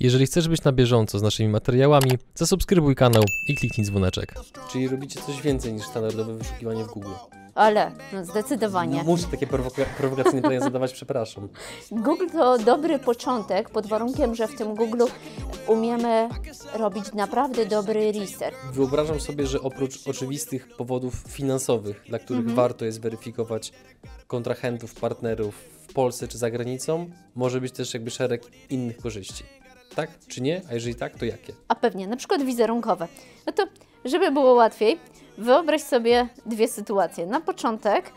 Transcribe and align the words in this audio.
Jeżeli 0.00 0.26
chcesz 0.26 0.48
być 0.48 0.64
na 0.64 0.72
bieżąco 0.72 1.18
z 1.18 1.22
naszymi 1.22 1.48
materiałami, 1.48 2.10
zasubskrybuj 2.34 2.94
kanał 2.94 3.22
i 3.48 3.54
kliknij 3.56 3.86
dzwoneczek. 3.86 4.34
Czyli 4.72 4.88
robicie 4.88 5.20
coś 5.20 5.42
więcej 5.42 5.72
niż 5.72 5.86
standardowe 5.86 6.34
wyszukiwanie 6.34 6.84
w 6.84 6.86
Google. 6.86 7.10
Ale, 7.54 7.92
no 8.12 8.24
zdecydowanie. 8.24 9.02
Muszę 9.04 9.26
takie 9.30 9.46
prowoka- 9.46 9.84
prowokacyjne 9.96 10.42
pytania 10.42 10.60
zadawać, 10.60 10.92
przepraszam. 10.92 11.48
Google 11.90 12.26
to 12.32 12.58
dobry 12.58 12.98
początek, 12.98 13.70
pod 13.70 13.86
warunkiem, 13.86 14.34
że 14.34 14.48
w 14.48 14.56
tym 14.56 14.74
Google 14.74 15.04
umiemy 15.66 16.28
robić 16.74 17.04
naprawdę 17.14 17.66
dobry 17.66 18.12
research. 18.12 18.56
Wyobrażam 18.72 19.20
sobie, 19.20 19.46
że 19.46 19.60
oprócz 19.60 20.08
oczywistych 20.08 20.68
powodów 20.76 21.14
finansowych, 21.28 22.04
dla 22.08 22.18
których 22.18 22.50
warto 22.50 22.84
jest 22.84 23.00
weryfikować 23.00 23.72
kontrahentów, 24.26 24.94
partnerów 24.94 25.54
w 25.88 25.92
Polsce 25.92 26.28
czy 26.28 26.38
za 26.38 26.50
granicą, 26.50 27.10
może 27.34 27.60
być 27.60 27.72
też 27.72 27.94
jakby 27.94 28.10
szereg 28.10 28.42
innych 28.70 28.96
korzyści. 28.96 29.44
Tak 29.98 30.10
czy 30.28 30.40
nie? 30.40 30.62
A 30.70 30.74
jeżeli 30.74 30.94
tak, 30.94 31.18
to 31.18 31.24
jakie? 31.24 31.52
A 31.68 31.74
pewnie, 31.74 32.06
na 32.06 32.16
przykład 32.16 32.42
wizerunkowe. 32.42 33.08
No 33.46 33.52
to, 33.52 33.66
żeby 34.04 34.30
było 34.30 34.54
łatwiej, 34.54 34.98
wyobraź 35.38 35.82
sobie 35.82 36.28
dwie 36.46 36.68
sytuacje. 36.68 37.26
Na 37.26 37.40
początek 37.40 38.12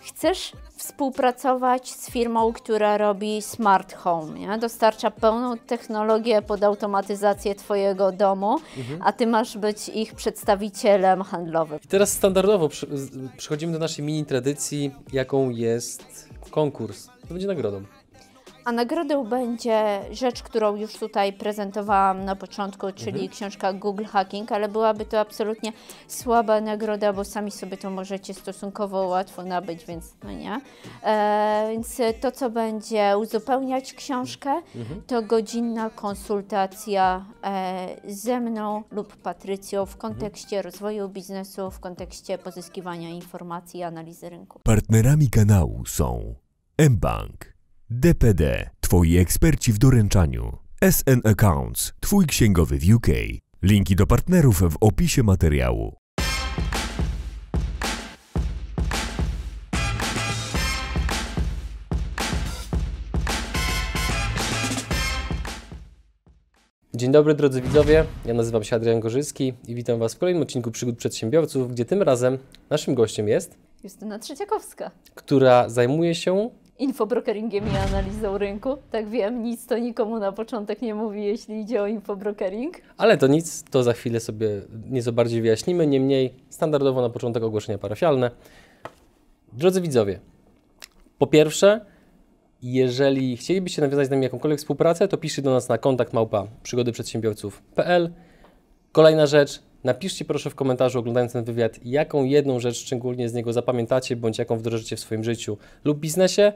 chcesz 0.00 0.52
współpracować 0.76 1.90
z 1.90 2.10
firmą, 2.10 2.52
która 2.52 2.98
robi 2.98 3.42
smart 3.42 3.94
home, 3.94 4.38
nie? 4.38 4.58
dostarcza 4.58 5.10
pełną 5.10 5.58
technologię 5.58 6.42
pod 6.42 6.62
automatyzację 6.64 7.54
Twojego 7.54 8.12
domu, 8.12 8.58
a 9.00 9.12
Ty 9.12 9.26
masz 9.26 9.58
być 9.58 9.88
ich 9.88 10.14
przedstawicielem 10.14 11.22
handlowym. 11.22 11.78
I 11.84 11.88
teraz 11.88 12.12
standardowo 12.12 12.68
przechodzimy 13.36 13.72
do 13.72 13.78
naszej 13.78 14.04
mini 14.04 14.24
tradycji, 14.24 14.90
jaką 15.12 15.50
jest 15.50 16.28
konkurs. 16.50 17.06
To 17.28 17.34
będzie 17.34 17.46
nagrodą. 17.46 17.82
A 18.64 18.72
nagrodą 18.72 19.24
będzie 19.24 20.00
rzecz, 20.10 20.42
którą 20.42 20.76
już 20.76 20.92
tutaj 20.92 21.32
prezentowałam 21.32 22.24
na 22.24 22.36
początku, 22.36 22.92
czyli 22.94 23.28
książka 23.28 23.72
Google 23.72 24.04
Hacking, 24.04 24.52
ale 24.52 24.68
byłaby 24.68 25.04
to 25.04 25.20
absolutnie 25.20 25.72
słaba 26.08 26.60
nagroda, 26.60 27.12
bo 27.12 27.24
sami 27.24 27.50
sobie 27.50 27.76
to 27.76 27.90
możecie 27.90 28.34
stosunkowo 28.34 29.06
łatwo 29.06 29.44
nabyć, 29.44 29.84
więc 29.84 30.14
no 30.24 30.32
nie. 30.32 30.60
E, 31.02 31.68
więc 31.70 32.00
to, 32.20 32.32
co 32.32 32.50
będzie 32.50 33.14
uzupełniać 33.18 33.94
książkę, 33.94 34.62
to 35.06 35.22
godzinna 35.22 35.90
konsultacja 35.90 37.24
e, 37.44 37.96
ze 38.04 38.40
mną 38.40 38.82
lub 38.90 39.16
Patrycją 39.16 39.86
w 39.86 39.96
kontekście 39.96 40.62
rozwoju 40.62 41.08
biznesu, 41.08 41.70
w 41.70 41.80
kontekście 41.80 42.38
pozyskiwania 42.38 43.08
informacji 43.08 43.80
i 43.80 43.82
analizy 43.82 44.30
rynku. 44.30 44.60
Partnerami 44.64 45.30
kanału 45.30 45.86
są 45.86 46.34
mBank, 46.78 47.51
DPD, 47.94 48.70
Twoi 48.80 49.16
eksperci 49.16 49.72
w 49.72 49.78
doręczaniu, 49.78 50.58
SN 50.90 51.20
Accounts, 51.24 51.92
Twój 52.00 52.26
księgowy 52.26 52.78
w 52.78 52.94
UK. 52.94 53.06
Linki 53.62 53.96
do 53.96 54.06
partnerów 54.06 54.60
w 54.60 54.76
opisie 54.80 55.22
materiału. 55.22 55.96
Dzień 66.94 67.12
dobry 67.12 67.34
drodzy 67.34 67.62
widzowie, 67.62 68.04
ja 68.24 68.34
nazywam 68.34 68.64
się 68.64 68.76
Adrian 68.76 69.00
Gorzycki 69.00 69.54
i 69.68 69.74
witam 69.74 69.98
Was 69.98 70.14
w 70.14 70.18
kolejnym 70.18 70.42
odcinku 70.42 70.70
Przygód 70.70 70.96
Przedsiębiorców, 70.96 71.72
gdzie 71.72 71.84
tym 71.84 72.02
razem 72.02 72.38
naszym 72.70 72.94
gościem 72.94 73.28
jest, 73.28 73.58
Justyna 73.84 74.18
Trzeciakowska. 74.18 74.90
która 75.14 75.68
zajmuje 75.68 76.14
się 76.14 76.50
infobrokeringiem 76.82 77.64
i 77.64 77.76
analizą 77.76 78.38
rynku. 78.38 78.76
Tak 78.90 79.08
wiem, 79.08 79.42
nic 79.42 79.66
to 79.66 79.78
nikomu 79.78 80.18
na 80.18 80.32
początek 80.32 80.82
nie 80.82 80.94
mówi, 80.94 81.24
jeśli 81.24 81.60
idzie 81.60 81.82
o 81.82 81.86
infobrokering. 81.86 82.76
Ale 82.96 83.16
to 83.16 83.26
nic, 83.26 83.64
to 83.70 83.82
za 83.82 83.92
chwilę 83.92 84.20
sobie 84.20 84.48
nieco 84.90 85.12
bardziej 85.12 85.42
wyjaśnimy. 85.42 85.86
Niemniej, 85.86 86.34
standardowo 86.48 87.02
na 87.02 87.10
początek 87.10 87.42
ogłoszenia 87.42 87.78
parafialne. 87.78 88.30
Drodzy 89.52 89.80
widzowie, 89.80 90.20
po 91.18 91.26
pierwsze, 91.26 91.80
jeżeli 92.62 93.36
chcielibyście 93.36 93.82
nawiązać 93.82 94.06
z 94.06 94.10
nami 94.10 94.22
jakąkolwiek 94.22 94.58
współpracę, 94.58 95.08
to 95.08 95.16
piszcie 95.16 95.42
do 95.42 95.50
nas 95.50 95.68
na 95.68 95.78
kontakt 95.78 96.12
małpa 96.12 96.46
przygodyprzedsiębiorców.pl. 96.62 98.12
Kolejna 98.92 99.26
rzecz, 99.26 99.62
napiszcie 99.84 100.24
proszę 100.24 100.50
w 100.50 100.54
komentarzu 100.54 100.98
oglądając 100.98 101.32
ten 101.32 101.44
wywiad, 101.44 101.78
jaką 101.84 102.24
jedną 102.24 102.60
rzecz 102.60 102.76
szczególnie 102.76 103.28
z 103.28 103.34
niego 103.34 103.52
zapamiętacie, 103.52 104.16
bądź 104.16 104.38
jaką 104.38 104.56
wdrożycie 104.56 104.96
w 104.96 105.00
swoim 105.00 105.24
życiu 105.24 105.58
lub 105.84 105.98
biznesie. 105.98 106.52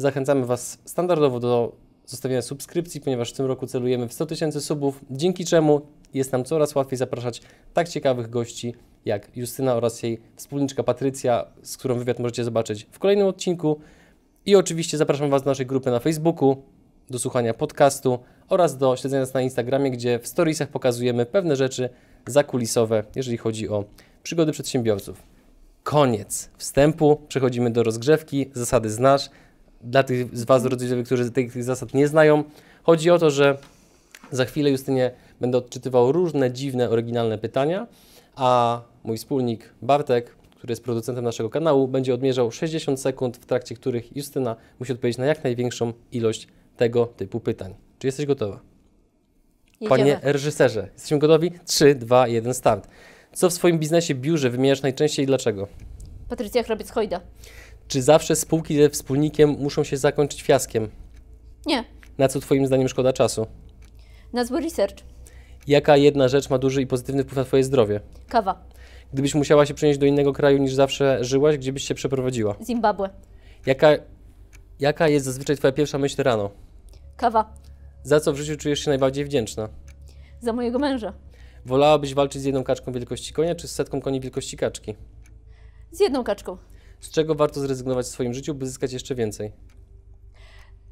Zachęcamy 0.00 0.46
Was 0.46 0.78
standardowo 0.84 1.40
do 1.40 1.72
zostawienia 2.06 2.42
subskrypcji, 2.42 3.00
ponieważ 3.00 3.32
w 3.32 3.36
tym 3.36 3.46
roku 3.46 3.66
celujemy 3.66 4.08
w 4.08 4.12
100 4.12 4.26
tysięcy 4.26 4.60
subów, 4.60 5.00
dzięki 5.10 5.44
czemu 5.44 5.80
jest 6.14 6.32
nam 6.32 6.44
coraz 6.44 6.74
łatwiej 6.74 6.98
zapraszać 6.98 7.42
tak 7.74 7.88
ciekawych 7.88 8.30
gości 8.30 8.74
jak 9.04 9.36
Justyna 9.36 9.74
oraz 9.74 10.02
jej 10.02 10.20
wspólniczka 10.36 10.82
Patrycja, 10.82 11.46
z 11.62 11.76
którą 11.76 11.98
wywiad 11.98 12.18
możecie 12.18 12.44
zobaczyć 12.44 12.86
w 12.90 12.98
kolejnym 12.98 13.26
odcinku. 13.26 13.80
I 14.46 14.56
oczywiście 14.56 14.98
zapraszam 14.98 15.30
Was 15.30 15.42
do 15.42 15.50
naszej 15.50 15.66
grupy 15.66 15.90
na 15.90 15.98
Facebooku, 15.98 16.62
do 17.10 17.18
słuchania 17.18 17.54
podcastu 17.54 18.18
oraz 18.48 18.78
do 18.78 18.96
śledzenia 18.96 19.20
nas 19.20 19.34
na 19.34 19.40
Instagramie, 19.40 19.90
gdzie 19.90 20.18
w 20.18 20.26
storiesach 20.26 20.68
pokazujemy 20.68 21.26
pewne 21.26 21.56
rzeczy 21.56 21.88
zakulisowe, 22.26 23.04
jeżeli 23.16 23.36
chodzi 23.36 23.68
o 23.68 23.84
przygody 24.22 24.52
przedsiębiorców. 24.52 25.22
Koniec 25.82 26.50
wstępu, 26.58 27.20
przechodzimy 27.28 27.70
do 27.70 27.82
rozgrzewki, 27.82 28.50
zasady 28.54 28.90
znasz. 28.90 29.30
Dla 29.80 30.02
tych 30.02 30.38
z 30.38 30.44
Was, 30.44 30.62
widzowie, 30.68 31.02
którzy 31.02 31.30
tych, 31.30 31.52
tych 31.52 31.64
zasad 31.64 31.94
nie 31.94 32.08
znają, 32.08 32.44
chodzi 32.82 33.10
o 33.10 33.18
to, 33.18 33.30
że 33.30 33.58
za 34.30 34.44
chwilę 34.44 34.70
Justynie 34.70 35.10
będę 35.40 35.58
odczytywał 35.58 36.12
różne 36.12 36.50
dziwne, 36.50 36.90
oryginalne 36.90 37.38
pytania, 37.38 37.86
a 38.36 38.80
mój 39.04 39.18
wspólnik 39.18 39.74
Bartek, 39.82 40.34
który 40.56 40.72
jest 40.72 40.84
producentem 40.84 41.24
naszego 41.24 41.50
kanału, 41.50 41.88
będzie 41.88 42.14
odmierzał 42.14 42.50
60 42.50 43.00
sekund, 43.00 43.36
w 43.36 43.46
trakcie 43.46 43.74
których 43.74 44.16
Justyna 44.16 44.56
musi 44.80 44.92
odpowiedzieć 44.92 45.18
na 45.18 45.26
jak 45.26 45.44
największą 45.44 45.92
ilość 46.12 46.48
tego 46.76 47.06
typu 47.06 47.40
pytań. 47.40 47.74
Czy 47.98 48.06
jesteś 48.06 48.26
gotowa? 48.26 48.60
Jedziemy. 49.80 49.88
Panie 49.88 50.20
reżyserze, 50.22 50.88
jesteśmy 50.92 51.18
gotowi? 51.18 51.50
3, 51.66 51.94
2, 51.94 52.28
1, 52.28 52.54
start. 52.54 52.88
Co 53.32 53.50
w 53.50 53.52
swoim 53.52 53.78
biznesie, 53.78 54.14
biurze 54.14 54.50
wymieniasz 54.50 54.82
najczęściej 54.82 55.24
i 55.24 55.26
dlaczego? 55.26 55.68
Patrycja 56.28 56.62
Chrobiec-Hojda. 56.62 57.20
Czy 57.90 58.02
zawsze 58.02 58.36
spółki 58.36 58.76
ze 58.76 58.90
wspólnikiem 58.90 59.50
muszą 59.50 59.84
się 59.84 59.96
zakończyć 59.96 60.42
fiaskiem? 60.42 60.88
Nie. 61.66 61.84
Na 62.18 62.28
co 62.28 62.40
Twoim 62.40 62.66
zdaniem 62.66 62.88
szkoda 62.88 63.12
czasu? 63.12 63.46
Nazwy 64.32 64.60
research. 64.60 64.96
Jaka 65.66 65.96
jedna 65.96 66.28
rzecz 66.28 66.50
ma 66.50 66.58
duży 66.58 66.82
i 66.82 66.86
pozytywny 66.86 67.22
wpływ 67.22 67.36
na 67.36 67.44
Twoje 67.44 67.64
zdrowie? 67.64 68.00
Kawa. 68.28 68.64
Gdybyś 69.12 69.34
musiała 69.34 69.66
się 69.66 69.74
przenieść 69.74 69.98
do 69.98 70.06
innego 70.06 70.32
kraju 70.32 70.58
niż 70.58 70.74
zawsze 70.74 71.24
żyłaś, 71.24 71.58
gdzie 71.58 71.72
byś 71.72 71.84
się 71.84 71.94
przeprowadziła? 71.94 72.56
Zimbabwe. 72.64 73.10
Jaka, 73.66 73.88
jaka 74.80 75.08
jest 75.08 75.26
zazwyczaj 75.26 75.56
Twoja 75.56 75.72
pierwsza 75.72 75.98
myśl 75.98 76.22
rano? 76.22 76.50
Kawa. 77.16 77.54
Za 78.02 78.20
co 78.20 78.32
w 78.32 78.36
życiu 78.36 78.56
czujesz 78.56 78.80
się 78.80 78.90
najbardziej 78.90 79.24
wdzięczna? 79.24 79.68
Za 80.40 80.52
mojego 80.52 80.78
męża. 80.78 81.12
Wolałabyś 81.66 82.14
walczyć 82.14 82.42
z 82.42 82.44
jedną 82.44 82.64
kaczką 82.64 82.92
wielkości 82.92 83.32
konia, 83.32 83.54
czy 83.54 83.68
z 83.68 83.72
setką 83.72 84.00
koni 84.00 84.20
wielkości 84.20 84.56
kaczki? 84.56 84.94
Z 85.92 86.00
jedną 86.00 86.24
kaczką. 86.24 86.56
Z 87.00 87.10
czego 87.10 87.34
warto 87.34 87.60
zrezygnować 87.60 88.06
w 88.06 88.08
swoim 88.08 88.34
życiu, 88.34 88.54
by 88.54 88.66
zyskać 88.66 88.92
jeszcze 88.92 89.14
więcej? 89.14 89.52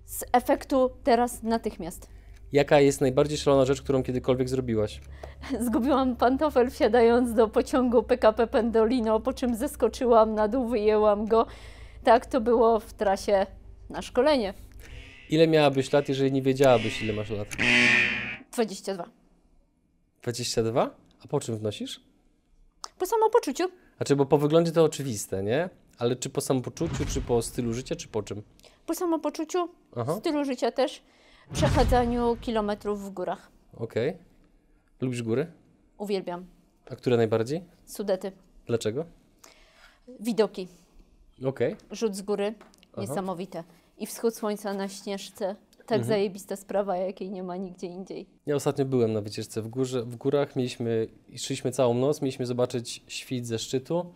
Z 0.05 0.25
efektu 0.33 0.91
teraz 1.05 1.43
natychmiast. 1.43 2.09
Jaka 2.53 2.81
jest 2.81 3.01
najbardziej 3.01 3.39
szalona 3.39 3.65
rzecz, 3.65 3.83
którą 3.83 4.03
kiedykolwiek 4.03 4.49
zrobiłaś? 4.49 5.01
Zgubiłam 5.67 6.17
pantofel 6.17 6.71
wsiadając 6.71 7.35
do 7.35 7.49
pociągu 7.49 8.03
PKP 8.03 8.47
Pendolino, 8.47 9.21
po 9.21 9.33
czym 9.33 9.55
zeskoczyłam 9.57 10.35
na 10.35 10.49
dół, 10.49 10.69
wyjęłam 10.69 11.27
go. 11.27 11.47
Tak 12.05 12.27
to 12.27 12.41
było 12.41 12.81
w 12.81 12.93
trasie 12.93 13.47
na 13.91 14.03
szkolenie. 14.03 14.55
Ile 15.31 15.47
miałabyś 15.49 15.93
lat, 15.93 16.09
jeżeli 16.09 16.33
nie 16.33 16.43
wiedziałabyś, 16.43 17.03
ile 17.03 17.13
masz 17.13 17.31
lat? 17.31 17.49
22. 18.53 19.05
22? 20.23 20.91
A 21.25 21.29
po 21.29 21.41
czym 21.41 21.57
wnosisz? 21.59 22.01
Po 22.99 23.07
samopoczuciu. 23.07 23.65
Znaczy, 23.97 24.17
bo 24.17 24.27
po 24.27 24.39
wyglądzie 24.39 24.73
to 24.73 24.85
oczywiste, 24.85 25.43
nie? 25.43 25.71
Ale 25.99 26.17
czy 26.17 26.31
po 26.31 26.41
samopoczuciu, 26.41 27.05
czy 27.07 27.21
po 27.21 27.43
stylu 27.43 27.75
życia, 27.75 27.97
czy 27.97 28.09
po 28.09 28.23
czym? 28.23 28.43
Po 28.87 28.95
samopoczuciu, 28.95 29.69
Aha, 29.97 30.17
stylu 30.21 30.45
życia 30.45 30.73
też, 30.73 31.03
przechadzaniu 31.53 32.37
kilometrów 32.41 33.05
w 33.05 33.11
górach. 33.11 33.51
okej. 33.77 34.17
Lubisz 35.01 35.23
góry? 35.23 35.47
Uwielbiam. 35.99 36.47
A 36.91 36.97
które 36.97 37.17
najbardziej? 37.17 37.65
Sudety. 37.85 38.33
Dlaczego? 38.67 39.05
Widoki. 40.21 40.69
Okej. 41.45 41.77
Rzut 41.91 42.17
z 42.17 42.23
góry. 42.23 42.55
Niesamowite. 42.97 43.65
I 43.99 44.07
wschód 44.07 44.35
słońca 44.37 44.75
na 44.75 44.89
śnieżce. 44.89 45.57
Tak 45.87 46.05
zajebista 46.05 46.57
sprawa, 46.57 46.97
jakiej 46.97 47.31
nie 47.31 47.43
ma 47.43 47.57
nigdzie 47.57 47.87
indziej. 47.87 48.27
Ja 48.47 48.55
ostatnio 48.57 48.85
byłem 48.85 49.13
na 49.13 49.21
wycieczce 49.21 49.63
w, 49.63 49.69
górze, 49.69 50.03
w 50.03 50.17
górach, 50.17 50.57
mieliśmy, 50.57 51.07
i 51.29 51.39
szliśmy 51.39 51.73
całą 51.73 51.95
noc, 51.95 52.23
mieliśmy 52.23 52.47
zobaczyć 52.47 53.03
świt 53.07 53.47
ze 53.47 53.59
szczytu, 53.59 54.15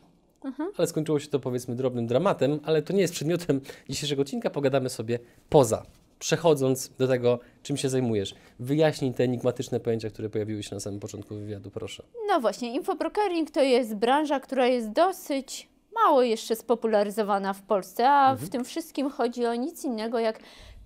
ale 0.79 0.87
skończyło 0.87 1.21
się 1.21 1.29
to 1.29 1.41
powiedzmy 1.41 1.77
drobnym 1.77 2.07
dramatem, 2.07 2.61
ale 2.65 2.83
to 2.83 2.93
nie 2.93 3.01
jest 3.01 3.15
przedmiotem 3.15 3.61
dzisiejszego 3.89 4.23
odcinka, 4.23 4.51
pogadamy 4.51 4.89
sobie 4.89 5.19
poza 5.49 5.87
przechodząc 6.19 6.89
do 6.89 7.09
tego, 7.09 7.39
czym 7.63 7.77
się 7.77 7.89
zajmujesz, 7.89 8.35
wyjaśnij 8.59 9.15
te 9.15 9.25
enigmatyczne 9.25 9.81
pojęcia, 9.81 10.11
które 10.11 10.31
pojawiły 10.31 10.63
się 10.63 10.75
na 10.75 10.81
samym 10.81 11.01
początku 11.01 11.35
wywiadu, 11.35 11.71
proszę. 11.71 12.03
No 12.29 12.41
właśnie, 12.41 12.75
infobrokering 12.75 13.51
to 13.51 13.63
jest 13.63 13.95
branża, 13.95 14.41
która 14.41 14.67
jest 14.67 14.91
dosyć 14.91 15.69
mało 15.95 16.23
jeszcze 16.23 16.57
spopularyzowana 16.57 17.53
w 17.53 17.63
Polsce, 17.63 18.11
a 18.11 18.35
w 18.35 18.49
tym 18.49 18.65
wszystkim 18.65 19.11
chodzi 19.11 19.47
o 19.47 19.55
nic 19.55 19.85
innego 19.85 20.19
jak 20.19 20.39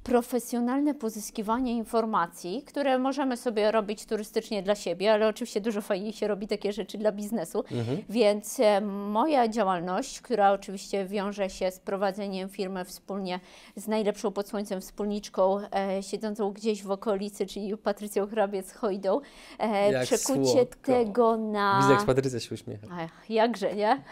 profesjonalne 0.06 0.94
pozyskiwanie 0.94 1.72
informacji, 1.72 2.62
które 2.66 2.98
możemy 2.98 3.36
sobie 3.36 3.70
robić 3.70 4.06
turystycznie 4.06 4.62
dla 4.62 4.74
siebie, 4.74 5.12
ale 5.12 5.28
oczywiście 5.28 5.60
dużo 5.60 5.80
fajniej 5.80 6.12
się 6.12 6.28
robi 6.28 6.48
takie 6.48 6.72
rzeczy 6.72 6.98
dla 6.98 7.12
biznesu. 7.12 7.64
Więc 8.08 8.60
e, 8.60 8.80
moja 8.80 9.48
działalność, 9.48 10.20
która 10.20 10.52
oczywiście 10.52 11.06
wiąże 11.06 11.50
się 11.50 11.70
z 11.70 11.78
prowadzeniem 11.78 12.48
firmy 12.48 12.84
wspólnie 12.84 13.40
z 13.76 13.88
najlepszą 13.88 14.32
pod 14.32 14.48
słońcem 14.48 14.80
wspólniczką, 14.80 15.58
e, 15.58 16.02
siedzącą 16.02 16.52
gdzieś 16.52 16.82
w 16.82 16.90
okolicy, 16.90 17.46
czyli 17.46 17.76
Patrycją 17.76 18.26
Hrabiec-Hojdą, 18.26 19.20
e, 19.58 20.04
przekucie 20.04 20.52
słodko. 20.52 20.92
tego 20.92 21.36
na... 21.36 21.80
Widzę, 21.82 21.94
jak 21.94 22.04
Patrycja 22.04 22.40
się 22.40 22.54
uśmiecha. 22.54 22.86
Ach, 22.92 23.30
jakże, 23.30 23.74
nie? 23.74 24.02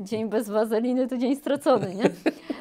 Dzień 0.00 0.28
bez 0.28 0.48
wazeliny 0.48 1.08
to 1.08 1.18
dzień 1.18 1.36
stracony, 1.36 1.94
nie? 1.94 2.04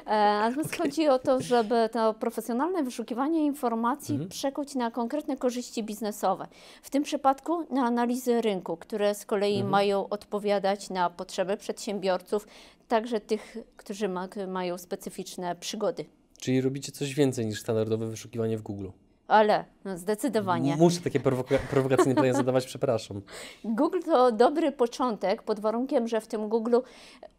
E, 0.05 0.39
Natomiast 0.39 0.77
chodzi 0.77 1.07
o 1.07 1.19
to, 1.19 1.41
żeby 1.41 1.89
to 1.91 2.13
profesjonalne 2.13 2.83
wyszukiwanie 2.83 3.45
informacji 3.45 4.27
przekuć 4.29 4.75
na 4.75 4.91
konkretne 4.91 5.37
korzyści 5.37 5.83
biznesowe. 5.83 6.47
W 6.81 6.89
tym 6.89 7.03
przypadku 7.03 7.73
na 7.73 7.85
analizy 7.85 8.41
rynku, 8.41 8.77
które 8.77 9.15
z 9.15 9.25
kolei 9.25 9.63
mają 9.63 10.09
odpowiadać 10.09 10.89
na 10.89 11.09
potrzeby 11.09 11.57
przedsiębiorców, 11.57 12.47
także 12.87 13.19
tych, 13.19 13.57
którzy 13.77 14.09
ma, 14.09 14.27
mają 14.47 14.77
specyficzne 14.77 15.55
przygody. 15.55 16.05
Czyli 16.39 16.61
robicie 16.61 16.91
coś 16.91 17.13
więcej 17.15 17.45
niż 17.45 17.61
standardowe 17.61 18.07
wyszukiwanie 18.07 18.57
w 18.57 18.61
Google. 18.61 18.87
Ale 19.27 19.65
no 19.85 19.97
zdecydowanie. 19.97 20.75
Muszę 20.75 21.01
takie 21.01 21.19
prowoka- 21.19 21.57
prowokacyjne 21.69 22.15
pytania 22.15 22.33
zadawać, 22.33 22.65
przepraszam. 22.65 23.21
Google 23.63 23.99
to 24.05 24.31
dobry 24.31 24.71
początek, 24.71 25.43
pod 25.43 25.59
warunkiem, 25.59 26.07
że 26.07 26.21
w 26.21 26.27
tym 26.27 26.49
Google 26.49 26.77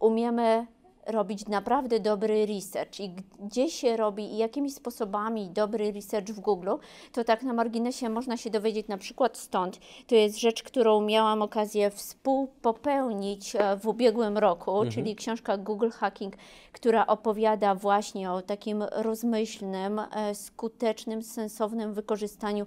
umiemy 0.00 0.66
robić 1.08 1.46
naprawdę 1.46 2.00
dobry 2.00 2.46
research 2.46 3.00
i 3.00 3.10
gdzie 3.40 3.70
się 3.70 3.96
robi 3.96 4.32
i 4.32 4.36
jakimi 4.36 4.70
sposobami 4.70 5.50
dobry 5.50 5.92
research 5.92 6.28
w 6.28 6.40
Google, 6.40 6.70
to 7.12 7.24
tak 7.24 7.42
na 7.42 7.52
marginesie 7.52 8.08
można 8.08 8.36
się 8.36 8.50
dowiedzieć 8.50 8.88
na 8.88 8.98
przykład 8.98 9.36
stąd. 9.36 9.78
To 10.06 10.14
jest 10.14 10.38
rzecz, 10.38 10.62
którą 10.62 11.00
miałam 11.00 11.42
okazję 11.42 11.90
współpopełnić 11.90 13.56
e, 13.56 13.76
w 13.76 13.86
ubiegłym 13.86 14.38
roku, 14.38 14.80
czyli 14.90 15.16
książka 15.16 15.56
Google 15.56 15.90
Hacking, 15.90 16.34
która 16.72 17.06
opowiada 17.06 17.74
właśnie 17.74 18.32
o 18.32 18.42
takim 18.42 18.82
rozmyślnym, 18.82 19.98
e, 19.98 20.34
skutecznym, 20.34 21.22
sensownym 21.22 21.94
wykorzystaniu 21.94 22.66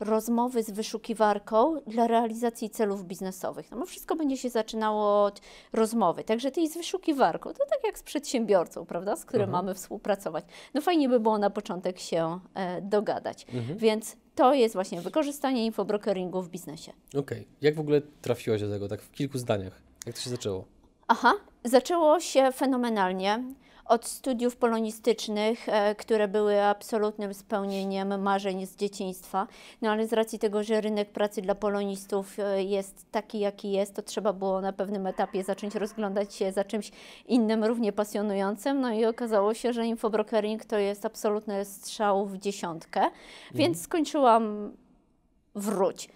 rozmowy 0.00 0.62
z 0.62 0.70
wyszukiwarką 0.70 1.76
dla 1.86 2.06
realizacji 2.06 2.70
celów 2.70 3.04
biznesowych. 3.04 3.70
No 3.70 3.76
bo 3.76 3.86
wszystko 3.86 4.16
będzie 4.16 4.36
się 4.36 4.50
zaczynało 4.50 5.24
od 5.24 5.40
rozmowy. 5.72 6.24
Także 6.24 6.50
ty 6.50 6.68
z 6.68 6.76
wyszukiwarką, 6.76 7.50
to 7.50 7.66
tak 7.70 7.81
jak 7.84 7.98
z 7.98 8.02
przedsiębiorcą, 8.02 8.86
prawda, 8.86 9.16
z 9.16 9.24
którym 9.24 9.50
mamy 9.50 9.74
współpracować. 9.74 10.44
No 10.74 10.80
fajnie 10.80 11.08
by 11.08 11.20
było 11.20 11.38
na 11.38 11.50
początek 11.50 11.98
się 11.98 12.40
e, 12.54 12.82
dogadać. 12.82 13.46
Więc 13.76 14.16
to 14.34 14.54
jest 14.54 14.74
właśnie 14.74 15.00
wykorzystanie 15.00 15.66
infobrokeringu 15.66 16.42
w 16.42 16.48
biznesie. 16.48 16.92
Okej. 17.18 17.46
Jak 17.60 17.74
w 17.74 17.80
ogóle 17.80 18.00
trafiłaś 18.22 18.60
do 18.60 18.70
tego, 18.70 18.88
tak 18.88 19.02
w 19.02 19.10
kilku 19.10 19.38
zdaniach? 19.38 19.82
Jak 20.06 20.14
to 20.14 20.20
się 20.20 20.30
zaczęło? 20.30 20.64
Aha, 21.08 21.32
zaczęło 21.64 22.20
się 22.20 22.52
fenomenalnie. 22.52 23.44
Od 23.92 24.06
studiów 24.06 24.56
polonistycznych, 24.56 25.68
e, 25.68 25.94
które 25.94 26.28
były 26.28 26.62
absolutnym 26.62 27.34
spełnieniem 27.34 28.22
marzeń 28.22 28.66
z 28.66 28.76
dzieciństwa. 28.76 29.46
No 29.82 29.90
ale 29.90 30.06
z 30.06 30.12
racji 30.12 30.38
tego, 30.38 30.62
że 30.62 30.80
rynek 30.80 31.12
pracy 31.12 31.42
dla 31.42 31.54
polonistów 31.54 32.38
e, 32.38 32.62
jest 32.62 33.06
taki, 33.10 33.38
jaki 33.38 33.72
jest, 33.72 33.94
to 33.94 34.02
trzeba 34.02 34.32
było 34.32 34.60
na 34.60 34.72
pewnym 34.72 35.06
etapie 35.06 35.44
zacząć 35.44 35.74
rozglądać 35.74 36.34
się 36.34 36.52
za 36.52 36.64
czymś 36.64 36.90
innym, 37.26 37.64
równie 37.64 37.92
pasjonującym. 37.92 38.80
No 38.80 38.92
i 38.92 39.04
okazało 39.04 39.54
się, 39.54 39.72
że 39.72 39.86
infobrokering 39.86 40.64
to 40.64 40.78
jest 40.78 41.06
absolutny 41.06 41.64
strzał 41.64 42.26
w 42.26 42.38
dziesiątkę. 42.38 43.00
Więc 43.54 43.82
skończyłam 43.82 44.72
wróć. 45.54 46.08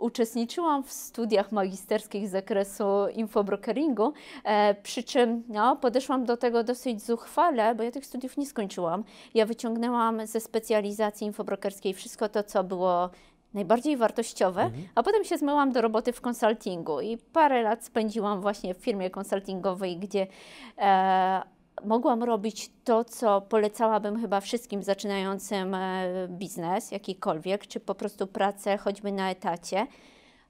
Uczestniczyłam 0.00 0.82
w 0.82 0.92
studiach 0.92 1.52
magisterskich 1.52 2.28
z 2.28 2.30
zakresu 2.30 2.84
infobrokeringu, 3.14 4.12
e, 4.44 4.74
przy 4.74 5.02
czym 5.02 5.42
no, 5.48 5.76
podeszłam 5.76 6.24
do 6.24 6.36
tego 6.36 6.64
dosyć 6.64 7.02
zuchwale, 7.02 7.74
bo 7.74 7.82
ja 7.82 7.90
tych 7.90 8.06
studiów 8.06 8.36
nie 8.36 8.46
skończyłam. 8.46 9.04
Ja 9.34 9.46
wyciągnęłam 9.46 10.26
ze 10.26 10.40
specjalizacji 10.40 11.26
infobrokerskiej 11.26 11.94
wszystko 11.94 12.28
to, 12.28 12.42
co 12.42 12.64
było 12.64 13.10
najbardziej 13.54 13.96
wartościowe, 13.96 14.70
a 14.94 15.02
potem 15.02 15.24
się 15.24 15.38
zmyłam 15.38 15.72
do 15.72 15.80
roboty 15.80 16.12
w 16.12 16.20
konsultingu 16.20 17.00
i 17.00 17.18
parę 17.18 17.62
lat 17.62 17.84
spędziłam 17.84 18.40
właśnie 18.40 18.74
w 18.74 18.78
firmie 18.78 19.10
konsultingowej, 19.10 19.96
gdzie 19.98 20.26
e, 20.78 21.42
mogłam 21.84 22.22
robić 22.22 22.70
to, 22.84 23.04
co 23.04 23.40
polecałabym 23.40 24.20
chyba 24.20 24.40
wszystkim 24.40 24.82
zaczynającym 24.82 25.74
e, 25.74 26.28
biznes, 26.28 26.90
jakikolwiek, 26.90 27.66
czy 27.66 27.80
po 27.80 27.94
prostu 27.94 28.26
pracę 28.26 28.78
choćby 28.78 29.12
na 29.12 29.30
etacie. 29.30 29.86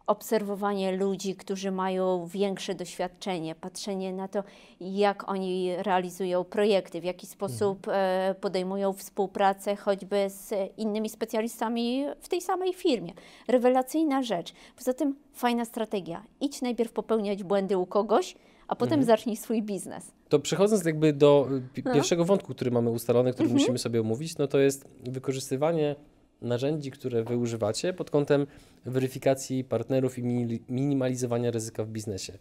Obserwowanie 0.06 0.92
ludzi, 0.92 1.34
którzy 1.36 1.70
mają 1.70 2.26
większe 2.26 2.74
doświadczenie, 2.74 3.54
patrzenie 3.54 4.12
na 4.12 4.28
to, 4.28 4.42
jak 4.80 5.30
oni 5.30 5.76
realizują 5.76 6.44
projekty, 6.44 7.00
w 7.00 7.04
jaki 7.04 7.26
sposób 7.26 7.88
e, 7.88 8.34
podejmują 8.40 8.92
współpracę 8.92 9.76
choćby 9.76 10.30
z 10.30 10.54
innymi 10.76 11.08
specjalistami 11.08 12.04
w 12.20 12.28
tej 12.28 12.40
samej 12.40 12.74
firmie. 12.74 13.12
Rewelacyjna 13.48 14.22
rzecz. 14.22 14.52
Poza 14.76 14.94
tym 14.94 15.16
fajna 15.32 15.64
strategia. 15.64 16.22
Idź 16.40 16.62
najpierw 16.62 16.92
popełniać 16.92 17.42
błędy 17.42 17.78
u 17.78 17.86
kogoś, 17.86 18.36
a 18.70 18.74
potem 18.76 19.04
zacznij 19.04 19.36
swój 19.36 19.62
biznes. 19.62 20.12
To 20.28 20.38
przechodząc 20.38 20.84
jakby 20.84 21.12
do 21.12 21.48
y, 21.78 21.82
No. 21.84 21.94
pierwszego 21.94 22.24
wątku, 22.24 22.54
który 22.54 22.70
mamy 22.70 22.90
ustalony, 22.90 23.32
który 23.32 23.48
musimy 23.48 23.78
sobie 23.78 24.00
omówić, 24.00 24.38
no 24.38 24.46
to 24.46 24.58
jest 24.58 24.88
wykorzystywanie 25.04 25.96
narzędzi, 26.40 26.90
które 26.90 27.24
wy 27.24 27.36
używacie 27.36 27.92
pod 27.92 28.10
kątem 28.10 28.46
weryfikacji 28.86 29.64
partnerów 29.64 30.18
i 30.18 30.22
mini- 30.22 30.60
minimalizowania 30.68 31.50
ryzyka 31.50 31.84
w 31.84 31.88
biznesie. 31.88 32.32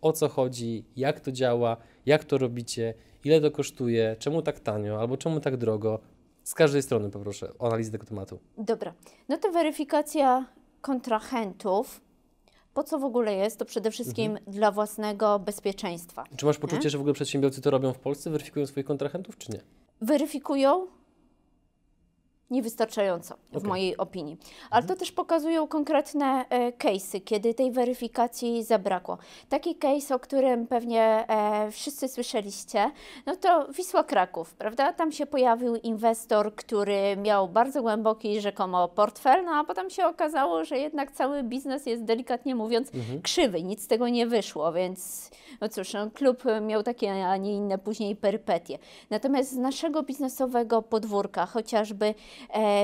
O 0.00 0.12
co 0.12 0.28
chodzi, 0.28 0.84
jak 0.96 1.20
to 1.20 1.32
działa, 1.32 1.76
jak 2.06 2.24
to 2.24 2.38
robicie, 2.38 2.94
ile 3.24 3.40
to 3.40 3.50
kosztuje, 3.50 4.16
czemu 4.18 4.42
tak 4.42 4.60
tanio 4.60 5.00
albo 5.00 5.16
czemu 5.16 5.40
tak 5.40 5.56
drogo. 5.56 5.98
Z 6.44 6.54
każdej 6.54 6.82
strony 6.82 7.10
poproszę 7.10 7.52
o 7.58 7.66
analizę 7.66 7.90
tego 7.90 8.06
tematu. 8.06 8.38
Dobra, 8.58 8.94
no 9.28 9.36
to 9.38 9.52
weryfikacja 9.52 10.46
kontrahentów. 10.80 12.00
Po 12.76 12.84
co 12.84 12.98
w 12.98 13.04
ogóle 13.04 13.34
jest? 13.34 13.58
To 13.58 13.64
przede 13.64 13.90
wszystkim 13.90 14.38
dla 14.46 14.70
własnego 14.70 15.38
bezpieczeństwa. 15.38 16.24
Czy 16.36 16.46
masz 16.46 16.58
poczucie, 16.58 16.90
że 16.90 16.98
w 16.98 17.00
ogóle 17.00 17.14
przedsiębiorcy 17.14 17.60
to 17.60 17.70
robią 17.70 17.92
w 17.92 17.98
Polsce, 17.98 18.30
weryfikują 18.30 18.66
swoich 18.66 18.86
kontrahentów, 18.86 19.38
czy 19.38 19.52
nie? 19.52 19.60
Weryfikują 20.00 20.86
niewystarczająco, 22.50 23.34
w 23.52 23.56
Okej. 23.56 23.68
mojej 23.68 23.96
opinii. 23.96 24.36
Ale 24.70 24.86
to 24.86 24.96
też 24.96 25.12
pokazują 25.12 25.68
konkretne 25.68 26.44
e, 26.48 26.72
case'y, 26.72 27.20
kiedy 27.24 27.54
tej 27.54 27.72
weryfikacji 27.72 28.64
zabrakło. 28.64 29.18
Taki 29.48 29.74
case, 29.74 30.14
o 30.14 30.18
którym 30.18 30.66
pewnie 30.66 31.24
e, 31.28 31.70
wszyscy 31.70 32.08
słyszeliście, 32.08 32.90
no 33.26 33.36
to 33.36 33.72
Wisła 33.72 34.04
Kraków, 34.04 34.54
prawda? 34.54 34.92
Tam 34.92 35.12
się 35.12 35.26
pojawił 35.26 35.76
inwestor, 35.76 36.54
który 36.54 37.16
miał 37.16 37.48
bardzo 37.48 37.82
głęboki 37.82 38.40
rzekomo 38.40 38.88
portfel, 38.88 39.44
no 39.44 39.52
a 39.52 39.64
potem 39.64 39.90
się 39.90 40.06
okazało, 40.06 40.64
że 40.64 40.78
jednak 40.78 41.12
cały 41.12 41.42
biznes 41.42 41.86
jest 41.86 42.04
delikatnie 42.04 42.54
mówiąc 42.54 42.90
krzywy, 43.22 43.62
nic 43.62 43.82
z 43.82 43.86
tego 43.86 44.08
nie 44.08 44.26
wyszło, 44.26 44.72
więc 44.72 45.30
no 45.60 45.68
cóż, 45.68 45.92
no, 45.92 46.10
klub 46.10 46.42
miał 46.62 46.82
takie, 46.82 47.26
a 47.26 47.36
nie 47.36 47.54
inne 47.54 47.78
później 47.78 48.16
perypetie. 48.16 48.78
Natomiast 49.10 49.52
z 49.52 49.56
naszego 49.56 50.02
biznesowego 50.02 50.82
podwórka, 50.82 51.46
chociażby 51.46 52.14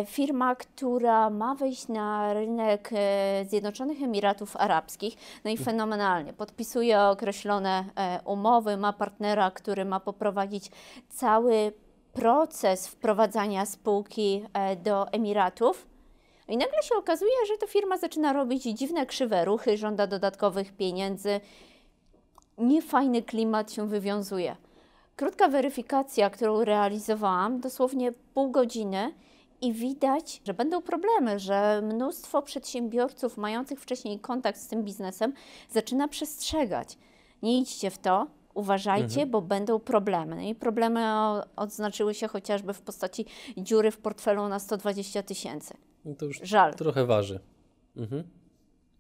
firma, 0.07 0.55
która 0.55 1.31
ma 1.31 1.55
wejść 1.55 1.89
na 1.89 2.33
rynek 2.33 2.91
e, 2.93 3.45
Zjednoczonych 3.49 4.03
Emiratów 4.03 4.57
Arabskich, 4.57 5.15
no 5.45 5.51
i 5.51 5.57
fenomenalnie, 5.57 6.33
podpisuje 6.33 7.01
określone 7.01 7.85
e, 7.97 8.21
umowy, 8.25 8.77
ma 8.77 8.93
partnera, 8.93 9.51
który 9.51 9.85
ma 9.85 10.01
poprowadzić 10.01 10.71
cały 11.09 11.73
proces 12.13 12.89
wprowadzania 12.89 13.67
spółki 13.67 14.45
e, 14.53 14.77
do 14.77 15.13
Emiratów. 15.13 15.87
I 16.49 16.57
nagle 16.57 16.83
się 16.83 16.95
okazuje, 16.95 17.47
że 17.49 17.59
ta 17.59 17.67
firma 17.67 17.99
zaczyna 17.99 18.33
robić 18.33 18.63
dziwne, 18.63 19.07
krzywe 19.07 19.45
ruchy, 19.45 19.77
żąda 19.77 20.07
dodatkowych 20.07 20.73
pieniędzy. 20.73 21.41
Niefajny 22.59 23.23
klimat 23.23 23.73
się 23.73 23.89
wywiązuje. 23.89 24.57
Krótka 25.17 25.49
weryfikacja, 25.49 26.31
którą 26.31 26.65
realizowałam, 26.65 27.61
dosłownie 27.61 28.13
pół 28.13 28.51
godziny, 28.51 29.15
i 29.63 29.73
widać, 29.73 30.41
że 30.47 30.55
będą 30.55 30.83
problemy, 30.83 31.39
że 31.39 31.83
mnóstwo 31.85 32.43
przedsiębiorców 32.43 33.37
mających 33.37 33.81
wcześniej 33.81 34.19
kontakt 34.19 34.61
z 34.61 34.67
tym 34.69 34.83
biznesem 34.85 35.33
zaczyna 35.71 36.09
przestrzegać. 36.09 36.99
Nie 37.43 37.59
idźcie 37.59 37.91
w 37.91 37.99
to, 37.99 38.27
Uważajcie, 38.55 39.27
bo 39.27 39.43
będą 39.43 39.79
problemy. 39.81 40.37
No 40.37 40.43
I 40.43 40.55
problemy 40.55 41.01
odznaczyły 41.57 42.15
się 42.15 42.29
chociażby 42.29 42.73
w 42.75 42.81
postaci 42.83 43.25
dziury 43.57 43.91
w 43.91 43.99
portfelu 43.99 44.49
na 44.49 44.59
120 44.59 45.23
tysięcy. 45.23 45.75
No 46.05 46.15
to 46.15 46.25
już 46.27 46.41
Żal. 46.43 46.75
trochę 46.75 47.07
waży. 47.07 47.41
Mhm. 47.97 48.25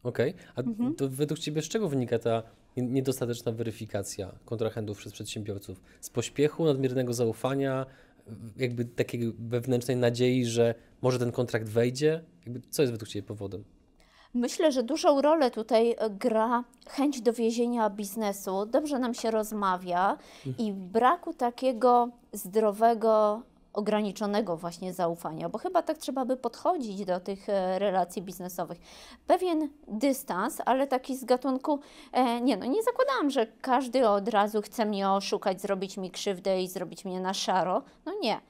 Okej. 0.02 0.34
A 0.56 0.60
Mhm. 0.60 0.94
to 0.94 1.08
według 1.08 1.40
Ciebie 1.40 1.62
z 1.62 1.68
czego 1.68 1.88
wynika 1.88 2.18
ta 2.18 2.42
nie- 2.76 2.82
niedostateczna 2.82 3.52
weryfikacja 3.52 4.32
kontrahentów 4.44 4.98
przez 4.98 5.12
przedsiębiorców? 5.12 5.80
Z 6.00 6.10
pośpiechu, 6.10 6.64
nadmiernego 6.64 7.14
zaufania, 7.14 7.86
jakby 8.56 8.84
takiej 8.84 9.32
wewnętrznej 9.38 9.96
nadziei, 9.96 10.44
że 10.46 10.74
może 11.02 11.18
ten 11.18 11.32
kontrakt 11.32 11.68
wejdzie? 11.68 12.24
Jakby 12.46 12.60
co 12.70 12.82
jest 12.82 12.92
według 12.92 13.08
Ciebie 13.08 13.26
powodem? 13.26 13.64
Myślę, 14.34 14.72
że 14.72 14.82
dużą 14.82 15.22
rolę 15.22 15.50
tutaj 15.50 15.96
gra 16.10 16.64
chęć 16.88 17.20
dowiezienia 17.20 17.90
biznesu. 17.90 18.66
Dobrze 18.66 18.98
nam 18.98 19.14
się 19.14 19.30
rozmawia 19.30 20.18
i 20.58 20.72
braku 20.72 21.34
takiego 21.34 22.08
zdrowego, 22.32 23.42
ograniczonego 23.72 24.56
właśnie 24.56 24.92
zaufania, 24.92 25.48
bo 25.48 25.58
chyba 25.58 25.82
tak 25.82 25.98
trzeba 25.98 26.24
by 26.24 26.36
podchodzić 26.36 27.04
do 27.04 27.20
tych 27.20 27.48
e, 27.48 27.78
relacji 27.78 28.22
biznesowych. 28.22 28.78
Pewien 29.26 29.68
dystans, 29.88 30.58
ale 30.66 30.86
taki 30.86 31.16
z 31.16 31.24
gatunku, 31.24 31.80
e, 32.12 32.40
nie 32.40 32.56
no, 32.56 32.66
nie 32.66 32.82
zakładałam, 32.82 33.30
że 33.30 33.46
każdy 33.46 34.08
od 34.08 34.28
razu 34.28 34.62
chce 34.62 34.84
mnie 34.84 35.10
oszukać, 35.10 35.60
zrobić 35.60 35.96
mi 35.96 36.10
krzywdę 36.10 36.62
i 36.62 36.68
zrobić 36.68 37.04
mnie 37.04 37.20
na 37.20 37.34
szaro. 37.34 37.82
No 38.06 38.12
nie 38.22 38.40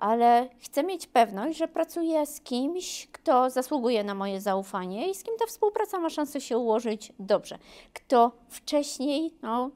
ale 0.00 0.48
chcę 0.58 0.82
mieć 0.82 1.06
pewność, 1.06 1.58
że 1.58 1.68
pracuję 1.68 2.26
z 2.26 2.40
kimś, 2.40 3.08
kto 3.12 3.50
zasługuje 3.50 4.04
na 4.04 4.14
moje 4.14 4.40
zaufanie 4.40 5.10
i 5.10 5.14
z 5.14 5.22
kim 5.22 5.34
ta 5.38 5.46
współpraca 5.46 5.98
ma 5.98 6.10
szansę 6.10 6.40
się 6.40 6.58
ułożyć 6.58 7.12
dobrze. 7.18 7.58
Kto 7.92 8.32
wcześniej 8.48 9.34
no, 9.42 9.70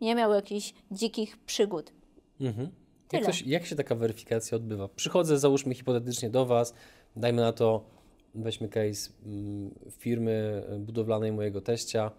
nie 0.00 0.14
miał 0.14 0.32
jakichś 0.32 0.74
dzikich 0.92 1.36
przygód. 1.36 1.92
Mhm. 2.40 2.70
Jak, 3.12 3.22
Tyle. 3.22 3.32
to 3.32 3.32
się, 3.32 3.44
jak 3.50 3.66
się 3.66 3.76
taka 3.76 3.94
weryfikacja 3.94 4.56
odbywa? 4.56 4.88
Przychodzę, 4.88 5.38
załóżmy 5.38 5.74
hipotetycznie 5.74 6.30
do 6.30 6.46
Was, 6.46 6.74
dajmy 7.16 7.42
na 7.42 7.52
to, 7.52 7.84
weźmy 8.34 8.68
case 8.68 9.10
mm, 9.26 9.74
firmy 9.90 10.64
budowlanej 10.78 11.32
mojego 11.32 11.60
teścia. 11.60 12.10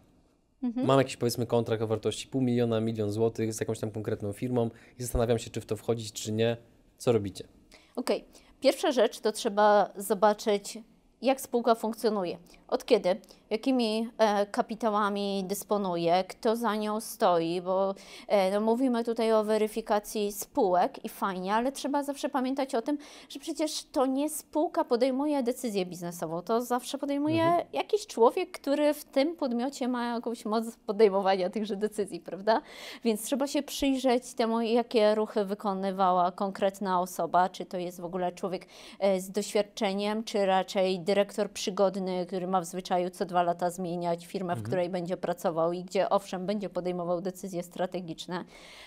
Mhm. 0.63 0.87
Mam 0.87 0.97
jakiś 0.97 1.17
powiedzmy 1.17 1.45
kontrakt 1.45 1.83
o 1.83 1.87
wartości 1.87 2.27
pół 2.27 2.41
miliona, 2.41 2.81
milion 2.81 3.11
złotych 3.11 3.53
z 3.53 3.59
jakąś 3.59 3.79
tam 3.79 3.91
konkretną 3.91 4.33
firmą 4.33 4.69
i 4.99 5.03
zastanawiam 5.03 5.39
się, 5.39 5.49
czy 5.49 5.61
w 5.61 5.65
to 5.65 5.75
wchodzić, 5.75 6.11
czy 6.11 6.31
nie. 6.31 6.57
Co 6.97 7.11
robicie? 7.11 7.47
Okej, 7.95 8.23
pierwsza 8.59 8.91
rzecz 8.91 9.19
to 9.19 9.31
trzeba 9.31 9.93
zobaczyć, 9.95 10.77
jak 11.21 11.41
spółka 11.41 11.75
funkcjonuje. 11.75 12.37
Od 12.67 12.85
kiedy, 12.85 13.15
jakimi 13.49 14.09
e, 14.17 14.45
kapitałami 14.45 15.43
dysponuje, 15.47 16.23
kto 16.23 16.55
za 16.55 16.75
nią 16.75 16.99
stoi, 16.99 17.61
bo 17.61 17.95
e, 18.27 18.51
no, 18.51 18.61
mówimy 18.61 19.03
tutaj 19.03 19.33
o 19.33 19.43
weryfikacji 19.43 20.31
spółek 20.31 21.05
i 21.05 21.09
fajnie, 21.09 21.53
ale 21.53 21.71
trzeba 21.71 22.03
zawsze 22.03 22.29
pamiętać 22.29 22.75
o 22.75 22.81
tym, 22.81 22.97
że 23.29 23.39
przecież 23.39 23.83
to 23.83 24.05
nie 24.05 24.29
spółka 24.29 24.83
podejmuje 24.83 25.43
decyzję 25.43 25.85
biznesową, 25.85 26.41
to 26.41 26.61
zawsze 26.61 26.97
podejmuje 26.97 27.65
jakiś 27.73 28.07
człowiek, 28.07 28.51
który 28.51 28.93
w 28.93 29.05
tym 29.05 29.35
podmiocie 29.35 29.87
ma 29.87 30.13
jakąś 30.13 30.45
moc 30.45 30.65
podejmowania 30.75 31.49
tychże 31.49 31.75
decyzji, 31.75 32.19
prawda? 32.19 32.61
Więc 33.03 33.23
trzeba 33.23 33.47
się 33.47 33.63
przyjrzeć 33.63 34.33
temu, 34.33 34.61
jakie 34.61 35.15
ruchy 35.15 35.45
wykonywała 35.45 36.31
konkretna 36.31 37.01
osoba, 37.01 37.49
czy 37.49 37.65
to 37.65 37.77
jest 37.77 38.01
w 38.01 38.05
ogóle 38.05 38.31
człowiek 38.31 38.67
e, 38.99 39.21
z 39.21 39.31
doświadczeniem, 39.31 40.23
czy 40.23 40.45
raczej 40.45 40.99
dyrektor 41.11 41.51
przygodny, 41.51 42.25
który 42.25 42.47
ma 42.47 42.61
w 42.61 42.65
zwyczaju 42.65 43.09
co 43.09 43.25
dwa 43.25 43.43
lata 43.43 43.69
zmieniać 43.69 44.25
firmę, 44.25 44.55
w 44.55 44.63
której 44.63 44.89
będzie 44.89 45.17
pracował 45.17 45.73
i 45.73 45.83
gdzie 45.83 46.09
owszem 46.09 46.45
będzie 46.45 46.69
podejmował 46.69 47.21
decyzje 47.21 47.63
strategiczne. 47.63 48.45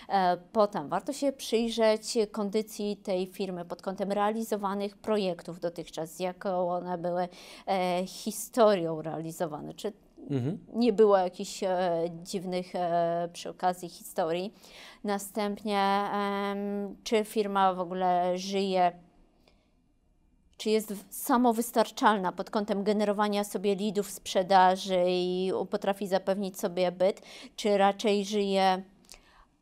E, 0.09 0.37
Potem 0.53 0.89
warto 0.89 1.13
się 1.13 1.33
przyjrzeć 1.33 2.19
kondycji 2.33 2.97
tej 2.97 3.27
firmy 3.27 3.65
pod 3.65 3.83
kątem 3.83 4.13
realizowanych 4.13 4.97
projektów 4.97 5.61
dotychczas, 5.61 6.21
jaką 6.21 6.71
one 6.71 6.99
były 6.99 7.29
e, 7.67 8.07
historią 8.07 9.03
realizowane, 9.03 9.75
czy 9.75 9.93
Mhm. 10.31 10.59
nie 10.73 10.93
było 10.93 11.17
jakichś 11.19 11.63
e, 11.63 11.91
dziwnych 12.23 12.75
e, 12.75 13.29
przy 13.33 13.51
okazji 13.51 13.89
historii. 13.89 14.55
Następnie, 15.05 16.01
czy 17.05 17.25
firma 17.25 17.75
w 17.75 17.81
ogóle 17.81 18.39
żyje, 18.39 18.93
czy 20.65 20.71
jest 20.71 20.95
samowystarczalna 21.11 22.33
pod 22.33 22.51
kątem 22.51 22.85
generowania 22.85 23.45
sobie 23.45 23.75
lidów, 23.75 24.11
sprzedaży 24.11 25.05
i 25.07 25.53
potrafi 25.71 26.07
zapewnić 26.07 26.61
sobie 26.61 26.93
byt, 26.93 27.23
czy 27.57 27.79
raczej 27.79 28.25
żyje 28.25 28.83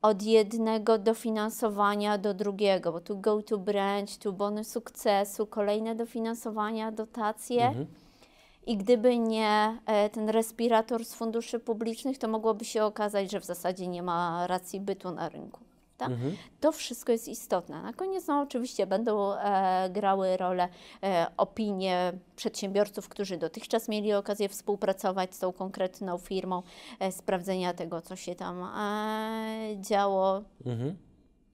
od 0.03 0.23
jednego 0.23 0.99
dofinansowania 0.99 2.19
do 2.19 2.35
drugiego, 2.35 2.93
bo 2.93 3.01
tu 3.01 3.19
go 3.19 3.43
to 3.43 3.59
branch, 3.59 4.19
tu 4.19 4.33
bony 4.33 4.65
sukcesu, 4.65 5.47
kolejne 5.47 5.95
dofinansowania, 5.95 6.93
dotacje. 6.93 7.67
Mhm. 7.67 7.87
I 8.67 8.77
gdyby 8.77 9.19
nie 9.19 9.79
e, 9.87 10.11
ten 10.11 10.29
respirator 10.29 11.05
z 11.05 11.15
funduszy 11.15 11.59
publicznych, 11.59 12.19
to 12.19 12.29
mogłoby 12.29 12.65
się 12.65 12.85
okazać, 12.85 13.31
że 13.31 13.41
w 13.41 13.45
zasadzie 13.45 13.87
nie 13.87 14.03
ma 14.03 14.47
racji 14.47 14.81
bytu 14.81 15.11
na 15.11 15.29
rynku. 15.29 15.61
Tak? 16.03 16.11
Mhm. 16.11 16.37
To 16.61 16.73
wszystko 16.73 17.13
jest 17.13 17.29
istotne. 17.29 17.83
Na 17.83 17.93
koniec, 17.93 18.27
no 18.27 18.41
oczywiście, 18.41 18.87
będą 18.87 19.35
e, 19.35 19.91
grały 19.91 20.37
rolę 20.37 20.69
e, 21.03 21.27
opinie 21.37 22.13
przedsiębiorców, 22.37 23.09
którzy 23.09 23.37
dotychczas 23.37 23.89
mieli 23.89 24.13
okazję 24.13 24.49
współpracować 24.49 25.35
z 25.35 25.39
tą 25.39 25.53
konkretną 25.53 26.19
firmą, 26.19 26.63
e, 27.01 27.13
sprawdzenia 27.13 27.75
tego, 27.75 28.01
co 28.01 28.17
się 28.17 28.35
tam 28.35 28.63
e, 28.63 29.81
działo, 29.81 30.43
Mhm. 30.67 30.97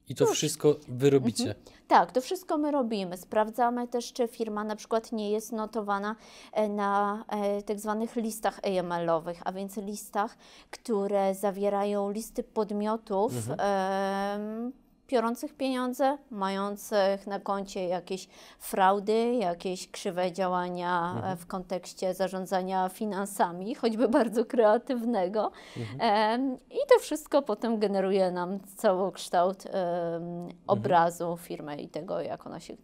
I 0.09 0.15
to 0.15 0.27
wszystko 0.27 0.77
Wy 0.89 1.11
robicie. 1.11 1.43
Mhm. 1.49 1.65
tak, 1.89 2.13
to 2.13 2.21
wszystko 2.21 2.59
my 2.59 2.71
robimy. 2.71 3.17
Sprawdzamy 3.17 3.89
też, 3.89 4.13
czy 4.13 4.29
firma 4.29 4.65
na 4.65 4.77
przykład 4.77 5.13
nie 5.13 5.31
jest 5.31 5.53
notowana 5.53 6.17
e, 6.53 6.69
na 6.69 7.25
e, 7.29 7.63
tak 7.63 7.81
zwanych 7.81 8.17
listach 8.17 8.61
AML-owych, 8.63 9.41
a 9.45 9.53
więc 9.53 9.77
listach, 9.77 10.37
które 10.71 11.35
zawierają 11.35 12.11
listy 12.11 12.43
podmiotów 12.43 13.33
em, 13.51 14.73
biorących 15.09 15.55
pieniądze, 15.55 16.19
mających 16.31 17.27
na 17.27 17.41
koncie 17.41 17.85
jakieś 17.85 18.29
fraudy, 18.59 19.35
jakieś 19.35 19.91
krzywe 19.91 20.33
działania 20.33 21.23
e, 21.25 21.37
w 21.37 21.47
kontekście 21.47 22.15
zarządzania 22.15 22.89
finansami, 22.89 23.75
choćby 23.75 24.09
bardzo 24.09 24.45
kreatywnego. 24.45 25.53
Em, 25.99 26.57
I 26.71 26.79
to 26.89 26.99
wszystko 27.01 27.43
potem 27.43 27.79
generuje 27.79 28.31
nam 28.31 28.61
całokształt 28.61 29.65
em, 29.67 30.49
obrazu 30.67 31.37
firmy 31.37 31.77
i 31.77 31.89
tego, 31.89 32.21
jak 32.21 32.47
ona 32.47 32.61
się 32.61 32.77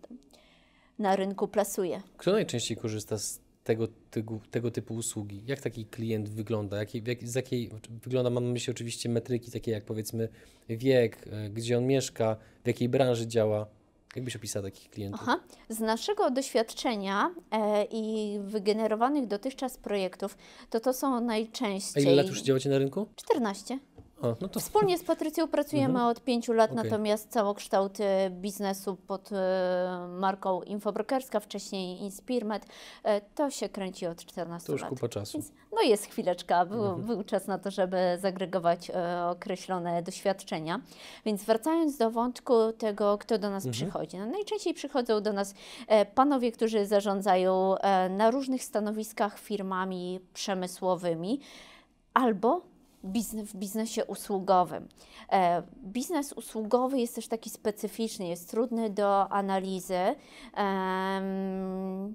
na 0.98 1.16
rynku 1.16 1.48
plasuje. 1.48 2.02
Kto 2.16 2.32
najczęściej 2.32 2.76
korzysta 2.76 3.18
z 3.18 3.43
tego, 3.64 3.88
tygu, 4.10 4.40
tego 4.50 4.70
typu 4.70 4.94
usługi? 4.94 5.42
Jak 5.46 5.60
taki 5.60 5.86
klient 5.86 6.28
wygląda? 6.28 6.76
Jakiej, 6.76 7.02
w 7.02 7.06
jak, 7.06 7.28
z 7.28 7.34
jakiej 7.34 7.70
wygląda, 8.02 8.30
mam 8.30 8.44
na 8.44 8.52
myśli 8.52 8.70
oczywiście 8.70 9.08
metryki 9.08 9.50
takie 9.50 9.70
jak 9.70 9.84
powiedzmy 9.84 10.28
wiek, 10.68 11.28
e, 11.32 11.50
gdzie 11.50 11.78
on 11.78 11.86
mieszka, 11.86 12.36
w 12.64 12.66
jakiej 12.66 12.88
branży 12.88 13.26
działa. 13.26 13.66
Jak 14.16 14.24
byś 14.24 14.36
opisał 14.36 14.62
takich 14.62 14.90
klientów? 14.90 15.20
Aha. 15.22 15.40
Z 15.68 15.80
naszego 15.80 16.30
doświadczenia 16.30 17.34
e, 17.50 17.84
i 17.90 18.38
wygenerowanych 18.42 19.26
dotychczas 19.26 19.76
projektów, 19.76 20.36
to 20.70 20.80
to 20.80 20.92
są 20.92 21.16
A 21.16 21.20
najczęściej... 21.20 22.02
ile 22.02 22.14
lat 22.14 22.26
już 22.26 22.42
działacie 22.42 22.70
na 22.70 22.78
rynku? 22.78 23.06
14. 23.16 23.78
No 24.40 24.48
to 24.48 24.60
Wspólnie 24.60 24.98
z 24.98 25.04
Patrycją 25.04 25.48
pracujemy 25.48 26.06
od 26.06 26.20
pięciu 26.20 26.52
lat, 26.52 26.72
Okej. 26.72 26.84
natomiast 26.84 27.30
całokształt 27.30 27.98
biznesu 28.30 28.96
pod 28.96 29.30
e, 29.32 30.08
marką 30.18 30.62
Infobrokerska, 30.62 31.40
wcześniej 31.40 32.02
Inspirmed, 32.02 32.66
e, 33.02 33.20
to 33.20 33.50
się 33.50 33.68
kręci 33.68 34.06
od 34.06 34.24
14 34.24 34.66
to 34.66 34.72
już 34.72 34.82
lat. 34.82 34.90
kupa 34.90 35.08
czasu. 35.08 35.38
Więc 35.38 35.52
no 35.72 35.82
jest 35.82 36.06
chwileczka, 36.06 36.66
był, 36.66 36.96
był 36.96 37.24
czas 37.24 37.46
na 37.46 37.58
to, 37.58 37.70
żeby 37.70 37.96
zagregować 38.20 38.90
e, 38.90 39.26
określone 39.26 40.02
doświadczenia. 40.02 40.80
Więc 41.24 41.44
wracając 41.44 41.96
do 41.96 42.10
wątku 42.10 42.54
tego, 42.78 43.18
kto 43.18 43.38
do 43.38 43.50
nas 43.50 43.68
przychodzi. 43.68 44.18
No, 44.18 44.26
najczęściej 44.26 44.74
przychodzą 44.74 45.20
do 45.20 45.32
nas 45.32 45.54
panowie, 46.14 46.52
którzy 46.52 46.86
zarządzają 46.86 47.74
na 48.10 48.30
różnych 48.30 48.64
stanowiskach 48.64 49.38
firmami 49.38 50.20
przemysłowymi 50.34 51.40
albo 52.14 52.73
biznes, 53.04 53.48
w 53.48 53.56
biznesie 53.56 54.04
usługowym. 54.04 54.88
E, 55.32 55.62
biznes 55.84 56.32
usługowy 56.32 57.00
jest 57.00 57.14
też 57.14 57.28
taki 57.28 57.50
specyficzny, 57.50 58.26
jest 58.26 58.50
trudny 58.50 58.90
do 58.90 59.32
analizy. 59.32 60.14
Em, 60.54 62.14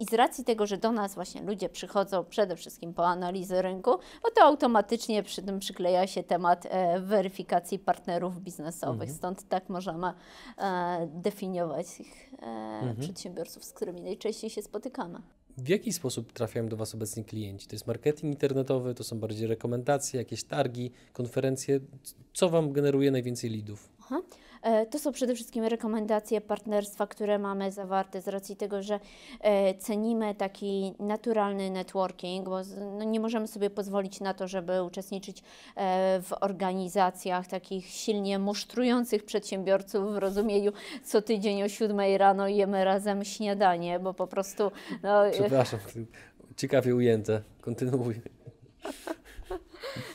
i 0.00 0.04
z 0.04 0.14
racji 0.14 0.44
tego, 0.44 0.66
że 0.66 0.78
do 0.78 0.92
nas 0.92 1.14
właśnie 1.14 1.42
ludzie 1.42 1.68
przychodzą 1.68 2.24
przede 2.24 2.56
wszystkim 2.56 2.94
po 2.94 3.06
analizy 3.06 3.62
rynku, 3.62 3.90
no 4.24 4.30
to 4.36 4.44
automatycznie 4.44 5.22
przy 5.22 5.42
tym 5.42 5.58
przykleja 5.58 6.06
się 6.06 6.22
temat 6.22 6.66
e, 6.70 7.00
weryfikacji 7.00 7.78
partnerów 7.78 8.40
biznesowych. 8.40 9.10
Stąd 9.10 9.48
tak 9.48 9.68
możemy 9.68 10.12
e, 10.58 11.08
definiować 11.12 11.86
tych 11.86 12.34
e, 12.42 12.94
przedsiębiorców, 13.00 13.64
z 13.64 13.72
którymi 13.72 14.02
najczęściej 14.02 14.50
się 14.50 14.62
spotykamy. 14.62 15.20
W 15.58 15.68
jaki 15.68 15.92
sposób 15.92 16.32
trafiają 16.32 16.68
do 16.68 16.76
Was 16.76 16.94
obecni 16.94 17.24
klienci? 17.24 17.66
To 17.66 17.74
jest 17.74 17.86
marketing 17.86 18.34
internetowy, 18.34 18.94
to 18.94 19.04
są 19.04 19.18
bardziej 19.18 19.46
rekomendacje, 19.46 20.18
jakieś 20.18 20.44
targi, 20.44 20.90
konferencje. 21.12 21.80
Co 22.34 22.48
Wam 22.48 22.72
generuje 22.72 23.10
najwięcej 23.10 23.50
leadów? 23.50 23.88
Aha. 24.00 24.22
E, 24.62 24.86
To 24.86 24.98
są 24.98 25.12
przede 25.12 25.34
wszystkim 25.34 25.64
rekomendacje 25.64 26.40
partnerstwa, 26.40 27.06
które 27.06 27.38
mamy 27.38 27.72
zawarte 27.72 28.20
z 28.20 28.28
racji 28.28 28.56
tego, 28.56 28.82
że 28.82 29.00
e, 29.40 29.74
cenimy 29.74 30.34
taki 30.34 30.94
naturalny 30.98 31.70
networking, 31.70 32.48
bo 32.48 32.60
no, 32.98 33.04
nie 33.04 33.20
możemy 33.20 33.48
sobie 33.48 33.70
pozwolić 33.70 34.20
na 34.20 34.34
to, 34.34 34.48
żeby 34.48 34.82
uczestniczyć 34.82 35.42
e, 35.76 36.20
w 36.22 36.32
organizacjach 36.40 37.46
takich 37.46 37.86
silnie 37.86 38.38
musztrujących 38.38 39.24
przedsiębiorców 39.24 40.14
w 40.14 40.16
rozumieniu 40.16 40.72
co 41.04 41.22
tydzień 41.22 41.62
o 41.62 41.68
7 41.68 42.00
rano 42.16 42.48
jemy 42.48 42.84
razem 42.84 43.24
śniadanie, 43.24 43.98
bo 43.98 44.14
po 44.14 44.26
prostu 44.26 44.70
no, 45.02 45.22
Przepraszam, 45.32 45.80
ciekawie 46.56 46.94
ujęte. 46.94 47.42
Kontynuuj. 47.60 48.14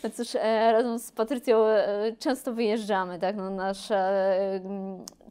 No 0.04 0.10
Cóż, 0.10 0.36
e, 0.36 0.72
razem 0.72 1.00
z 1.00 1.12
Patrycją 1.12 1.66
e, 1.66 2.14
często 2.20 2.54
wyjeżdżamy, 2.54 3.20
tak? 3.20 3.36
No, 3.36 3.50
nasza 3.50 3.96
e, 3.96 4.60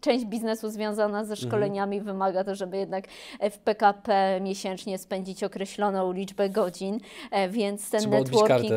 część 0.00 0.24
biznesu 0.24 0.70
związana 0.70 1.24
ze 1.24 1.36
szkoleniami 1.36 2.00
wymaga 2.00 2.44
to, 2.44 2.54
żeby 2.54 2.76
jednak 2.76 3.04
w 3.50 3.58
PKP 3.58 4.40
miesięcznie 4.40 4.98
spędzić 4.98 5.44
określoną 5.44 6.12
liczbę 6.12 6.48
godzin, 6.48 7.00
więc 7.50 7.90
ten 7.90 8.00
Trzeba 8.00 8.18
networking... 8.18 8.72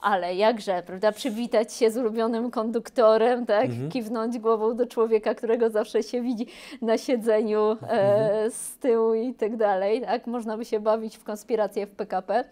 Ale 0.00 0.34
jakże, 0.34 0.82
prawda? 0.86 1.12
Przywitać 1.12 1.72
się 1.72 1.90
z 1.90 1.96
ulubionym 1.96 2.50
konduktorem, 2.50 3.46
tak? 3.46 3.64
Mhm. 3.64 3.90
Kiwnąć 3.90 4.38
głową 4.38 4.76
do 4.76 4.86
człowieka, 4.86 5.34
którego 5.34 5.70
zawsze 5.70 6.02
się 6.02 6.22
widzi 6.22 6.46
na 6.82 6.98
siedzeniu 6.98 7.76
e, 7.88 8.50
z 8.50 8.78
tyłu 8.78 9.14
i 9.14 9.34
tak 9.34 9.56
dalej, 9.56 10.00
tak? 10.00 10.26
Można 10.26 10.56
by 10.56 10.64
się 10.64 10.80
bawić 10.80 11.16
w 11.16 11.24
konspirację 11.24 11.86
w 11.86 11.90
PKP. 11.90 12.44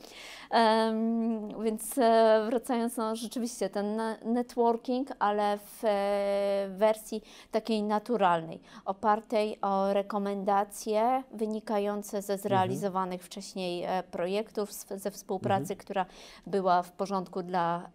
Więc 1.64 1.98
e, 1.98 2.42
wracając, 2.46 2.96
no 2.96 3.16
rzeczywiście 3.16 3.70
ten 3.70 3.96
ne- 3.96 4.18
networking, 4.24 5.08
ale 5.18 5.58
w 5.58 5.84
e, 5.84 6.68
wersji 6.76 7.22
takiej 7.50 7.82
naturalnej, 7.82 8.60
opartej 8.84 9.58
o 9.60 9.92
rekomendacje 9.92 11.22
wynikające 11.32 12.22
ze 12.22 12.38
zrealizowanych 12.38 13.22
wcześniej 13.22 13.84
e, 13.84 14.02
projektów, 14.02 14.72
ze 14.72 15.10
współpracy, 15.10 15.76
która 15.76 16.06
była 16.46 16.82
w 16.82 16.92
porządku 16.92 17.42
dla 17.42 17.90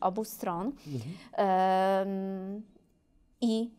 obu 0.00 0.24
stron. 0.24 0.72
Em, 1.32 2.62
I 3.40 3.70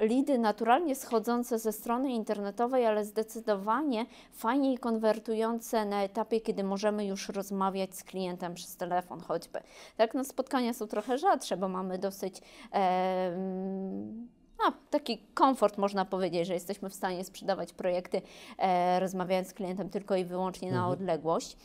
lidy 0.00 0.38
naturalnie 0.38 0.94
schodzące 0.94 1.58
ze 1.58 1.72
strony 1.72 2.12
internetowej, 2.12 2.86
ale 2.86 3.04
zdecydowanie 3.04 4.06
fajniej 4.32 4.78
konwertujące 4.78 5.84
na 5.84 6.02
etapie, 6.02 6.40
kiedy 6.40 6.64
możemy 6.64 7.06
już 7.06 7.28
rozmawiać 7.28 7.94
z 7.94 8.04
klientem 8.04 8.54
przez 8.54 8.76
telefon 8.76 9.20
choćby. 9.20 9.60
Tak, 9.96 10.14
no 10.14 10.24
spotkania 10.24 10.74
są 10.74 10.86
trochę 10.86 11.18
rzadsze, 11.18 11.56
bo 11.56 11.68
mamy 11.68 11.98
dosyć 11.98 12.40
em, 12.72 14.28
no, 14.58 14.72
taki 14.90 15.18
komfort, 15.34 15.78
można 15.78 16.04
powiedzieć, 16.04 16.46
że 16.46 16.54
jesteśmy 16.54 16.90
w 16.90 16.94
stanie 16.94 17.24
sprzedawać 17.24 17.72
projekty, 17.72 18.22
e, 18.58 19.00
rozmawiając 19.00 19.48
z 19.48 19.54
klientem 19.54 19.90
tylko 19.90 20.16
i 20.16 20.24
wyłącznie 20.24 20.72
na 20.72 20.88
odległość. 20.88 21.56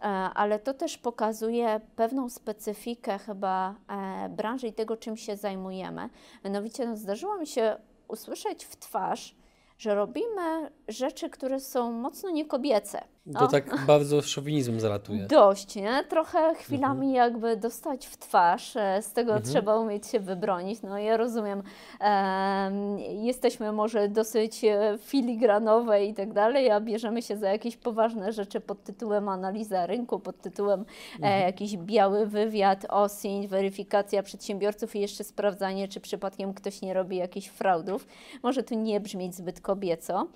E, 0.00 0.04
ale 0.34 0.58
to 0.58 0.74
też 0.74 0.98
pokazuje 0.98 1.80
pewną 1.96 2.28
specyfikę 2.28 3.18
chyba 3.18 3.74
e, 3.88 4.28
branży 4.28 4.66
i 4.66 4.72
tego, 4.72 4.96
czym 4.96 5.16
się 5.16 5.36
zajmujemy. 5.36 6.08
Mianowicie 6.44 6.86
no, 6.86 6.96
zdarzyło 6.96 7.38
mi 7.38 7.46
się 7.46 7.76
usłyszeć 8.08 8.64
w 8.64 8.76
twarz, 8.76 9.36
że 9.78 9.94
robimy 9.94 10.70
rzeczy, 10.88 11.30
które 11.30 11.60
są 11.60 11.92
mocno 11.92 12.30
niekobiece. 12.30 13.04
To 13.34 13.46
tak 13.48 13.86
bardzo 13.86 14.22
szowinizmem 14.22 14.80
zalatuje. 14.80 15.26
Dość, 15.26 15.76
nie? 15.76 16.04
Trochę 16.08 16.54
chwilami 16.54 17.12
jakby 17.12 17.56
dostać 17.56 18.06
w 18.06 18.16
twarz, 18.16 18.76
e, 18.76 19.02
z 19.02 19.12
tego 19.12 19.40
trzeba 19.40 19.78
umieć 19.78 20.06
się 20.06 20.20
wybronić. 20.20 20.82
No 20.82 20.98
ja 20.98 21.16
rozumiem, 21.16 21.62
em, 22.00 22.98
jesteśmy 22.98 23.72
może 23.72 24.08
dosyć 24.08 24.64
e, 24.64 24.98
filigranowe 24.98 26.04
i 26.04 26.14
tak 26.14 26.32
dalej, 26.32 26.70
a 26.70 26.80
bierzemy 26.80 27.22
się 27.22 27.36
za 27.36 27.48
jakieś 27.48 27.76
poważne 27.76 28.32
rzeczy 28.32 28.60
pod 28.60 28.84
tytułem 28.84 29.28
analiza 29.28 29.86
rynku, 29.86 30.20
pod 30.20 30.40
tytułem 30.40 30.84
e, 31.22 31.40
jakiś 31.40 31.76
biały 31.76 32.26
wywiad, 32.26 32.86
OSINT, 32.88 33.46
weryfikacja 33.46 34.22
przedsiębiorców 34.22 34.96
i 34.96 35.00
jeszcze 35.00 35.24
sprawdzanie, 35.24 35.88
czy 35.88 36.00
przypadkiem 36.00 36.54
ktoś 36.54 36.82
nie 36.82 36.94
robi 36.94 37.16
jakichś 37.16 37.48
fraudów. 37.48 38.06
Może 38.42 38.62
tu 38.62 38.74
nie 38.74 39.00
brzmieć 39.00 39.34
zbyt 39.34 39.60
kobieco, 39.60 40.26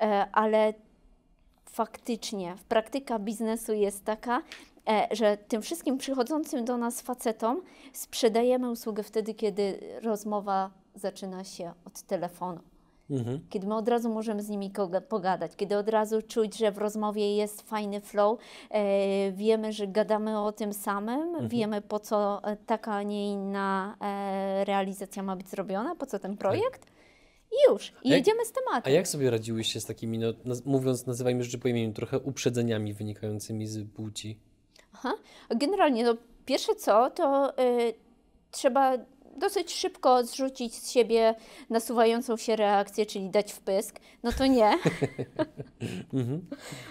e, 0.00 0.26
ale 0.32 0.74
faktycznie 1.72 2.56
praktyka 2.68 3.18
biznesu 3.18 3.72
jest 3.72 4.04
taka, 4.04 4.42
e, 4.88 5.08
że 5.10 5.36
tym 5.36 5.62
wszystkim 5.62 5.98
przychodzącym 5.98 6.64
do 6.64 6.76
nas 6.76 7.00
facetom 7.00 7.62
sprzedajemy 7.92 8.70
usługę 8.70 9.02
wtedy, 9.02 9.34
kiedy 9.34 9.80
rozmowa 10.02 10.70
zaczyna 10.94 11.44
się 11.44 11.72
od 11.84 12.02
telefonu. 12.02 12.60
Mhm. 13.10 13.40
Kiedy 13.50 13.66
my 13.66 13.74
od 13.74 13.88
razu 13.88 14.10
możemy 14.10 14.42
z 14.42 14.48
nimi 14.48 14.72
pogadać, 15.08 15.56
kiedy 15.56 15.76
od 15.78 15.88
razu 15.88 16.22
czuć, 16.22 16.58
że 16.58 16.72
w 16.72 16.78
rozmowie 16.78 17.36
jest 17.36 17.62
fajny 17.62 18.00
flow, 18.00 18.38
e, 18.70 19.32
wiemy, 19.32 19.72
że 19.72 19.86
gadamy 19.86 20.40
o 20.40 20.52
tym 20.52 20.72
samym, 20.72 21.48
wiemy 21.48 21.82
po 21.82 22.00
co 22.00 22.42
taka, 22.66 22.92
a 22.92 23.02
nie 23.02 23.32
inna 23.32 23.96
e, 24.00 24.64
realizacja 24.64 25.22
ma 25.22 25.36
być 25.36 25.48
zrobiona, 25.48 25.94
po 25.94 26.06
co 26.06 26.18
ten 26.18 26.36
projekt 26.36 26.86
i 27.52 27.70
już, 27.72 27.92
i 28.02 28.08
jedziemy 28.08 28.44
z 28.44 28.52
tematem. 28.52 28.92
A 28.92 28.96
jak 28.96 29.08
sobie 29.08 29.30
radziłyście 29.30 29.80
z 29.80 29.86
takimi, 29.86 30.18
no, 30.18 30.26
naz- 30.44 30.66
mówiąc, 30.66 31.06
nazywajmy 31.06 31.44
rzeczy 31.44 31.58
po 31.58 31.68
imieniu, 31.68 31.92
trochę 31.92 32.18
uprzedzeniami 32.18 32.94
wynikającymi 32.94 33.66
z 33.66 33.90
płci? 33.92 34.38
Aha. 34.92 35.12
Generalnie, 35.50 36.04
no, 36.04 36.16
pierwsze 36.46 36.74
co, 36.74 37.10
to 37.10 37.52
y, 37.62 37.94
trzeba 38.50 38.98
dosyć 39.36 39.74
szybko 39.74 40.24
zrzucić 40.24 40.74
z 40.74 40.90
siebie 40.90 41.34
nasuwającą 41.70 42.36
się 42.36 42.56
reakcję, 42.56 43.06
czyli 43.06 43.30
dać 43.30 43.52
wpysk. 43.52 44.00
No 44.22 44.32
to 44.32 44.46
nie. 44.46 44.70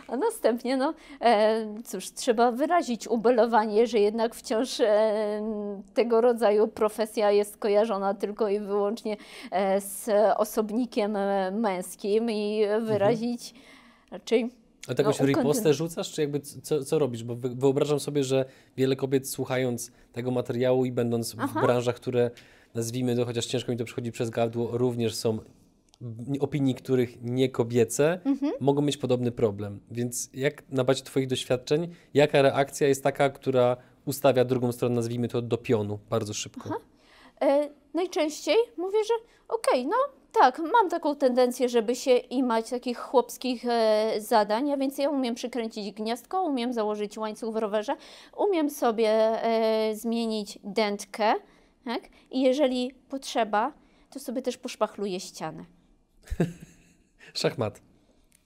A 0.07 0.17
następnie, 0.17 0.77
no 0.77 0.93
e, 1.21 1.65
cóż, 1.85 2.11
trzeba 2.11 2.51
wyrazić 2.51 3.07
ubolewanie, 3.07 3.87
że 3.87 3.99
jednak 3.99 4.35
wciąż 4.35 4.79
e, 4.79 5.41
tego 5.93 6.21
rodzaju 6.21 6.67
profesja 6.67 7.31
jest 7.31 7.57
kojarzona 7.57 8.13
tylko 8.13 8.49
i 8.49 8.59
wyłącznie 8.59 9.17
e, 9.51 9.81
z 9.81 10.09
osobnikiem 10.37 11.17
męskim 11.51 12.31
i 12.31 12.65
wyrazić 12.81 13.53
raczej 14.11 14.58
A 14.89 14.93
tak 14.93 15.05
jakąś 15.05 15.19
No, 15.19 15.25
ripostę 15.25 15.73
rzucasz, 15.73 16.11
czy 16.11 16.21
jakby 16.21 16.39
co, 16.39 16.83
co 16.83 16.99
robisz? 16.99 17.23
Bo 17.23 17.35
wy- 17.35 17.55
wyobrażam 17.55 17.99
sobie, 17.99 18.23
że 18.23 18.45
wiele 18.77 18.95
kobiet 18.95 19.29
słuchając 19.29 19.91
tego 20.13 20.31
materiału 20.31 20.85
i 20.85 20.91
będąc 20.91 21.33
w 21.35 21.39
Aha. 21.39 21.61
branżach, 21.61 21.95
które 21.95 22.31
nazwijmy 22.75 23.15
to, 23.15 23.25
chociaż 23.25 23.45
ciężko 23.45 23.71
mi 23.71 23.77
to 23.77 23.85
przychodzi 23.85 24.11
przez 24.11 24.29
gardło, 24.29 24.77
również 24.77 25.15
są 25.15 25.37
w 26.01 26.43
opinii 26.43 26.75
których 26.75 27.21
nie 27.23 27.49
kobiece, 27.49 28.19
Mhm. 28.25 28.51
mogą 28.59 28.81
mieć 28.81 28.97
podobny 28.97 29.31
problem. 29.31 29.79
Więc 29.91 30.29
jak 30.33 30.69
na 30.71 30.83
bazie 30.83 31.03
Twoich 31.03 31.27
doświadczeń, 31.27 31.87
jaka 32.13 32.41
reakcja 32.41 32.87
jest 32.87 33.03
taka, 33.03 33.29
która 33.29 33.77
ustawia 34.05 34.45
drugą 34.45 34.71
stronę, 34.71 34.95
nazwijmy 34.95 35.27
to, 35.27 35.41
do 35.41 35.57
pionu 35.57 35.99
bardzo 36.09 36.33
szybko? 36.33 36.69
E, 37.41 37.69
najczęściej 37.93 38.55
mówię, 38.77 38.97
że 39.07 39.13
okej, 39.47 39.85
no 39.87 39.95
tak, 40.31 40.59
mam 40.73 40.89
taką 40.89 41.15
tendencję, 41.15 41.69
żeby 41.69 41.95
się 41.95 42.15
imać 42.17 42.69
takich 42.69 42.97
chłopskich 42.97 43.65
e, 43.65 44.13
zadań, 44.17 44.71
a 44.71 44.77
więc 44.77 44.97
ja 44.97 45.09
umiem 45.09 45.35
przykręcić 45.35 45.91
gniazdko, 45.91 46.43
umiem 46.43 46.73
założyć 46.73 47.17
łańcuch 47.17 47.53
w 47.53 47.57
rowerze, 47.57 47.95
umiem 48.37 48.69
sobie 48.69 49.09
e, 49.09 49.95
zmienić 49.95 50.59
dętkę, 50.63 51.33
tak? 51.85 52.01
I 52.31 52.41
jeżeli 52.41 52.93
potrzeba, 53.09 53.73
to 54.09 54.19
sobie 54.19 54.41
też 54.41 54.57
poszpachluję 54.57 55.19
ścianę. 55.19 55.65
Szachmat. 57.33 57.81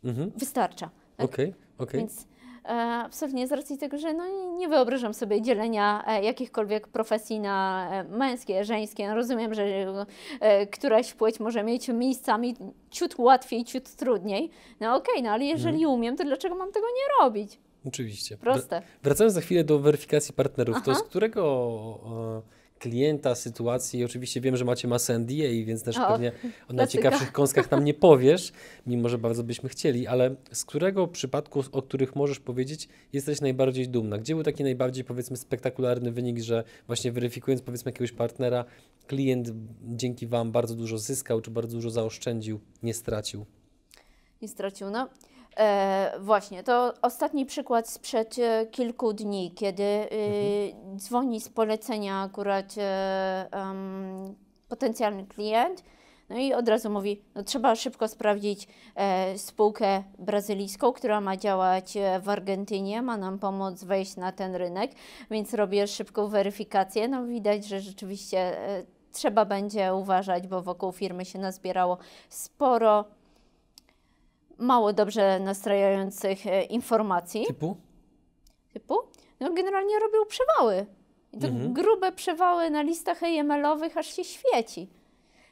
Mhm. 0.03 0.31
Wystarcza. 0.35 0.89
Tak? 1.17 1.25
Okej, 1.25 1.53
okej. 1.77 1.99
Więc 1.99 2.21
e, 2.21 2.25
absolutnie 2.63 3.47
z 3.47 3.51
racji 3.51 3.77
tego, 3.77 3.97
że 3.97 4.13
no, 4.13 4.23
nie- 4.57 4.67
wyobrażam 4.67 5.13
sobie 5.13 5.41
dzielenia 5.41 6.03
e, 6.07 6.23
jakichkolwiek 6.23 6.87
profesji 6.87 7.39
na 7.39 7.87
e, 7.91 8.03
męskie, 8.03 8.63
żeńskie. 8.65 9.07
No, 9.07 9.15
rozumiem, 9.15 9.53
że 9.53 9.65
e, 10.39 10.67
któraś 10.67 11.13
płeć 11.13 11.39
może 11.39 11.63
mieć 11.63 11.87
miejscami 11.87 12.55
ciut 12.91 13.15
łatwiej, 13.17 13.63
ciut 13.65 13.95
trudniej. 13.95 14.49
No 14.79 14.95
okej, 14.95 15.23
no 15.23 15.29
ale 15.31 15.43
jeżeli 15.45 15.75
Mhm. 15.83 15.93
umiem, 15.99 16.15
to 16.17 16.23
dlaczego 16.23 16.55
mam 16.55 16.71
tego 16.71 16.87
nie 16.87 17.25
robić? 17.25 17.59
Oczywiście. 17.87 18.37
Proste. 18.37 18.81
Wracając 19.03 19.33
za 19.33 19.41
chwilę 19.41 19.63
do 19.63 19.79
weryfikacji 19.79 20.33
partnerów, 20.33 20.75
to 20.85 20.91
Aha. 20.91 20.99
z 20.99 21.03
którego 21.03 21.43
e, 22.37 22.62
klienta, 22.83 23.35
sytuacji, 23.35 24.05
oczywiście 24.05 24.41
wiem, 24.41 24.57
że 24.57 24.65
macie 24.65 24.87
masę 24.87 25.19
NDA, 25.19 25.65
więc 25.65 25.83
też 25.83 25.97
O, 25.97 26.07
pewnie 26.07 26.31
o 26.69 26.73
najciekawszych 26.73 27.31
kąskach 27.31 27.71
nam 27.71 27.83
nie 27.83 27.93
powiesz, 27.93 28.51
mimo 28.87 29.09
że 29.09 29.17
bardzo 29.17 29.43
byśmy 29.43 29.69
chcieli, 29.69 30.07
ale 30.07 30.35
z 30.51 30.65
którego 30.65 31.07
przypadku, 31.07 31.63
o 31.71 31.81
których 31.81 32.15
możesz 32.15 32.39
powiedzieć, 32.39 32.89
jesteś 33.13 33.41
najbardziej 33.41 33.89
dumna? 33.89 34.17
Gdzie 34.17 34.35
był 34.35 34.43
taki 34.43 34.63
najbardziej, 34.63 35.03
powiedzmy, 35.03 35.37
spektakularny 35.37 36.11
wynik, 36.11 36.39
że 36.39 36.63
właśnie 36.87 37.11
weryfikując, 37.11 37.61
powiedzmy, 37.61 37.89
jakiegoś 37.89 38.11
partnera, 38.11 38.65
klient 39.07 39.51
dzięki 39.83 40.27
Wam 40.27 40.51
bardzo 40.51 40.75
dużo 40.75 40.97
zyskał, 40.97 41.41
czy 41.41 41.51
bardzo 41.51 41.77
dużo 41.77 41.89
zaoszczędził, 41.89 42.59
nie 42.83 42.93
stracił? 42.93 43.45
Nie 44.41 44.47
stracił. 44.47 44.89
No, 44.89 45.09
E, 45.57 46.11
właśnie, 46.19 46.63
to 46.63 46.93
ostatni 47.01 47.45
przykład 47.45 47.89
sprzed 47.89 48.39
e, 48.39 48.65
kilku 48.65 49.13
dni, 49.13 49.51
kiedy 49.51 49.83
e, 49.83 50.07
dzwoni 50.95 51.41
z 51.41 51.49
polecenia 51.49 52.21
akurat 52.21 52.75
em, 53.51 54.35
potencjalny 54.69 55.25
klient. 55.27 55.83
No 56.29 56.37
i 56.37 56.53
od 56.53 56.67
razu 56.67 56.89
mówi, 56.89 57.21
no 57.35 57.43
trzeba 57.43 57.75
szybko 57.75 58.07
sprawdzić 58.07 58.67
e, 58.95 59.37
spółkę 59.37 60.03
brazylijską, 60.19 60.93
która 60.93 61.21
ma 61.21 61.37
działać 61.37 61.97
e, 61.97 62.19
w 62.19 62.29
Argentynie, 62.29 63.01
ma 63.01 63.17
nam 63.17 63.39
pomóc 63.39 63.83
wejść 63.83 64.15
na 64.15 64.31
ten 64.31 64.55
rynek, 64.55 64.91
więc 65.31 65.53
robię 65.53 65.87
szybką 65.87 66.27
weryfikację. 66.27 67.07
No 67.07 67.25
widać, 67.25 67.65
że 67.65 67.79
rzeczywiście 67.79 68.57
trzeba 69.11 69.45
będzie 69.45 69.93
uważać, 69.93 70.47
bo 70.47 70.61
wokół 70.61 70.91
firmy 70.91 71.25
się 71.25 71.39
nazbierało 71.39 71.97
sporo 72.29 73.05
mało 74.57 74.93
dobrze 74.93 75.39
nastrajających 75.39 76.47
e, 76.47 76.63
informacji 76.63 77.45
Typu? 77.47 77.77
typu, 78.73 78.95
no 79.39 79.53
generalnie 79.53 79.99
robią 79.99 80.25
przewały. 80.27 80.85
I 81.33 81.37
to 81.37 81.47
Mhm. 81.47 81.73
grube 81.73 82.11
przewały 82.11 82.69
na 82.69 82.81
listach 82.81 83.23
AML-owych 83.23 83.97
aż 83.97 84.15
się 84.15 84.23
świeci. 84.23 84.87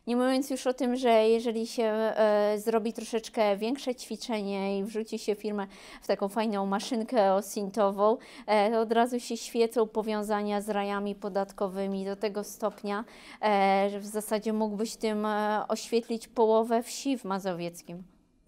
Nie 0.07 0.15
mówiąc 0.15 0.49
już 0.49 0.67
o 0.67 0.73
tym, 0.73 0.95
że 0.95 1.09
jeżeli 1.29 1.67
się 1.67 1.83
e, 1.83 2.55
zrobi 2.59 2.93
troszeczkę 2.93 3.57
większe 3.57 3.95
ćwiczenie 3.95 4.79
i 4.79 4.83
wrzuci 4.83 5.19
się 5.19 5.35
firmę 5.35 5.67
w 6.01 6.07
taką 6.07 6.29
fajną 6.29 6.65
maszynkę 6.65 7.33
osintową, 7.33 8.17
e, 8.47 8.71
to 8.71 8.79
od 8.79 8.91
razu 8.91 9.19
się 9.19 9.37
świecą 9.37 9.87
powiązania 9.87 10.61
z 10.61 10.69
rajami 10.69 11.15
podatkowymi 11.15 12.05
do 12.05 12.15
tego 12.15 12.43
stopnia, 12.43 13.03
e, 13.41 13.87
że 13.91 13.99
w 13.99 14.05
zasadzie 14.05 14.53
mógłbyś 14.53 14.95
tym 14.95 15.25
e, 15.25 15.65
oświetlić 15.67 16.27
połowę 16.27 16.83
wsi 16.83 17.17
w 17.17 17.23
Mazowieckim. 17.25 18.03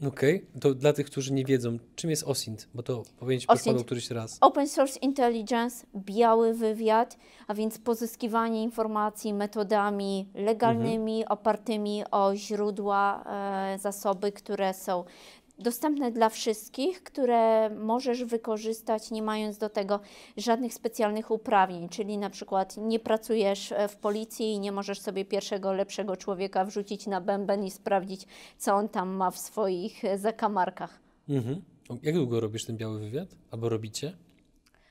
Okej, 0.07 0.45
to 0.61 0.73
dla 0.73 0.93
tych, 0.93 1.05
którzy 1.05 1.33
nie 1.33 1.45
wiedzą, 1.45 1.77
czym 1.95 2.09
jest 2.09 2.23
OSINT, 2.23 2.67
bo 2.73 2.83
to 2.83 3.03
OSINT. 3.21 3.47
podpadł 3.47 3.83
któryś 3.83 4.11
raz. 4.11 4.37
Open 4.41 4.67
Source 4.67 4.99
Intelligence, 4.99 5.85
biały 5.95 6.53
wywiad, 6.53 7.17
a 7.47 7.53
więc 7.53 7.79
pozyskiwanie 7.79 8.63
informacji 8.63 9.33
metodami 9.33 10.27
legalnymi, 10.35 11.25
opartymi 11.25 12.03
o 12.11 12.35
źródła, 12.35 13.23
e, 13.75 13.79
zasoby, 13.79 14.31
które 14.31 14.73
są 14.73 15.03
dostępne 15.59 16.11
dla 16.11 16.29
wszystkich, 16.29 17.03
które 17.03 17.69
możesz 17.69 18.23
wykorzystać 18.23 19.11
nie 19.11 19.21
mając 19.21 19.57
do 19.57 19.69
tego 19.69 19.99
żadnych 20.37 20.73
specjalnych 20.73 21.31
uprawnień, 21.31 21.89
czyli 21.89 22.17
na 22.17 22.29
przykład 22.29 22.77
nie 22.77 22.99
pracujesz 22.99 23.71
e, 23.71 23.87
w 23.87 23.95
policji 23.95 24.53
i 24.53 24.59
nie 24.59 24.71
możesz 24.71 25.01
sobie 25.01 25.25
pierwszego 25.25 25.73
lepszego 25.73 26.17
człowieka 26.17 26.65
wrzucić 26.65 27.07
na 27.07 27.21
bęben 27.21 27.63
i 27.63 27.71
sprawdzić, 27.71 28.27
co 28.57 28.73
on 28.73 28.89
tam 28.89 29.09
ma 29.09 29.31
w 29.31 29.37
swoich 29.37 30.05
e, 30.05 30.17
zakamarkach. 30.17 30.99
Mhm. 31.29 31.61
Jak 32.03 32.15
długo 32.15 32.39
robisz 32.39 32.65
ten 32.65 32.77
biały 32.77 32.99
wywiad? 32.99 33.29
Albo 33.51 33.69
robicie? 33.69 34.17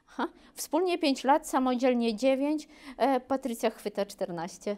Aha. 0.09 0.29
Wspólnie 0.55 0.99
5 0.99 1.25
lat, 1.25 1.49
samodzielnie 1.49 2.17
9, 2.17 2.69
e, 2.97 3.21
Patrycja 3.21 3.71
chwyta 3.71 4.07
14. 4.07 4.77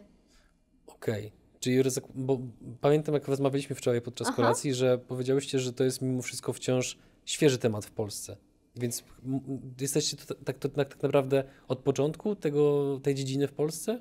Okej. 0.86 1.43
Czyli 1.64 1.82
ryzyko, 1.82 2.08
bo 2.14 2.38
pamiętam, 2.80 3.14
jak 3.14 3.28
rozmawialiśmy 3.28 3.76
wczoraj 3.76 4.00
podczas 4.00 4.28
Aha. 4.28 4.36
kolacji, 4.36 4.74
że 4.74 4.98
powiedziałyście, 4.98 5.58
że 5.58 5.72
to 5.72 5.84
jest 5.84 6.02
mimo 6.02 6.22
wszystko 6.22 6.52
wciąż 6.52 6.98
świeży 7.24 7.58
temat 7.58 7.84
w 7.84 7.90
Polsce. 7.90 8.36
Więc 8.76 9.04
jesteście 9.80 10.16
to, 10.16 10.34
tak, 10.34 10.58
to, 10.58 10.68
tak, 10.68 10.88
tak 10.88 11.02
naprawdę 11.02 11.44
od 11.68 11.78
początku 11.78 12.36
tego, 12.36 13.00
tej 13.02 13.14
dziedziny 13.14 13.48
w 13.48 13.52
Polsce? 13.52 14.00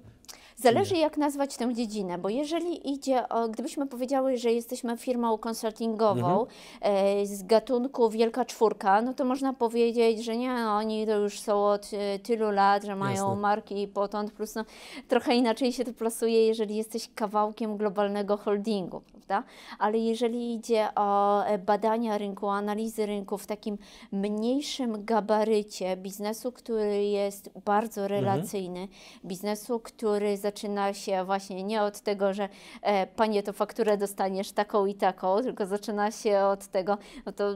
Zależy 0.56 0.96
jak 0.96 1.18
nazwać 1.18 1.58
tę 1.58 1.74
dziedzinę, 1.74 2.18
bo 2.18 2.30
jeżeli 2.30 2.92
idzie 2.94 3.30
o, 3.30 3.50
gdybyśmy 3.50 3.88
powiedziały, 3.88 4.38
że 4.38 4.52
jesteśmy 4.52 4.98
firmą 4.98 5.38
konsultingową 5.38 6.46
e, 6.82 7.26
z 7.26 7.44
gatunku 7.44 8.10
Wielka 8.10 8.46
Czwórka, 8.46 9.02
no 9.02 9.14
to 9.14 9.26
można 9.26 9.54
powiedzieć, 9.54 10.26
że 10.26 10.38
nie, 10.38 10.54
no, 10.54 10.78
oni 10.78 11.06
to 11.06 11.18
już 11.18 11.40
są 11.40 11.66
od 11.66 11.90
e, 11.94 12.20
tylu 12.20 12.52
lat, 12.52 12.84
że 12.84 12.96
mają 12.96 13.28
Jasne. 13.28 13.42
marki 13.42 13.82
i 13.82 13.88
potąd, 13.88 14.32
plus 14.32 14.56
no, 14.56 14.66
trochę 15.08 15.36
inaczej 15.36 15.74
się 15.74 15.86
to 15.86 15.94
plasuje, 15.94 16.48
jeżeli 16.48 16.76
jesteś 16.76 17.10
kawałkiem 17.16 17.78
globalnego 17.78 18.38
holdingu, 18.38 19.02
prawda? 19.24 19.50
Ale 19.80 19.98
jeżeli 19.98 20.56
idzie 20.56 20.90
o 20.96 21.44
e, 21.44 21.58
badania 21.58 22.18
rynku, 22.18 22.50
analizy 22.50 23.06
rynku 23.06 23.38
w 23.38 23.48
takim 23.48 23.78
mniejszym 24.12 25.06
gabarycie 25.06 25.98
biznesu, 25.98 26.52
który 26.52 27.04
jest 27.06 27.50
bardzo 27.66 28.08
relacyjny, 28.08 28.88
biznesu, 29.26 29.80
który 29.80 30.38
zaczyna 30.38 30.94
się 30.94 31.24
właśnie 31.26 31.64
nie 31.64 31.82
od 31.82 32.00
tego, 32.00 32.34
że 32.34 32.50
e, 32.82 33.08
panie, 33.08 33.44
to 33.44 33.54
fakturę 33.54 33.98
dostaniesz 33.98 34.52
taką 34.52 34.86
i 34.86 34.96
taką, 34.96 35.42
tylko 35.42 35.66
zaczyna 35.66 36.12
się 36.12 36.40
od 36.40 36.68
tego, 36.68 36.98
no 37.26 37.32
to 37.32 37.56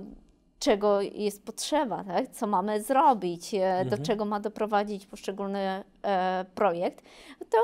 czego 0.60 1.02
jest 1.02 1.46
potrzeba, 1.46 2.04
tak? 2.04 2.28
co 2.32 2.48
mamy 2.48 2.84
zrobić, 2.84 3.54
e, 3.54 3.86
do 3.86 3.98
czego 3.98 4.26
ma 4.26 4.40
doprowadzić 4.40 5.06
poszczególny 5.06 5.84
e, 6.04 6.46
projekt, 6.56 7.06
no 7.42 7.48
to 7.50 7.58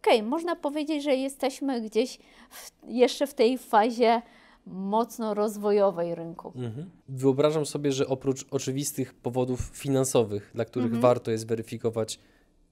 okej, 0.00 0.22
można 0.22 0.56
powiedzieć, 0.56 1.04
że 1.04 1.14
jesteśmy 1.14 1.80
gdzieś 1.80 2.18
w, 2.50 2.70
jeszcze 2.88 3.26
w 3.26 3.34
tej 3.34 3.58
fazie 3.58 4.22
mocno 4.66 5.34
rozwojowej 5.34 6.14
rynku. 6.14 6.52
Mhm. 6.56 6.90
Wyobrażam 7.08 7.66
sobie, 7.66 7.92
że 7.92 8.06
oprócz 8.06 8.44
oczywistych 8.50 9.14
powodów 9.14 9.60
finansowych, 9.60 10.50
dla 10.54 10.64
których 10.64 11.00
warto 11.00 11.30
jest 11.30 11.46
weryfikować 11.46 12.18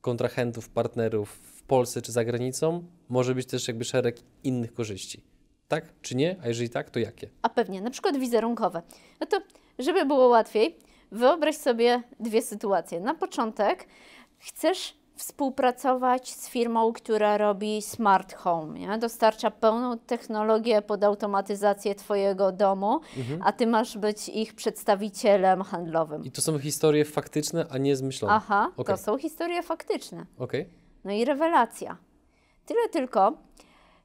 kontrahentów, 0.01 0.69
partnerów 0.69 1.31
w 1.31 1.63
Polsce 1.63 2.03
czy 2.03 2.13
za 2.13 2.25
granicą, 2.25 2.85
może 3.09 3.35
być 3.35 3.47
też 3.47 3.69
jakby 3.69 3.85
szereg 3.85 4.17
innych 4.45 4.75
korzyści. 4.75 5.23
Tak 5.69 5.85
czy 6.03 6.17
nie? 6.17 6.37
A 6.43 6.49
jeżeli 6.49 6.71
tak, 6.71 6.91
to 6.91 6.99
jakie? 6.99 7.29
A 7.43 7.49
pewnie, 7.49 7.81
na 7.81 7.91
przykład 7.91 8.17
wizerunkowe. 8.17 8.83
No 9.21 9.27
to, 9.27 9.41
żeby 9.79 10.05
było 10.05 10.29
łatwiej, 10.29 10.77
wyobraź 11.13 11.57
sobie 11.57 12.03
dwie 12.21 12.43
sytuacje. 12.43 13.01
Na 13.01 13.15
początek 13.15 13.87
chcesz 14.39 14.95
współpracować 15.19 16.35
z 16.35 16.49
firmą, 16.49 16.93
która 16.93 17.39
robi 17.39 17.83
smart 17.83 18.35
home, 18.35 18.79
nie? 18.79 18.99
dostarcza 18.99 19.51
pełną 19.51 19.99
technologię 19.99 20.83
pod 20.83 21.05
automatyzację 21.05 21.95
Twojego 21.95 22.53
domu, 22.53 23.01
a 23.41 23.53
Ty 23.53 23.67
masz 23.67 23.99
być 23.99 24.29
ich 24.29 24.55
przedstawicielem 24.55 25.63
handlowym. 25.63 26.25
I 26.25 26.31
to 26.31 26.43
są 26.43 26.59
historie 26.59 27.05
faktyczne, 27.05 27.67
a 27.71 27.79
nie 27.79 27.97
zmyślone. 27.97 28.35
Aha, 28.35 28.73
Okej. 28.77 28.97
to 28.97 29.03
są 29.03 29.19
historie 29.19 29.63
faktyczne. 29.63 30.27
Okej. 30.39 30.69
No 31.05 31.13
i 31.13 31.25
rewelacja. 31.25 31.97
Tyle 32.67 32.89
tylko, 32.89 33.33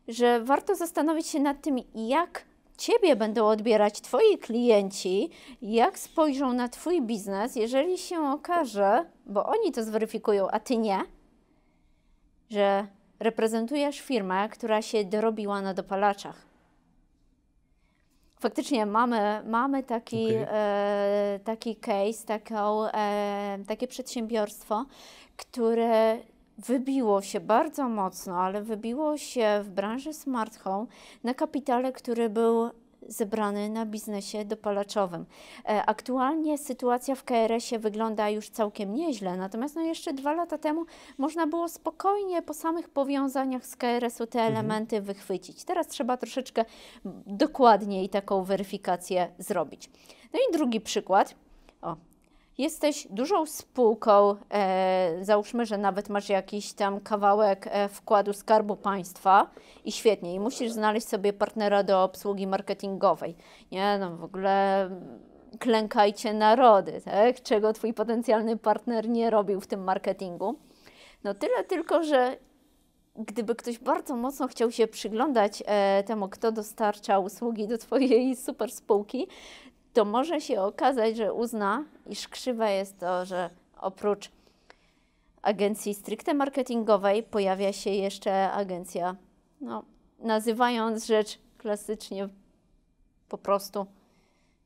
że 0.08 0.44
warto 0.44 0.76
zastanowić 0.76 1.28
się 1.28 1.40
nad 1.40 1.62
tym, 1.62 1.78
jak 1.96 2.46
Ciebie 2.78 3.16
będą 3.16 3.48
odbierać 3.48 4.02
Twoi 4.02 4.38
klienci, 4.38 5.30
jak 5.62 6.00
spojrzą 6.00 6.54
na 6.54 6.70
Twój 6.70 7.02
biznes, 7.02 7.56
jeżeli 7.56 7.98
się 7.98 8.32
okaże, 8.32 9.06
bo 9.26 9.46
oni 9.46 9.72
to 9.72 9.84
zweryfikują, 9.84 10.48
a 10.52 10.60
Ty 10.60 10.78
nie, 10.78 11.00
że 12.50 12.88
reprezentujesz 13.20 14.00
firmę, 14.00 14.50
która 14.50 14.82
się 14.82 15.06
dorobiła 15.06 15.62
na 15.62 15.74
dopalaczach. 15.74 16.46
Faktycznie 18.40 18.86
mamy, 18.86 19.42
mamy 19.46 19.84
taki, 19.84 20.26
Okej. 20.26 20.46
e, 20.50 21.40
taki 21.44 21.76
case, 21.76 22.26
taką, 22.26 22.86
e, 22.88 23.60
takie 23.68 23.88
przedsiębiorstwo, 23.88 24.86
które 25.38 26.18
wybiło 26.58 27.22
się 27.22 27.40
bardzo 27.40 27.90
mocno, 27.90 28.38
ale 28.38 28.62
wybiło 28.62 29.18
się 29.18 29.62
w 29.64 29.70
branży 29.70 30.14
smart 30.14 30.58
home 30.58 30.86
na 31.24 31.34
kapitale, 31.34 31.92
który 31.92 32.30
był 32.30 32.70
zebrany 33.08 33.70
na 33.70 33.86
biznesie 33.86 34.46
dopalaczowym. 34.46 35.26
E, 35.66 35.86
Aktualnie 35.86 36.58
sytuacja 36.58 37.16
w 37.16 37.24
KRS-ie 37.24 37.80
wygląda 37.80 38.30
już 38.30 38.50
całkiem 38.50 38.96
nieźle, 38.96 39.38
natomiast 39.38 39.76
no 39.76 39.82
jeszcze 39.82 40.14
dwa 40.14 40.34
lata 40.34 40.58
temu 40.58 40.86
można 41.18 41.48
było 41.48 41.70
spokojnie 41.70 42.42
po 42.42 42.54
samych 42.54 42.90
powiązaniach 42.90 43.66
z 43.66 43.76
KRS-u 43.76 44.28
te 44.28 44.42
elementy 44.42 45.02
wychwycić. 45.02 45.64
Teraz 45.64 45.88
trzeba 45.88 46.18
troszeczkę 46.18 46.66
dokładniej 47.28 48.10
taką 48.10 48.44
weryfikację 48.44 49.28
zrobić. 49.38 49.90
No 50.34 50.40
i 50.40 50.54
drugi 50.54 50.82
przykład. 50.82 51.36
O, 51.82 51.96
jesteś 52.58 53.08
dużą 53.10 53.46
spółką, 53.46 54.36
e, 54.54 55.18
załóżmy, 55.22 55.66
że 55.66 55.78
nawet 55.78 56.10
masz 56.10 56.30
jakiś 56.30 56.74
tam 56.74 57.00
kawałek 57.00 57.68
e, 57.72 57.90
wkładu 57.90 58.34
Skarbu 58.34 58.76
Państwa 58.76 59.48
i 59.86 59.92
świetnie, 59.92 60.34
i 60.34 60.40
musisz 60.40 60.72
znaleźć 60.72 61.08
sobie 61.08 61.34
partnera 61.34 61.84
do 61.84 62.04
obsługi 62.04 62.48
marketingowej. 62.48 63.36
Nie, 63.72 63.98
no 64.00 64.18
w 64.18 64.24
ogóle 64.24 64.90
klękajcie 65.60 66.34
narody, 66.34 67.02
tak? 67.06 67.42
czego 67.42 67.74
twój 67.74 67.94
potencjalny 67.94 68.58
partner 68.58 69.10
nie 69.10 69.30
robił 69.30 69.62
w 69.62 69.68
tym 69.68 69.84
marketingu. 69.84 70.56
No 71.24 71.34
tyle 71.34 71.64
tylko, 71.64 72.04
że 72.04 72.38
gdyby 73.16 73.56
ktoś 73.56 73.80
bardzo 73.80 74.16
mocno 74.16 74.48
chciał 74.48 74.72
się 74.72 74.88
przyglądać 74.88 75.64
e, 75.66 76.04
temu, 76.04 76.30
kto 76.30 76.52
dostarcza 76.52 77.20
usługi 77.20 77.68
do 77.68 77.78
Twojej 77.78 78.36
super 78.36 78.72
spółki, 78.72 79.28
to 79.94 80.06
może 80.06 80.42
się 80.42 80.62
okazać, 80.62 81.18
że 81.18 81.34
uzna, 81.34 81.86
iż 82.10 82.28
krzywe 82.28 82.74
jest 82.74 83.00
to, 83.00 83.26
że 83.26 83.50
oprócz 83.78 84.32
agencji 85.42 85.94
stricte 85.94 86.34
marketingowej 86.34 87.24
pojawia 87.24 87.74
się 87.74 87.90
jeszcze 87.90 88.52
agencja, 88.52 89.16
no, 89.62 89.84
nazywając 90.20 91.06
rzecz 91.06 91.40
klasycznie 91.58 92.30
po 93.30 93.38
prostu 93.38 93.86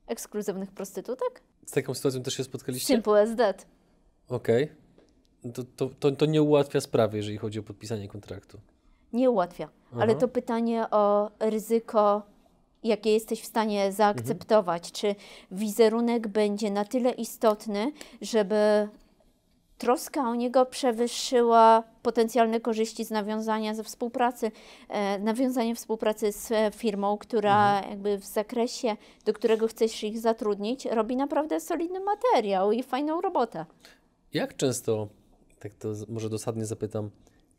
ekskluzywnych 0.06 0.72
prostytutek. 0.72 1.42
Z 1.66 1.70
taką 1.70 1.94
sytuacją 1.94 2.22
też 2.22 2.34
się 2.34 2.44
spotkaliście? 2.44 2.94
Simple 2.94 3.20
as 3.20 3.36
that. 3.36 3.66
Okej. 4.28 4.72
To, 5.54 5.64
to, 5.76 5.90
to, 6.00 6.12
to 6.12 6.26
nie 6.26 6.42
ułatwia 6.42 6.80
sprawy, 6.80 7.16
jeżeli 7.16 7.38
chodzi 7.38 7.58
o 7.58 7.62
podpisanie 7.62 8.08
kontraktu. 8.08 8.58
Nie 9.12 9.30
ułatwia, 9.30 9.68
ale 9.92 10.12
Aha. 10.12 10.20
to 10.20 10.28
pytanie 10.28 10.90
o 10.90 11.30
ryzyko, 11.40 12.22
jakie 12.84 13.12
jesteś 13.12 13.40
w 13.40 13.46
stanie 13.46 13.92
zaakceptować. 13.92 14.92
Czy 14.92 15.14
wizerunek 15.50 16.28
będzie 16.28 16.70
na 16.70 16.84
tyle 16.84 17.10
istotny, 17.10 17.92
żeby 18.20 18.88
troska 19.78 20.30
o 20.30 20.34
niego 20.34 20.66
przewyższyła 20.66 21.82
potencjalne 22.02 22.60
korzyści 22.60 23.04
z 23.04 23.10
nawiązania 23.10 23.74
ze 23.74 23.84
współpracy, 23.84 24.50
e, 24.88 25.18
nawiązanie 25.18 25.74
współpracy 25.74 26.32
z 26.32 26.52
e, 26.52 26.70
firmą, 26.74 27.18
która 27.18 27.82
jakby 27.90 28.18
w 28.18 28.24
zakresie, 28.24 28.96
do 29.24 29.32
którego 29.32 29.68
chcesz 29.68 30.04
ich 30.04 30.18
zatrudnić, 30.18 30.84
robi 30.84 31.16
naprawdę 31.16 31.60
solidny 31.60 32.00
materiał 32.00 32.72
i 32.72 32.82
fajną 32.82 33.20
robotę. 33.20 33.66
Jak 34.32 34.56
często, 34.56 35.08
tak 35.58 35.74
to 35.74 35.88
może 36.08 36.30
dosadnie 36.30 36.66
zapytam, 36.66 37.10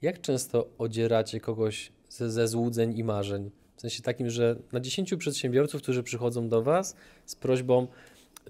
jak 0.01 0.21
często 0.21 0.67
odzieracie 0.77 1.39
kogoś 1.39 1.91
ze, 2.09 2.31
ze 2.31 2.47
złudzeń 2.47 2.97
i 2.97 3.03
marzeń? 3.03 3.51
W 3.79 3.81
sensie 3.81 4.03
takim, 4.03 4.29
że 4.29 4.55
na 4.71 4.79
10 4.79 5.13
przedsiębiorców, 5.17 5.81
którzy 5.81 6.03
przychodzą 6.03 6.49
do 6.49 6.61
Was 6.63 6.95
z 7.25 7.35
prośbą, 7.35 7.87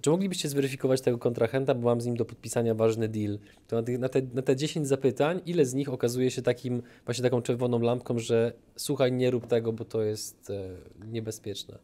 czy 0.02 0.10
moglibyście 0.10 0.50
zweryfikować 0.50 1.02
tego 1.02 1.18
kontrahenta, 1.18 1.76
bo 1.76 1.90
mam 1.90 2.02
z 2.02 2.06
nim 2.06 2.18
do 2.18 2.26
podpisania 2.26 2.76
ważny 2.76 3.08
deal, 3.08 3.40
to 3.68 3.82
na, 4.00 4.10
te, 4.10 4.22
na 4.34 4.42
te 4.42 4.56
10 4.56 4.88
zapytań, 4.88 5.42
ile 5.46 5.66
z 5.66 5.74
nich 5.74 5.90
okazuje 5.94 6.32
się 6.32 6.42
takim, 6.42 6.82
właśnie 7.06 7.24
taką 7.24 7.42
czerwoną 7.42 7.80
lampką, 7.80 8.20
że 8.20 8.54
słuchaj, 8.76 9.12
nie 9.12 9.32
rób 9.32 9.48
tego, 9.48 9.74
bo 9.74 9.86
to 9.86 10.02
jest 10.02 10.50
e, 10.50 10.70
niebezpieczne? 11.08 11.78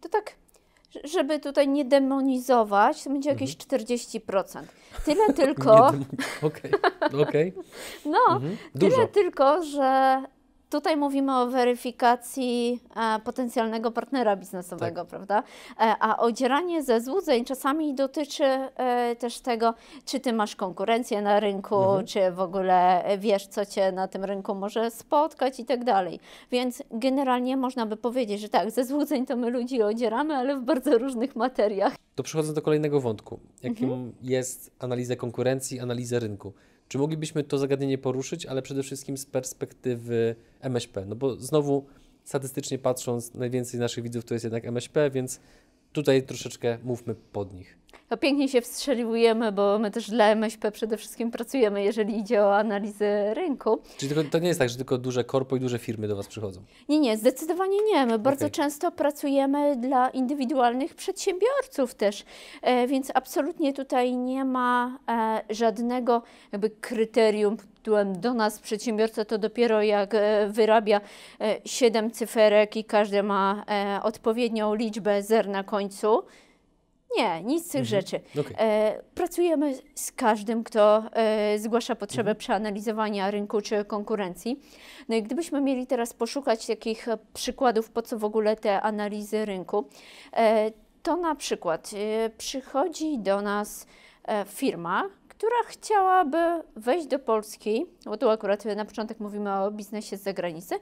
To 0.00 0.08
tak, 0.08 0.32
żeby 1.04 1.40
tutaj 1.40 1.68
nie 1.68 1.84
demonizować, 1.84 3.04
to 3.04 3.10
będzie 3.10 3.30
jakieś 3.30 3.56
40%. 3.56 4.62
Tyle 5.04 5.32
tylko, 5.42 5.92
Okej, 6.42 6.70
okej. 7.22 7.52
no, 8.12 8.18
Mhm. 8.36 8.56
tyle 8.78 9.08
tylko, 9.08 9.62
że 9.64 10.22
tutaj 10.72 10.96
mówimy 10.96 11.36
o 11.40 11.46
weryfikacji 11.46 12.80
e, 12.96 13.18
potencjalnego 13.24 13.90
partnera 13.90 14.36
biznesowego, 14.36 15.00
Tak. 15.00 15.08
prawda? 15.10 15.42
E, 15.80 15.94
a 16.00 16.16
odzieranie 16.16 16.82
ze 16.82 17.00
złudzeń 17.00 17.44
czasami 17.44 17.94
dotyczy 17.94 18.44
e, 18.44 19.16
też 19.18 19.40
tego, 19.40 19.74
czy 20.04 20.20
ty 20.20 20.32
masz 20.32 20.56
konkurencję 20.56 21.22
na 21.22 21.40
rynku, 21.40 21.76
Mhm. 21.76 22.06
czy 22.06 22.30
w 22.30 22.40
ogóle 22.40 23.04
wiesz, 23.18 23.46
co 23.46 23.66
cię 23.66 23.92
na 23.92 24.08
tym 24.08 24.24
rynku 24.24 24.54
może 24.54 24.90
spotkać 24.90 25.60
i 25.60 25.64
tak 25.64 25.84
dalej. 25.84 26.20
Więc 26.50 26.82
generalnie 26.90 27.56
można 27.56 27.86
by 27.86 27.96
powiedzieć, 27.96 28.40
że 28.40 28.48
tak, 28.48 28.70
ze 28.70 28.84
złudzeń 28.84 29.26
to 29.26 29.36
my 29.36 29.50
ludzi 29.50 29.82
odzieramy, 29.82 30.34
ale 30.34 30.56
w 30.56 30.62
bardzo 30.62 30.98
różnych 30.98 31.36
materiach. 31.36 31.94
To 32.14 32.22
przechodząc 32.22 32.54
do 32.54 32.62
kolejnego 32.62 33.00
wątku, 33.00 33.40
jakim 33.62 33.84
Mhm. 33.92 34.12
jest 34.22 34.70
analiza 34.78 35.16
konkurencji, 35.16 35.80
analiza 35.80 36.18
rynku. 36.18 36.52
Czy 36.92 36.98
moglibyśmy 36.98 37.44
to 37.44 37.58
zagadnienie 37.58 37.98
poruszyć, 37.98 38.46
ale 38.46 38.62
przede 38.62 38.82
wszystkim 38.82 39.16
z 39.16 39.26
perspektywy 39.26 40.36
MŚP? 40.60 41.06
No 41.06 41.16
bo 41.16 41.36
znowu 41.36 41.86
statystycznie 42.24 42.78
patrząc, 42.78 43.34
najwięcej 43.34 43.80
naszych 43.80 44.04
widzów 44.04 44.24
to 44.24 44.34
jest 44.34 44.44
jednak 44.44 44.64
MŚP, 44.64 45.10
więc 45.10 45.40
tutaj 45.92 46.22
troszeczkę 46.22 46.78
mówmy 46.82 47.14
pod 47.14 47.54
nich. 47.54 47.82
To 48.12 48.16
pięknie 48.16 48.48
się 48.48 48.60
wstrzeliwujemy, 48.60 49.52
bo 49.52 49.78
my 49.78 49.90
też 49.90 50.10
dla 50.10 50.26
MŚP 50.26 50.72
przede 50.72 50.96
wszystkim 50.96 51.30
pracujemy, 51.30 51.84
jeżeli 51.84 52.18
idzie 52.18 52.42
o 52.42 52.56
analizę 52.56 53.34
rynku. 53.34 53.80
Czyli 53.96 54.14
tylko, 54.14 54.30
to 54.30 54.38
nie 54.38 54.48
jest 54.48 54.60
tak, 54.60 54.68
że 54.68 54.76
tylko 54.76 54.98
duże 54.98 55.24
korpo 55.24 55.56
i 55.56 55.60
duże 55.60 55.78
firmy 55.78 56.08
do 56.08 56.16
Was 56.16 56.26
przychodzą. 56.26 56.60
Nie, 56.88 57.00
nie, 57.00 57.16
zdecydowanie 57.16 57.76
nie. 57.92 58.06
My 58.06 58.18
bardzo 58.18 58.46
Okej. 58.46 58.50
często 58.50 58.90
pracujemy 58.92 59.76
dla 59.76 60.08
indywidualnych 60.08 60.94
przedsiębiorców 60.94 61.94
też, 61.94 62.24
e, 62.62 62.86
więc 62.86 63.10
absolutnie 63.14 63.72
tutaj 63.72 64.16
nie 64.16 64.44
ma 64.44 64.98
e, 65.08 65.54
żadnego 65.54 66.22
jakby 66.52 66.70
kryterium 66.70 67.56
tytułem 67.82 68.20
do 68.20 68.34
nas 68.34 68.58
przedsiębiorca 68.58 69.24
to 69.24 69.38
dopiero 69.38 69.82
jak 69.82 70.14
e, 70.14 70.48
wyrabia 70.48 71.00
e, 71.40 71.56
siedem 71.64 72.10
cyferek 72.10 72.76
i 72.76 72.84
każdy 72.84 73.22
ma 73.22 73.64
e, 73.68 74.02
odpowiednią 74.02 74.74
liczbę 74.74 75.22
zer 75.22 75.48
na 75.48 75.64
końcu. 75.64 76.22
Nie, 77.16 77.42
nic 77.42 77.66
z 77.66 77.68
tych 77.68 77.84
rzeczy. 77.84 78.20
Okej. 78.40 78.54
E, 78.58 79.02
pracujemy 79.14 79.74
z 79.94 80.12
każdym, 80.12 80.64
kto 80.64 81.04
e, 81.12 81.58
zgłasza 81.58 81.94
potrzebę 81.94 82.34
przeanalizowania 82.34 83.30
rynku 83.30 83.60
czy 83.60 83.84
konkurencji. 83.84 84.60
No 85.08 85.16
i 85.16 85.22
gdybyśmy 85.22 85.60
mieli 85.60 85.86
teraz 85.86 86.12
poszukać 86.12 86.66
takich 86.66 87.08
e, 87.08 87.18
przykładów, 87.34 87.90
po 87.90 88.02
co 88.02 88.18
w 88.18 88.24
ogóle 88.24 88.56
te 88.56 88.80
analizy 88.80 89.44
rynku, 89.44 89.88
e, 90.32 90.70
to 91.02 91.16
na 91.16 91.34
przykład 91.34 91.90
e, 91.94 92.30
przychodzi 92.30 93.18
do 93.18 93.42
nas 93.42 93.86
e, 94.24 94.44
firma, 94.44 95.10
która 95.42 95.62
chciałaby 95.66 96.38
wejść 96.76 97.06
do 97.06 97.18
Polski, 97.18 97.86
bo 98.04 98.16
tu 98.16 98.30
akurat 98.30 98.64
na 98.64 98.84
początek 98.84 99.20
mówimy 99.20 99.54
o 99.54 99.70
biznesie 99.70 100.16
z 100.16 100.22
zagranicy, 100.22 100.74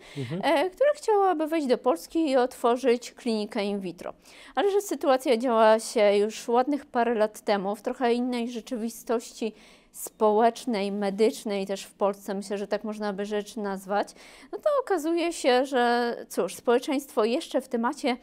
e, 0.43 0.71
która 0.71 0.91
chciałaby 0.95 1.47
wejść 1.47 1.67
do 1.67 1.79
Polski 1.79 2.31
i 2.31 2.37
otworzyć 2.37 3.13
klinikę 3.13 3.65
in 3.65 3.81
vitro. 3.81 4.13
Ale 4.55 4.71
że 4.71 4.81
sytuacja 4.81 5.37
działa 5.37 5.79
się 5.79 6.17
już 6.17 6.49
ładnych 6.49 6.87
parę 6.87 7.15
lat 7.15 7.41
temu, 7.41 7.77
w 7.77 7.83
trochę 7.83 8.15
innej 8.15 8.51
rzeczywistości 8.51 9.53
społecznej, 9.93 10.93
medycznej 10.93 11.67
też 11.67 11.83
w 11.83 11.95
Polsce, 11.95 12.35
myślę, 12.35 12.59
że 12.59 12.67
tak 12.67 12.85
można 12.85 13.13
by 13.13 13.27
rzecz 13.27 13.57
nazwać, 13.57 14.09
no 14.53 14.59
to 14.59 14.71
okazuje 14.81 15.33
się, 15.33 15.67
że 15.67 16.17
cóż, 16.29 16.55
społeczeństwo 16.55 17.25
jeszcze 17.25 17.61
w 17.61 17.69
temacie 17.69 18.17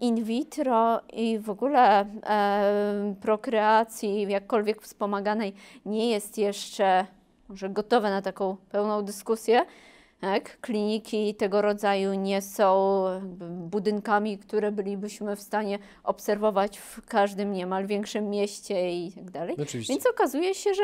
in 0.00 0.24
vitro 0.24 1.00
i 1.12 1.38
w 1.38 1.50
ogóle 1.50 2.00
e, 2.00 3.14
prokreacji 3.20 4.22
jakkolwiek 4.22 4.82
wspomaganej 4.82 5.54
nie 5.86 6.10
jest 6.10 6.38
jeszcze 6.38 7.06
może 7.48 7.70
gotowe 7.70 8.10
na 8.10 8.22
taką 8.22 8.56
pełną 8.70 9.02
dyskusję. 9.02 9.64
Tak? 10.20 10.60
Kliniki 10.60 11.34
tego 11.34 11.62
rodzaju 11.62 12.14
nie 12.14 12.42
są 12.42 13.04
budynkami, 13.50 14.38
które 14.38 14.72
bylibyśmy 14.72 15.36
w 15.36 15.40
stanie 15.40 15.78
obserwować 16.04 16.78
w 16.78 17.06
każdym 17.06 17.52
niemal 17.52 17.86
większym 17.86 18.30
mieście 18.30 18.92
i 18.92 19.12
tak 19.12 19.30
dalej. 19.30 19.56
Oczywiście. 19.62 19.94
Więc 19.94 20.06
okazuje 20.06 20.54
się, 20.54 20.74
że 20.74 20.82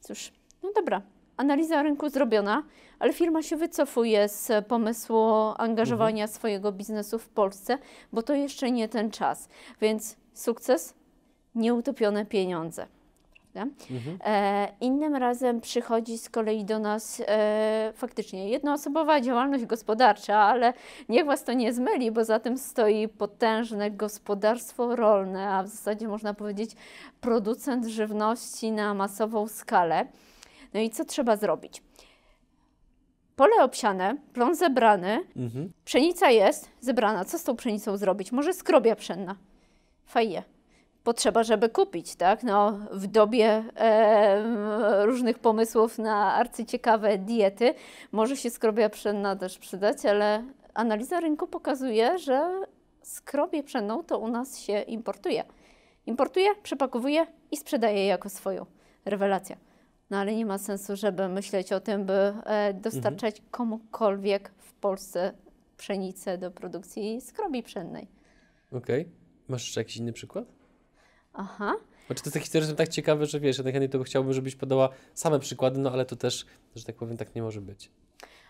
cóż, 0.00 0.32
no 0.62 0.72
dobra, 0.76 1.02
analiza 1.42 1.82
rynku 1.82 2.08
zrobiona, 2.08 2.62
ale 2.98 3.12
firma 3.12 3.42
się 3.42 3.56
wycofuje 3.56 4.28
z 4.28 4.66
pomysłu 4.66 5.24
angażowania 5.56 6.26
swojego 6.26 6.72
biznesu 6.72 7.18
w 7.18 7.28
Polsce, 7.28 7.78
bo 8.12 8.22
to 8.22 8.34
jeszcze 8.34 8.70
nie 8.70 8.88
ten 8.88 9.10
czas. 9.10 9.48
Więc 9.80 10.16
sukces, 10.34 10.94
nieutopione 11.54 12.26
pieniądze. 12.26 12.86
Prawda? 13.52 13.74
E, 14.24 14.68
innym 14.80 15.16
razem 15.16 15.60
przychodzi 15.60 16.18
z 16.18 16.30
kolei 16.30 16.64
do 16.64 16.78
nas 16.78 17.22
e, 17.26 17.92
faktycznie 17.94 18.48
jednoosobowa 18.48 19.20
działalność 19.20 19.64
gospodarcza, 19.64 20.38
ale 20.38 20.72
niech 21.08 21.26
Was 21.26 21.44
to 21.44 21.52
nie 21.52 21.72
zmyli, 21.72 22.10
bo 22.10 22.24
za 22.24 22.38
tym 22.38 22.58
stoi 22.58 23.08
potężne 23.08 23.90
gospodarstwo 23.90 24.96
rolne, 24.96 25.48
a 25.48 25.62
w 25.62 25.68
zasadzie 25.68 26.08
można 26.08 26.34
powiedzieć 26.34 26.70
producent 27.20 27.86
żywności 27.86 28.72
na 28.72 28.94
masową 28.94 29.48
skalę. 29.48 30.06
No 30.74 30.80
i 30.80 30.90
co 30.90 31.04
trzeba 31.04 31.36
zrobić? 31.36 31.82
Pole 33.36 33.64
obsiane, 33.64 34.16
plon 34.32 34.54
zebrany, 34.54 35.24
Mhm. 35.36 35.72
Pszenica 35.84 36.30
jest 36.30 36.70
zebrana. 36.80 37.24
Co 37.24 37.38
z 37.38 37.44
tą 37.44 37.56
pszenicą 37.56 37.96
zrobić? 37.96 38.32
Może 38.32 38.52
skrobia 38.52 38.96
pszenna. 38.96 39.36
Fajnie. 40.06 40.42
Potrzeba, 41.04 41.42
żeby 41.42 41.68
kupić, 41.68 42.16
tak? 42.16 42.42
No, 42.42 42.78
w 42.90 43.06
dobie 43.06 43.64
e, 43.76 45.06
różnych 45.06 45.38
pomysłów 45.38 45.98
na 45.98 46.34
arcyciekawe 46.34 47.18
diety 47.18 47.74
może 48.12 48.36
się 48.36 48.50
skrobia 48.50 48.88
pszenna 48.90 49.36
też 49.36 49.58
przydać, 49.58 50.06
ale 50.06 50.44
analiza 50.74 51.20
rynku 51.20 51.46
pokazuje, 51.46 52.18
że 52.18 52.60
skrobię 53.02 53.62
pszenną 53.62 54.04
to 54.04 54.18
u 54.18 54.28
nas 54.28 54.58
się 54.58 54.80
importuje. 54.80 55.44
Importuje, 56.06 56.54
przepakowuje 56.62 57.26
i 57.50 57.56
sprzedaje 57.56 58.06
jako 58.06 58.28
swoją. 58.28 58.66
Rewelacja. 59.04 59.56
No 60.12 60.18
ale 60.18 60.34
nie 60.34 60.46
ma 60.46 60.58
sensu, 60.58 60.96
żeby 60.96 61.28
myśleć 61.28 61.72
o 61.72 61.80
tym, 61.80 62.04
by 62.04 62.12
e, 62.12 62.74
dostarczać 62.74 63.42
komukolwiek 63.50 64.50
w 64.58 64.72
Polsce 64.72 65.32
pszenicę 65.76 66.38
do 66.38 66.50
produkcji 66.50 67.20
skrobi 67.20 67.62
pszennej. 67.62 68.08
Okej. 68.72 69.08
Masz 69.48 69.62
jeszcze 69.62 69.80
jakiś 69.80 69.96
inny 69.96 70.12
przykład? 70.12 70.44
Aha. 71.32 71.74
Znaczy, 72.06 72.30
te 72.30 72.40
historie 72.40 72.68
są 72.68 72.76
tak 72.76 72.88
ciekawe, 72.88 73.26
że 73.26 73.40
wiesz, 73.40 73.58
ja 73.58 73.64
najchętniej 73.64 73.90
to 73.90 74.02
chciałbym, 74.02 74.32
żebyś 74.32 74.56
podała 74.56 74.88
same 75.14 75.38
przykłady, 75.38 75.80
no 75.80 75.90
ale 75.92 76.04
to 76.04 76.16
też, 76.16 76.46
że 76.76 76.84
tak 76.84 76.96
powiem, 76.96 77.16
tak 77.16 77.34
nie 77.34 77.42
może 77.42 77.60
być. 77.60 77.90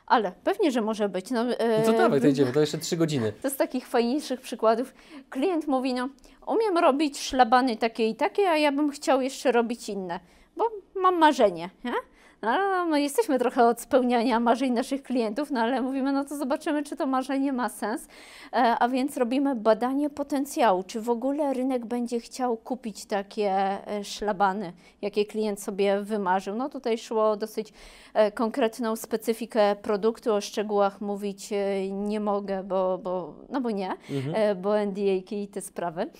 Ale 0.06 0.32
pewnie, 0.44 0.70
że 0.70 0.80
może 0.80 1.08
być. 1.08 1.30
No, 1.30 1.40
e, 1.40 1.78
No 1.78 1.92
to 1.92 1.98
dawaj, 1.98 2.20
to 2.20 2.26
idziemy, 2.26 2.52
to 2.52 2.60
jeszcze 2.60 2.78
trzy 2.78 2.96
godziny. 2.96 3.32
To 3.42 3.50
z 3.50 3.56
takich 3.56 3.86
fajniejszych 3.86 4.40
przykładów. 4.40 4.94
Klient 5.30 5.66
mówi, 5.66 5.94
no 5.94 6.08
umiem 6.46 6.78
robić 6.78 7.20
szlabany 7.20 7.76
takie 7.76 8.08
i 8.08 8.14
takie, 8.14 8.48
a 8.48 8.56
ja 8.56 8.72
bym 8.72 8.90
chciał 8.90 9.20
jeszcze 9.20 9.52
robić 9.52 9.88
inne, 9.88 10.20
bo 10.56 10.70
mam 10.94 11.18
marzenie. 11.18 11.70
Nie? 11.84 11.92
No, 12.42 12.86
my 12.86 13.02
jesteśmy 13.02 13.38
trochę 13.38 13.66
od 13.66 13.80
spełniania 13.80 14.40
marzeń 14.40 14.72
naszych 14.72 15.02
klientów, 15.02 15.50
no 15.50 15.60
ale 15.60 15.82
mówimy, 15.82 16.12
no 16.12 16.24
to 16.24 16.36
zobaczymy, 16.36 16.82
czy 16.82 16.96
to 16.96 17.06
marzenie 17.06 17.52
ma 17.52 17.68
sens. 17.68 18.08
E, 18.52 18.56
a 18.56 18.88
więc 18.88 19.16
robimy 19.16 19.54
badanie 19.54 20.10
potencjału, 20.10 20.82
czy 20.82 21.00
w 21.00 21.10
ogóle 21.10 21.54
rynek 21.54 21.86
będzie 21.86 22.20
chciał 22.20 22.56
kupić 22.56 23.04
takie 23.04 23.50
e, 23.50 24.04
szlabany, 24.04 24.72
jakie 25.02 25.24
klient 25.24 25.62
sobie 25.62 26.00
wymarzył. 26.00 26.54
No 26.54 26.68
tutaj 26.68 26.98
szło 26.98 27.36
dosyć 27.36 27.72
e, 28.14 28.32
konkretną 28.32 28.96
specyfikę 28.96 29.76
produktu, 29.76 30.34
o 30.34 30.40
szczegółach 30.40 31.00
mówić 31.00 31.50
nie 31.90 32.20
mogę, 32.20 32.62
bo, 32.62 32.98
bo, 32.98 33.34
no 33.50 33.60
bo 33.60 33.70
nie, 33.70 33.90
mhm. 34.10 34.62
bo 34.62 34.86
NDA 34.86 35.12
i 35.30 35.48
te 35.48 35.60
sprawy. 35.60 36.10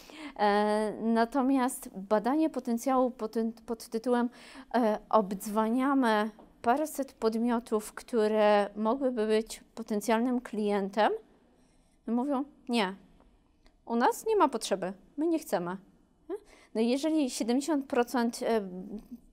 Natomiast 1.03 1.91
badanie 1.97 2.51
potencjału 2.51 3.11
pod, 3.11 3.35
pod 3.67 3.89
tytułem 3.89 4.29
obdzwaniamy 5.11 6.12
paręset 6.63 7.13
podmiotów, 7.13 7.93
które 7.93 8.71
mogłyby 8.77 9.27
być 9.27 9.61
potencjalnym 9.75 10.41
klientem, 10.41 11.13
mówią: 12.07 12.45
Nie, 12.69 12.95
u 13.87 13.97
nas 13.97 14.27
nie 14.27 14.37
ma 14.37 14.49
potrzeby, 14.49 14.93
my 15.17 15.27
nie 15.27 15.39
chcemy. 15.39 15.77
No 16.75 16.81
jeżeli 16.81 17.29
70% 17.29 18.47
e, 18.47 18.69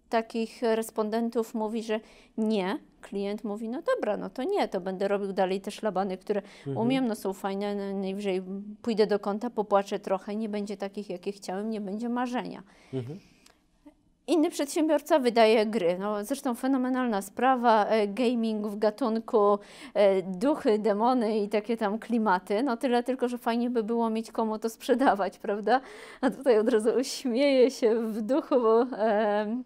takich 0.09 0.61
respondentów 0.61 1.53
mówi, 1.53 1.83
że 1.83 1.99
nie, 2.37 2.79
klient 3.01 3.43
mówi, 3.43 3.69
no 3.69 3.81
dobra, 3.95 4.17
no 4.17 4.29
to 4.29 4.43
nie, 4.43 4.67
to 4.67 4.81
będę 4.81 5.07
robił 5.07 5.33
dalej 5.33 5.61
te 5.61 5.71
szlabany, 5.71 6.17
które 6.17 6.41
mhm. 6.41 6.77
umiem, 6.77 7.07
no 7.07 7.15
są 7.15 7.33
fajne, 7.33 7.93
najwyżej 7.93 8.41
pójdę 8.81 9.07
do 9.07 9.19
konta, 9.19 9.49
popłaczę 9.49 9.99
trochę, 9.99 10.35
nie 10.35 10.49
będzie 10.49 10.77
takich, 10.77 11.09
jakie 11.09 11.31
chciałem, 11.31 11.69
nie 11.69 11.81
będzie 11.81 12.09
marzenia. 12.09 12.63
Mhm. 12.93 13.19
Inny 14.29 14.49
przedsiębiorca 14.49 15.19
wydaje 15.19 15.65
gry. 15.65 15.97
No, 15.99 16.23
zresztą 16.23 16.55
fenomenalna 16.55 17.21
sprawa, 17.21 17.85
e, 17.85 18.07
gaming 18.07 18.67
w 18.67 18.77
gatunku 18.79 19.59
e, 19.93 20.21
duchy, 20.21 20.79
demony 20.79 21.39
i 21.39 21.49
takie 21.49 21.77
tam 21.77 21.99
klimaty. 21.99 22.63
No 22.63 22.77
tyle 22.77 23.03
tylko, 23.03 23.27
że 23.27 23.37
fajnie 23.37 23.69
by 23.69 23.83
było 23.83 24.09
mieć 24.09 24.31
komu 24.31 24.59
to 24.59 24.69
sprzedawać, 24.69 25.39
prawda? 25.45 25.81
A 26.21 26.29
tutaj 26.29 26.59
od 26.59 26.69
razu 26.69 26.89
uśmieję 26.99 27.71
się 27.71 27.95
w 27.95 28.21
duchu, 28.21 28.61
bo... 28.61 28.81
E, 28.81 29.61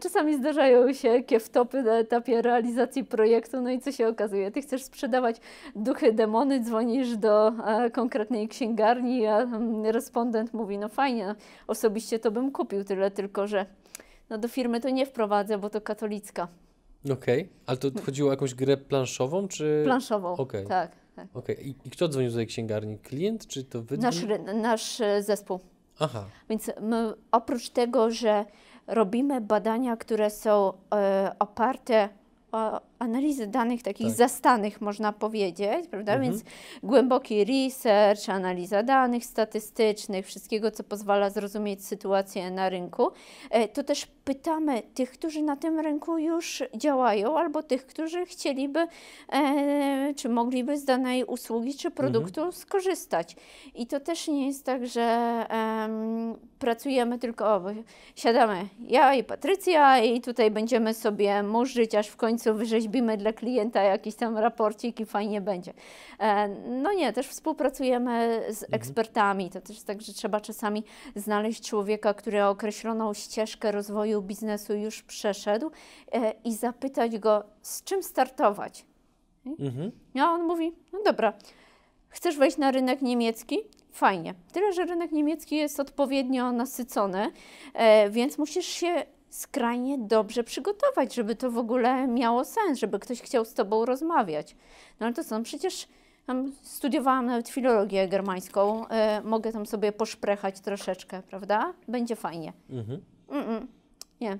czasami 0.00 0.36
zdarzają 0.36 0.92
się 0.92 1.22
kieftopy 1.22 1.82
na 1.82 1.92
etapie 1.92 2.42
realizacji 2.42 3.04
projektu, 3.04 3.60
no 3.60 3.70
i 3.70 3.78
co 3.80 3.92
się 3.92 4.08
okazuje? 4.08 4.50
Ty 4.50 4.62
chcesz 4.62 4.82
sprzedawać 4.82 5.36
duchy, 5.76 6.12
demony, 6.12 6.60
dzwonisz 6.60 7.16
do 7.16 7.46
a, 7.46 7.90
konkretnej 7.90 8.48
księgarni, 8.48 9.26
a 9.26 9.46
respondent 9.84 10.54
mówi, 10.54 10.78
no 10.78 10.88
fajnie, 10.88 11.34
osobiście 11.66 12.18
to 12.18 12.30
bym 12.30 12.52
kupił, 12.52 12.84
tyle 12.84 13.10
tylko, 13.10 13.46
że 13.46 13.66
no 14.30 14.38
do 14.38 14.48
firmy 14.48 14.80
to 14.80 14.90
nie 14.90 15.06
wprowadzę, 15.06 15.58
bo 15.58 15.70
to 15.70 15.80
katolicka. 15.80 16.48
Okej, 17.04 17.42
okay. 17.42 17.54
ale 17.66 17.76
to 17.76 17.90
chodziło 18.02 18.28
o 18.28 18.32
jakąś 18.32 18.54
grę 18.54 18.76
planszową, 18.76 19.48
czy... 19.48 19.82
Planszową, 19.84 20.32
okay. 20.32 20.66
tak. 20.66 20.92
tak. 21.16 21.26
Okay. 21.34 21.56
I, 21.56 21.74
I 21.84 21.90
kto 21.90 22.08
dzwonił 22.08 22.30
do 22.30 22.36
tej 22.36 22.46
księgarni? 22.46 22.98
Klient, 22.98 23.46
czy 23.46 23.64
to 23.64 23.82
wy? 23.82 23.98
Nasz, 23.98 24.16
nasz 24.54 25.00
e, 25.00 25.22
zespół. 25.22 25.60
Aha. 25.98 26.24
Więc 26.48 26.70
my 26.80 27.12
oprócz 27.32 27.68
tego, 27.68 28.10
że 28.10 28.44
robimy 28.86 29.40
badania, 29.40 29.96
które 29.96 30.30
są 30.30 30.72
e, 30.94 31.32
oparte 31.38 32.08
o 32.52 32.80
analizy 32.98 33.46
danych 33.46 33.82
takich 33.82 34.06
tak. 34.06 34.16
zastanych, 34.16 34.80
można 34.80 35.12
powiedzieć, 35.12 35.88
prawda? 35.90 36.14
Mhm. 36.14 36.22
Więc 36.22 36.44
głęboki 36.82 37.44
research, 37.44 38.28
analiza 38.28 38.82
danych 38.82 39.24
statystycznych, 39.24 40.26
wszystkiego, 40.26 40.70
co 40.70 40.84
pozwala 40.84 41.30
zrozumieć 41.30 41.84
sytuację 41.84 42.50
na 42.50 42.68
rynku. 42.68 43.10
E, 43.50 43.68
to 43.68 43.84
też 43.84 44.06
pytamy 44.06 44.82
tych, 44.94 45.10
którzy 45.10 45.42
na 45.42 45.56
tym 45.56 45.80
rynku 45.80 46.18
już 46.18 46.62
działają, 46.76 47.38
albo 47.38 47.62
tych, 47.62 47.86
którzy 47.86 48.26
chcieliby, 48.26 48.86
e, 49.32 50.14
czy 50.16 50.28
mogliby 50.28 50.78
z 50.78 50.84
danej 50.84 51.24
usługi 51.24 51.74
czy 51.74 51.90
produktu 51.90 52.40
mhm. 52.40 52.52
skorzystać. 52.52 53.36
I 53.74 53.86
to 53.86 54.00
też 54.00 54.28
nie 54.28 54.46
jest 54.46 54.64
tak, 54.64 54.86
że 54.86 55.02
e, 55.02 55.88
pracujemy 56.58 57.18
tylko, 57.18 57.46
o, 57.46 57.62
siadamy 58.16 58.68
ja 58.80 59.14
i 59.14 59.24
Patrycja 59.24 59.98
i 59.98 60.20
tutaj 60.20 60.50
będziemy 60.50 60.94
sobie 60.94 61.42
murzyć, 61.42 61.94
aż 61.94 62.08
w 62.08 62.16
końcu 62.16 62.54
wyrzeźbimy 62.54 62.85
dla 63.18 63.32
klienta 63.32 63.82
jakiś 63.82 64.14
tam 64.14 64.38
raporcik 64.38 65.00
i 65.00 65.06
fajnie 65.06 65.40
będzie. 65.40 65.72
E, 66.18 66.48
no 66.68 66.92
nie, 66.92 67.12
też 67.12 67.26
współpracujemy 67.26 68.42
z 68.48 68.62
mhm. 68.62 68.80
ekspertami. 68.80 69.50
To 69.50 69.60
też 69.60 69.82
tak, 69.82 70.02
że 70.02 70.12
trzeba 70.12 70.40
czasami 70.40 70.84
znaleźć 71.16 71.68
człowieka, 71.68 72.14
który 72.14 72.44
określoną 72.44 73.14
ścieżkę 73.14 73.72
rozwoju 73.72 74.22
biznesu 74.22 74.74
już 74.74 75.02
przeszedł 75.02 75.70
e, 76.12 76.32
i 76.44 76.54
zapytać 76.54 77.18
go, 77.18 77.44
z 77.62 77.84
czym 77.84 78.02
startować. 78.02 78.86
Mhm. 79.46 79.92
A 80.20 80.32
on 80.32 80.42
mówi, 80.42 80.72
no 80.92 80.98
dobra, 81.04 81.32
chcesz 82.08 82.36
wejść 82.36 82.56
na 82.56 82.70
rynek 82.70 83.02
niemiecki? 83.02 83.58
Fajnie. 83.92 84.34
Tyle, 84.52 84.72
że 84.72 84.84
rynek 84.84 85.12
niemiecki 85.12 85.56
jest 85.56 85.80
odpowiednio 85.80 86.52
nasycony, 86.52 87.32
e, 87.74 88.10
więc 88.10 88.38
musisz 88.38 88.66
się 88.66 89.06
skrajnie 89.30 89.98
dobrze 89.98 90.44
przygotować, 90.44 91.14
żeby 91.14 91.36
to 91.36 91.50
w 91.50 91.58
ogóle 91.58 92.08
miało 92.08 92.44
sens, 92.44 92.78
żeby 92.78 92.98
ktoś 92.98 93.22
chciał 93.22 93.44
z 93.44 93.54
Tobą 93.54 93.84
rozmawiać. 93.84 94.56
No 95.00 95.06
ale 95.06 95.14
to 95.14 95.24
są 95.24 95.42
przecież 95.42 95.88
tam 96.26 96.52
studiowałam 96.62 97.26
nawet 97.26 97.48
filologię 97.48 98.08
germańską, 98.08 98.88
e, 98.88 99.22
mogę 99.22 99.52
tam 99.52 99.66
sobie 99.66 99.92
poszprechać 99.92 100.60
troszeczkę, 100.60 101.22
prawda? 101.22 101.74
Będzie 101.88 102.16
fajnie. 102.16 102.52
Mhm. 102.70 103.00
Mm 103.28 103.44
-mm. 103.44 103.66
Nie. 104.20 104.38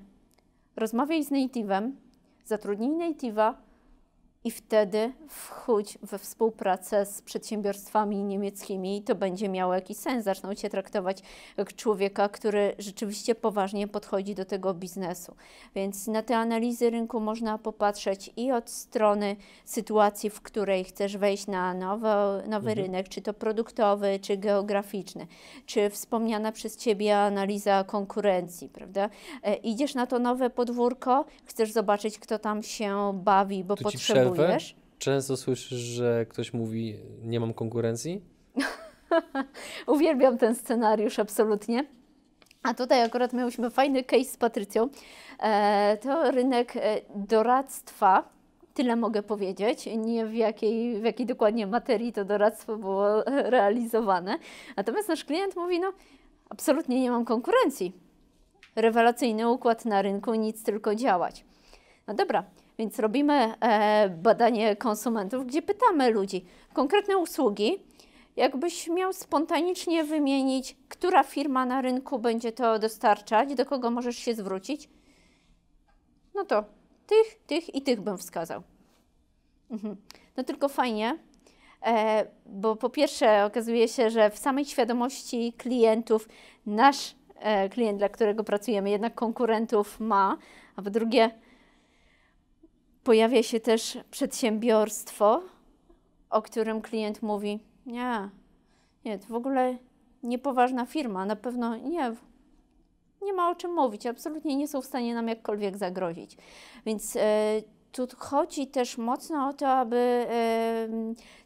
Rozmawiaj 0.76 1.24
z 1.24 1.30
native'em, 1.30 1.90
zatrudnij 2.44 2.90
native'a, 2.90 3.54
i 4.46 4.50
wtedy 4.50 5.12
wchódź 5.28 5.98
we 6.02 6.18
współpracę 6.18 7.06
z 7.06 7.22
przedsiębiorstwami 7.22 8.24
niemieckimi 8.24 8.96
i 8.96 9.02
to 9.02 9.14
będzie 9.14 9.48
miało 9.48 9.74
jakiś 9.74 9.96
sens. 9.96 10.24
Zaczną 10.24 10.54
Cię 10.54 10.70
traktować 10.70 11.22
jak 11.56 11.74
człowieka, 11.74 12.28
który 12.28 12.74
rzeczywiście 12.78 13.34
poważnie 13.34 13.88
podchodzi 13.88 14.34
do 14.34 14.44
tego 14.44 14.74
biznesu. 14.74 15.34
Więc 15.74 16.06
na 16.06 16.22
te 16.22 16.36
analizy 16.36 16.90
rynku 16.90 17.20
można 17.20 17.58
popatrzeć 17.58 18.30
i 18.36 18.52
od 18.52 18.70
strony 18.70 19.36
sytuacji, 19.64 20.30
w 20.30 20.40
której 20.40 20.84
chcesz 20.84 21.16
wejść 21.16 21.46
na 21.46 21.74
nowy, 21.74 22.08
nowy 22.48 22.70
mhm. 22.70 22.78
rynek, 22.78 23.08
czy 23.08 23.22
to 23.22 23.34
produktowy, 23.34 24.18
czy 24.22 24.36
geograficzny, 24.36 25.26
czy 25.66 25.90
wspomniana 25.90 26.52
przez 26.52 26.76
Ciebie 26.76 27.18
analiza 27.18 27.84
konkurencji, 27.84 28.68
prawda? 28.68 29.08
E, 29.42 29.54
idziesz 29.54 29.94
na 29.94 30.06
to 30.06 30.18
nowe 30.18 30.50
podwórko, 30.50 31.24
chcesz 31.44 31.72
zobaczyć, 31.72 32.18
kto 32.18 32.38
tam 32.38 32.62
się 32.62 33.20
bawi, 33.24 33.64
bo 33.64 33.76
potrzebuje 33.76 34.35
Wiesz? 34.36 34.76
Często 34.98 35.36
słyszysz, 35.36 35.78
że 35.78 36.26
ktoś 36.26 36.52
mówi, 36.52 36.96
nie 37.22 37.40
mam 37.40 37.54
konkurencji? 37.54 38.22
Uwielbiam 39.86 40.38
ten 40.38 40.54
scenariusz, 40.54 41.18
absolutnie. 41.18 41.84
A 42.62 42.74
tutaj 42.74 43.02
akurat 43.02 43.32
miałyśmy 43.32 43.70
fajny 43.70 44.04
case 44.04 44.24
z 44.24 44.36
Patrycją. 44.36 44.88
E, 45.42 45.98
to 46.02 46.30
rynek 46.30 46.76
e, 46.76 47.00
doradztwa, 47.14 48.28
tyle 48.74 48.96
mogę 48.96 49.22
powiedzieć. 49.22 49.88
Nie 49.96 50.26
w 50.26 50.34
jakiej, 50.34 51.00
w 51.00 51.04
jakiej 51.04 51.26
dokładnie 51.26 51.66
materii 51.66 52.12
to 52.12 52.24
doradztwo 52.24 52.76
było 52.76 53.22
realizowane. 53.56 54.38
Natomiast 54.76 55.08
nasz 55.08 55.24
klient 55.24 55.56
mówi, 55.56 55.80
no 55.80 55.92
absolutnie 56.50 57.00
nie 57.00 57.10
mam 57.10 57.24
konkurencji. 57.24 57.92
Rewelacyjny 58.76 59.50
układ 59.50 59.84
na 59.84 60.02
rynku, 60.02 60.34
nic 60.34 60.62
tylko 60.62 60.94
działać. 60.94 61.44
No 62.06 62.14
dobra, 62.14 62.44
więc 62.78 62.98
robimy 62.98 63.54
e, 63.60 64.08
badanie 64.08 64.76
konsumentów, 64.76 65.46
gdzie 65.46 65.62
pytamy 65.62 66.10
ludzi 66.10 66.44
konkretne 66.72 67.16
usługi. 67.18 67.82
Jakbyś 68.36 68.88
miał 68.88 69.12
spontanicznie 69.12 70.04
wymienić, 70.04 70.76
która 70.88 71.22
firma 71.22 71.66
na 71.66 71.82
rynku 71.82 72.18
będzie 72.18 72.52
to 72.52 72.78
dostarczać, 72.78 73.54
do 73.54 73.66
kogo 73.66 73.90
możesz 73.90 74.16
się 74.16 74.34
zwrócić, 74.34 74.88
no 76.34 76.44
to 76.44 76.64
tych, 77.06 77.38
tych 77.46 77.74
i 77.74 77.82
tych 77.82 78.00
bym 78.00 78.18
wskazał. 78.18 78.62
Mhm. 79.70 79.96
No 80.36 80.44
tylko 80.44 80.68
fajnie, 80.68 81.18
e, 81.82 82.26
bo 82.46 82.76
po 82.76 82.90
pierwsze 82.90 83.44
okazuje 83.44 83.88
się, 83.88 84.10
że 84.10 84.30
w 84.30 84.38
samej 84.38 84.64
świadomości 84.64 85.52
klientów 85.52 86.28
nasz 86.66 87.14
e, 87.34 87.68
klient, 87.68 87.98
dla 87.98 88.08
którego 88.08 88.44
pracujemy, 88.44 88.90
jednak 88.90 89.14
konkurentów 89.14 90.00
ma, 90.00 90.38
a 90.76 90.82
po 90.82 90.90
drugie 90.90 91.30
Pojawia 93.06 93.42
się 93.42 93.60
też 93.60 93.98
przedsiębiorstwo, 94.10 95.42
o 96.30 96.42
którym 96.42 96.82
klient 96.82 97.22
mówi: 97.22 97.60
Nie, 97.86 98.30
nie, 99.04 99.18
to 99.18 99.26
w 99.26 99.34
ogóle 99.34 99.76
niepoważna 100.22 100.86
firma, 100.86 101.26
na 101.26 101.36
pewno 101.36 101.76
nie, 101.76 102.14
nie 103.22 103.32
ma 103.32 103.50
o 103.50 103.54
czym 103.54 103.74
mówić, 103.74 104.06
absolutnie 104.06 104.56
nie 104.56 104.68
są 104.68 104.82
w 104.82 104.86
stanie 104.86 105.14
nam 105.14 105.28
jakkolwiek 105.28 105.76
zagrozić. 105.76 106.36
Więc 106.86 107.16
e, 107.16 107.62
tu 107.92 108.06
chodzi 108.18 108.66
też 108.66 108.98
mocno 108.98 109.48
o 109.48 109.52
to, 109.52 109.68
aby 109.68 109.96
e, 109.96 110.88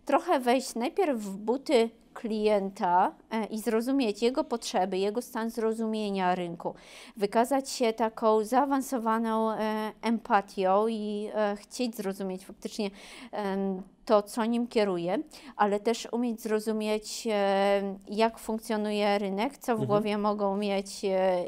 trochę 0.05 0.41
wejść 0.41 0.75
najpierw 0.75 1.19
w 1.19 1.37
buty 1.37 1.91
klienta 2.21 3.15
e, 3.31 3.45
i 3.45 3.59
zrozumieć 3.59 4.23
jego 4.23 4.45
potrzeby, 4.45 4.99
jego 4.99 5.23
stan 5.23 5.51
zrozumienia 5.51 6.35
rynku, 6.35 6.75
wykazać 7.17 7.71
się 7.71 7.93
taką 7.93 8.45
zaawansowaną 8.45 9.53
e, 9.53 9.93
empatią 10.03 10.89
i 10.89 11.29
e, 11.35 11.57
chcieć 11.57 11.97
zrozumieć 11.97 12.47
faktycznie 12.47 12.91
to, 14.05 14.23
co 14.23 14.45
nim 14.45 14.67
kieruje, 14.67 15.19
ale 15.57 15.81
też 15.81 16.09
umieć 16.13 16.41
zrozumieć, 16.41 17.29
jak 18.09 18.39
funkcjonuje 18.39 19.19
rynek, 19.19 19.59
co 19.59 19.77
w 19.77 19.87
głowie 19.87 20.19
mogą 20.19 20.57
mieć 20.57 21.03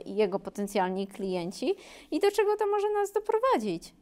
jego 0.07 0.39
potencjalni 0.39 1.07
klienci 1.07 1.75
i 2.11 2.21
do 2.21 2.31
czego 2.31 2.57
to 2.57 2.67
może 2.67 2.87
nas 3.01 3.13
doprowadzić. 3.13 3.95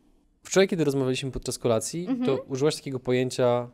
Wczoraj, 0.43 0.69
kiedy 0.69 0.85
rozmawialiśmy 0.85 1.31
podczas 1.31 1.59
kolacji, 1.59 2.09
to 2.27 2.37
użyłaś 2.49 2.77
takiego 2.77 3.01
pojęcia, 3.01 3.69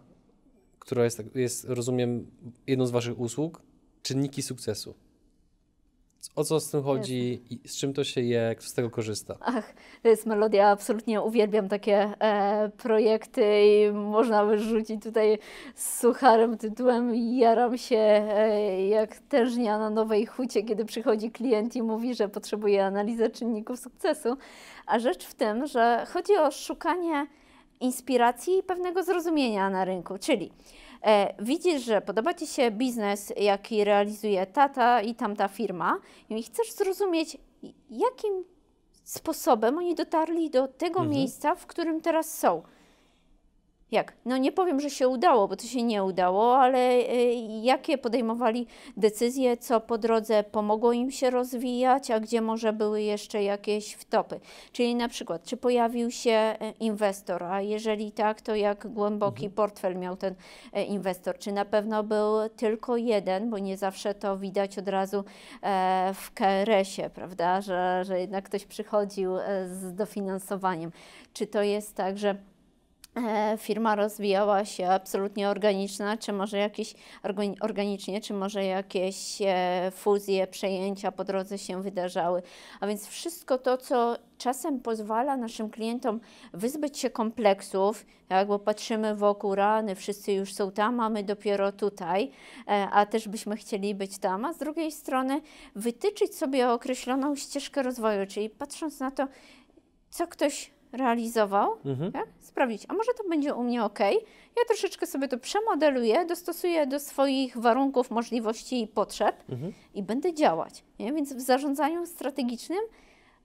które 0.86 1.04
jest, 1.04 1.16
tak- 1.16 1.34
jest, 1.34 1.64
rozumiem, 1.64 2.30
jedną 2.66 2.86
z 2.86 2.90
Waszych 2.90 3.20
usług, 3.20 3.62
czynniki 4.02 4.42
sukcesu. 4.42 4.94
O 6.36 6.44
co 6.44 6.60
z 6.60 6.70
tym 6.70 6.82
chodzi 6.82 7.42
i 7.50 7.68
z 7.68 7.76
czym 7.76 7.92
to 7.92 8.04
się 8.04 8.20
je, 8.20 8.54
kto 8.58 8.68
z 8.68 8.74
tego 8.74 8.90
korzysta? 8.90 9.36
Ach, 9.40 9.74
to 10.02 10.08
jest 10.08 10.26
melodia, 10.26 10.68
absolutnie 10.68 11.22
uwielbiam 11.22 11.68
takie 11.68 11.96
e, 12.20 12.70
projekty 12.76 13.42
i 13.66 13.92
można 13.92 14.46
by 14.46 14.58
rzucić 14.58 15.02
tutaj 15.02 15.38
z 15.74 16.00
sucharem 16.00 16.58
tytułem 16.58 17.14
Jaram 17.14 17.78
się 17.78 17.96
e, 17.96 18.88
jak 18.88 19.16
tężnia 19.16 19.78
na 19.78 19.90
nowej 19.90 20.26
hucie, 20.26 20.62
kiedy 20.62 20.84
przychodzi 20.84 21.30
klient 21.30 21.76
i 21.76 21.82
mówi, 21.82 22.14
że 22.14 22.28
potrzebuje 22.28 22.84
analizy 22.84 23.30
czynników 23.30 23.80
sukcesu. 23.80 24.36
A 24.86 24.98
rzecz 24.98 25.26
w 25.26 25.34
tym, 25.34 25.66
że 25.66 26.06
chodzi 26.12 26.36
o 26.36 26.50
szukanie 26.50 27.26
inspiracji 27.80 28.58
i 28.58 28.62
pewnego 28.62 29.02
zrozumienia 29.02 29.70
na 29.70 29.84
rynku, 29.84 30.18
czyli 30.18 30.52
e, 31.02 31.34
widzisz, 31.44 31.82
że 31.82 32.00
podoba 32.00 32.34
Ci 32.34 32.46
się 32.46 32.70
biznes, 32.70 33.32
jaki 33.36 33.84
realizuje 33.84 34.46
tata 34.46 35.02
i 35.02 35.14
tamta 35.14 35.48
firma 35.48 35.98
i 36.30 36.42
chcesz 36.42 36.72
zrozumieć, 36.72 37.38
jakim 37.90 38.44
sposobem 39.04 39.78
oni 39.78 39.94
dotarli 39.94 40.50
do 40.50 40.68
tego 40.68 41.04
miejsca, 41.04 41.54
w 41.54 41.66
którym 41.66 42.00
teraz 42.00 42.38
są. 42.38 42.62
Jak? 43.90 44.12
No 44.24 44.36
nie 44.36 44.52
powiem, 44.52 44.80
że 44.80 44.90
się 44.90 45.08
udało, 45.08 45.48
bo 45.48 45.56
to 45.56 45.64
się 45.64 45.82
nie 45.82 46.04
udało, 46.04 46.58
ale 46.58 46.92
y, 46.92 47.34
jakie 47.62 47.98
podejmowali 47.98 48.66
decyzje, 48.96 49.56
co 49.56 49.80
po 49.80 49.98
drodze 49.98 50.44
pomogło 50.44 50.92
im 50.92 51.10
się 51.10 51.30
rozwijać, 51.30 52.10
a 52.10 52.20
gdzie 52.20 52.40
może 52.40 52.72
były 52.72 53.02
jeszcze 53.02 53.42
jakieś 53.42 53.92
wtopy. 53.92 54.40
Czyli 54.72 54.94
na 54.94 55.08
przykład, 55.08 55.44
czy 55.44 55.56
pojawił 55.56 56.10
się 56.10 56.56
y, 56.62 56.74
inwestor, 56.80 57.42
a 57.42 57.60
jeżeli 57.60 58.12
tak, 58.12 58.40
to 58.40 58.54
jak 58.54 58.86
głęboki 58.86 59.50
portfel 59.50 59.96
miał 59.96 60.16
ten 60.16 60.34
y, 60.76 60.82
inwestor? 60.82 61.38
Czy 61.38 61.52
na 61.52 61.64
pewno 61.64 62.02
był 62.02 62.48
tylko 62.56 62.96
jeden, 62.96 63.50
bo 63.50 63.58
nie 63.58 63.76
zawsze 63.76 64.14
to 64.14 64.36
widać 64.36 64.78
od 64.78 64.88
razu 64.88 65.24
e, 65.62 66.14
w 66.14 66.32
KRS-ie, 66.32 67.10
prawda, 67.10 67.60
że, 67.60 68.04
że 68.04 68.20
jednak 68.20 68.44
ktoś 68.44 68.64
przychodził 68.64 69.38
e, 69.38 69.68
z 69.68 69.94
dofinansowaniem. 69.94 70.92
Czy 71.32 71.46
to 71.46 71.62
jest 71.62 71.94
tak, 71.94 72.18
że 72.18 72.30
e, 72.30 72.55
firma 73.58 73.94
rozwijała 73.94 74.64
się 74.64 74.88
absolutnie 74.88 75.48
organiczna, 75.48 76.16
czy 76.16 76.32
może 76.32 76.58
jakieś 76.58 76.94
organi- 77.24 77.56
organicznie, 77.60 78.20
czy 78.20 78.34
może 78.34 78.64
jakieś 78.64 79.42
e, 79.42 79.90
fuzje, 79.94 80.46
przejęcia 80.46 81.12
po 81.12 81.24
drodze 81.24 81.58
się 81.58 81.82
wydarzały. 81.82 82.42
A 82.80 82.86
więc 82.86 83.06
wszystko 83.06 83.58
to, 83.58 83.78
co 83.78 84.16
czasem 84.38 84.80
pozwala 84.80 85.36
naszym 85.36 85.70
klientom 85.70 86.20
wyzbyć 86.52 86.98
się 86.98 87.10
kompleksów, 87.10 88.06
tak, 88.28 88.48
bo 88.48 88.58
patrzymy 88.58 89.14
wokół 89.14 89.54
rany, 89.54 89.94
wszyscy 89.94 90.32
już 90.32 90.54
są 90.54 90.70
tam, 90.70 91.00
a 91.00 91.08
my 91.08 91.22
dopiero 91.22 91.72
tutaj, 91.72 92.30
e, 92.68 92.88
a 92.92 93.06
też 93.06 93.28
byśmy 93.28 93.56
chcieli 93.56 93.94
być 93.94 94.18
tam, 94.18 94.44
a 94.44 94.52
z 94.52 94.58
drugiej 94.58 94.92
strony 94.92 95.40
wytyczyć 95.74 96.34
sobie 96.36 96.70
określoną 96.70 97.36
ścieżkę 97.36 97.82
rozwoju, 97.82 98.26
czyli 98.26 98.50
patrząc 98.50 99.00
na 99.00 99.10
to, 99.10 99.28
co 100.10 100.26
ktoś 100.26 100.75
realizował, 100.96 101.76
Mhm. 101.84 102.12
tak? 102.12 102.26
sprawdzić, 102.40 102.86
a 102.88 102.92
może 102.94 103.12
to 103.14 103.28
będzie 103.28 103.54
u 103.54 103.62
mnie 103.62 103.84
ok. 103.84 103.98
Ja 104.56 104.62
troszeczkę 104.68 105.06
sobie 105.06 105.28
to 105.28 105.38
przemodeluję, 105.38 106.24
dostosuję 106.26 106.86
do 106.86 107.00
swoich 107.00 107.58
warunków, 107.58 108.10
możliwości 108.10 108.82
i 108.82 108.86
potrzeb 108.86 109.36
Mhm. 109.48 109.72
i 109.94 110.02
będę 110.02 110.34
działać. 110.34 110.84
Nie? 110.98 111.12
Więc 111.12 111.32
w 111.32 111.40
zarządzaniu 111.40 112.06
strategicznym 112.06 112.80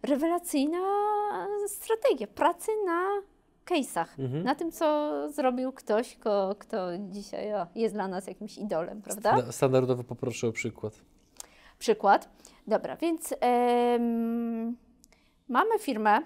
rewelacyjna 0.04 0.80
strategia 1.68 2.28
pracy 2.28 2.72
na 2.86 3.08
case'ach, 3.66 4.06
Mhm. 4.20 4.44
na 4.44 4.56
tym, 4.56 4.72
co 4.72 5.12
zrobił 5.32 5.72
ktoś, 5.72 6.16
ko, 6.16 6.56
kto 6.60 6.78
dzisiaj 7.10 7.54
o, 7.54 7.68
jest 7.76 7.96
dla 7.96 8.08
nas 8.08 8.28
jakimś 8.28 8.58
idolem, 8.58 9.02
prawda? 9.02 9.38
Sta- 9.42 9.52
Standardowo 9.52 10.04
poproszę 10.04 10.48
o 10.48 10.52
przykład. 10.52 10.94
przykład. 11.80 12.30
Dobra, 12.68 12.96
więc 12.96 13.34
em, 13.40 14.78
mamy 15.50 15.80
firmę, 15.80 16.20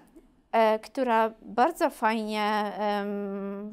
która 0.81 1.31
bardzo 1.41 1.89
fajnie 1.89 2.71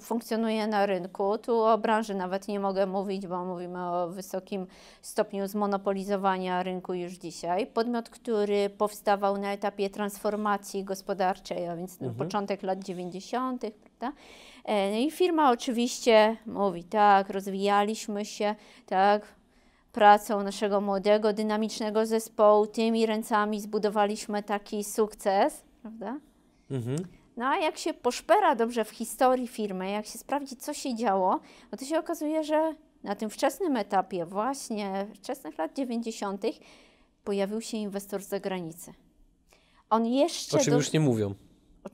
funkcjonuje 0.01 0.67
na 0.67 0.87
rynku. 0.87 1.39
Tu 1.39 1.63
o 1.63 1.79
branży 1.79 2.15
nawet 2.15 2.49
nie 2.49 2.61
mogę 2.61 2.87
mówić, 2.87 3.27
bo 3.27 3.45
mówimy 3.45 3.91
o 3.91 4.09
wysokim 4.09 4.67
stopniu 5.03 5.49
zmonopolizowania 5.49 6.63
rynku 6.63 6.95
już 6.95 7.13
dzisiaj. 7.13 7.67
Podmiot, 7.67 8.09
który 8.11 8.71
powstawał 8.71 9.39
na 9.39 9.53
etapie 9.53 9.91
transformacji 9.91 10.85
gospodarczej, 10.85 11.69
a 11.69 11.77
więc 11.77 11.99
początek 12.19 12.63
lat 12.63 12.79
90., 12.79 13.61
prawda? 13.61 14.19
E, 14.65 14.91
No 14.91 14.97
i 14.99 15.11
firma 15.11 15.51
oczywiście 15.51 16.37
mówi, 16.47 16.85
tak, 16.85 17.31
rozwijaliśmy 17.31 18.25
się, 18.25 18.55
tak, 18.87 19.23
pracą 19.93 20.43
naszego 20.43 20.81
młodego, 20.81 21.33
dynamicznego 21.33 22.07
zespołu, 22.07 22.67
tymi 22.67 23.07
ręcami 23.07 23.61
zbudowaliśmy 23.61 24.43
taki 24.43 24.85
sukces, 24.85 25.65
prawda? 25.83 26.32
Mhm. 26.73 26.97
No 27.37 27.47
a 27.47 27.57
jak 27.59 27.79
się 27.79 27.95
poszpera 27.95 28.55
dobrze 28.55 28.85
w 28.85 28.91
historii 28.91 29.49
firmy, 29.49 29.91
jak 29.91 30.07
się 30.07 30.19
sprawdzi, 30.19 30.57
co 30.57 30.75
się 30.75 30.95
działo, 30.95 31.41
no 31.73 31.79
to 31.79 31.85
się 31.85 31.99
okazuje, 31.99 32.45
że 32.45 32.75
na 33.03 33.15
tym 33.15 33.31
wczesnym 33.31 33.77
etapie, 33.77 34.27
właśnie 34.27 35.07
wczesnych 35.15 35.59
lat 35.59 35.77
90., 35.77 36.45
pojawił 37.25 37.61
się 37.61 37.77
inwestor 37.77 38.23
z 38.23 38.29
zagranicy. 38.29 38.95
On 39.91 40.07
jeszcze. 40.07 40.57
O 40.57 40.61
czym 40.61 40.71
do- 40.71 40.77
już 40.77 40.93
nie 40.93 41.01
mówią. 41.01 41.35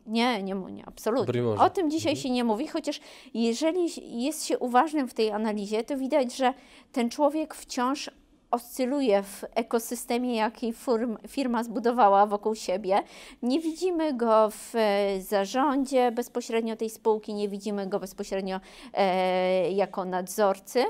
Nie, 0.07 0.43
nie, 0.43 0.55
nie, 0.55 0.87
absolutnie. 0.87 1.43
O 1.59 1.71
tym 1.71 1.91
dzisiaj 1.91 2.17
się 2.17 2.31
nie 2.31 2.45
mówi, 2.45 2.67
chociaż 2.67 3.01
jeżeli 3.35 3.89
jest 4.25 4.45
się 4.45 4.59
uważnym 4.59 5.09
w 5.09 5.15
tej 5.15 5.31
analizie, 5.31 5.85
to 5.85 5.97
widać, 5.97 6.37
że 6.37 6.55
ten 6.93 7.11
człowiek 7.11 7.55
wciąż 7.55 8.11
oscyluje 8.51 9.23
w 9.23 9.45
ekosystemie, 9.55 10.37
jaki 10.37 10.73
firm, 10.73 11.17
firma 11.29 11.65
zbudowała 11.65 12.27
wokół 12.27 12.55
siebie. 12.55 13.03
Nie 13.43 13.61
widzimy 13.61 14.15
go 14.17 14.51
w 14.51 14.75
e, 14.75 15.21
zarządzie 15.23 16.13
bezpośrednio 16.13 16.77
tej 16.77 16.91
spółki, 16.91 17.35
nie 17.35 17.49
widzimy 17.49 17.87
go 17.87 18.01
bezpośrednio 18.01 18.61
e, 18.95 19.71
jako 19.73 20.05
nadzorcy, 20.05 20.85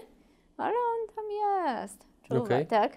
ale 0.56 0.70
on 0.74 1.14
tam 1.16 1.24
jest. 1.30 1.98
Czuwa, 2.22 2.40
Okej. 2.40 2.66
tak? 2.66 2.96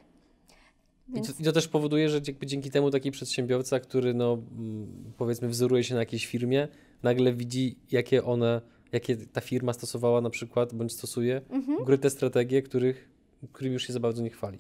I 1.10 1.14
Więc- 1.14 1.28
to, 1.28 1.42
I 1.42 1.46
to 1.46 1.52
też 1.52 1.68
powoduje, 1.68 2.10
że 2.10 2.22
dzięki 2.22 2.72
temu 2.72 2.92
taki 2.92 3.12
przedsiębiorca, 3.12 3.80
który 3.80 4.14
no, 4.14 4.34
mm, 4.34 5.14
powiedzmy 5.18 5.48
wzoruje 5.48 5.84
się 5.84 5.94
na 5.94 6.00
jakiejś 6.00 6.26
firmie, 6.26 6.68
nagle 7.04 7.34
widzi, 7.34 7.76
jakie 7.92 8.24
one, 8.24 8.62
jakie 8.92 9.18
ta 9.18 9.42
firma 9.42 9.74
stosowała 9.74 10.22
na 10.22 10.30
przykład, 10.30 10.74
bądź 10.74 10.94
stosuje 10.94 11.42
Mhm. 11.50 11.82
ukryte 11.82 12.10
strategie, 12.10 12.62
których, 12.62 13.10
którymi 13.48 13.74
już 13.74 13.88
się 13.88 13.94
za 13.94 14.00
bardzo 14.00 14.24
nie 14.24 14.30
chwali. 14.30 14.58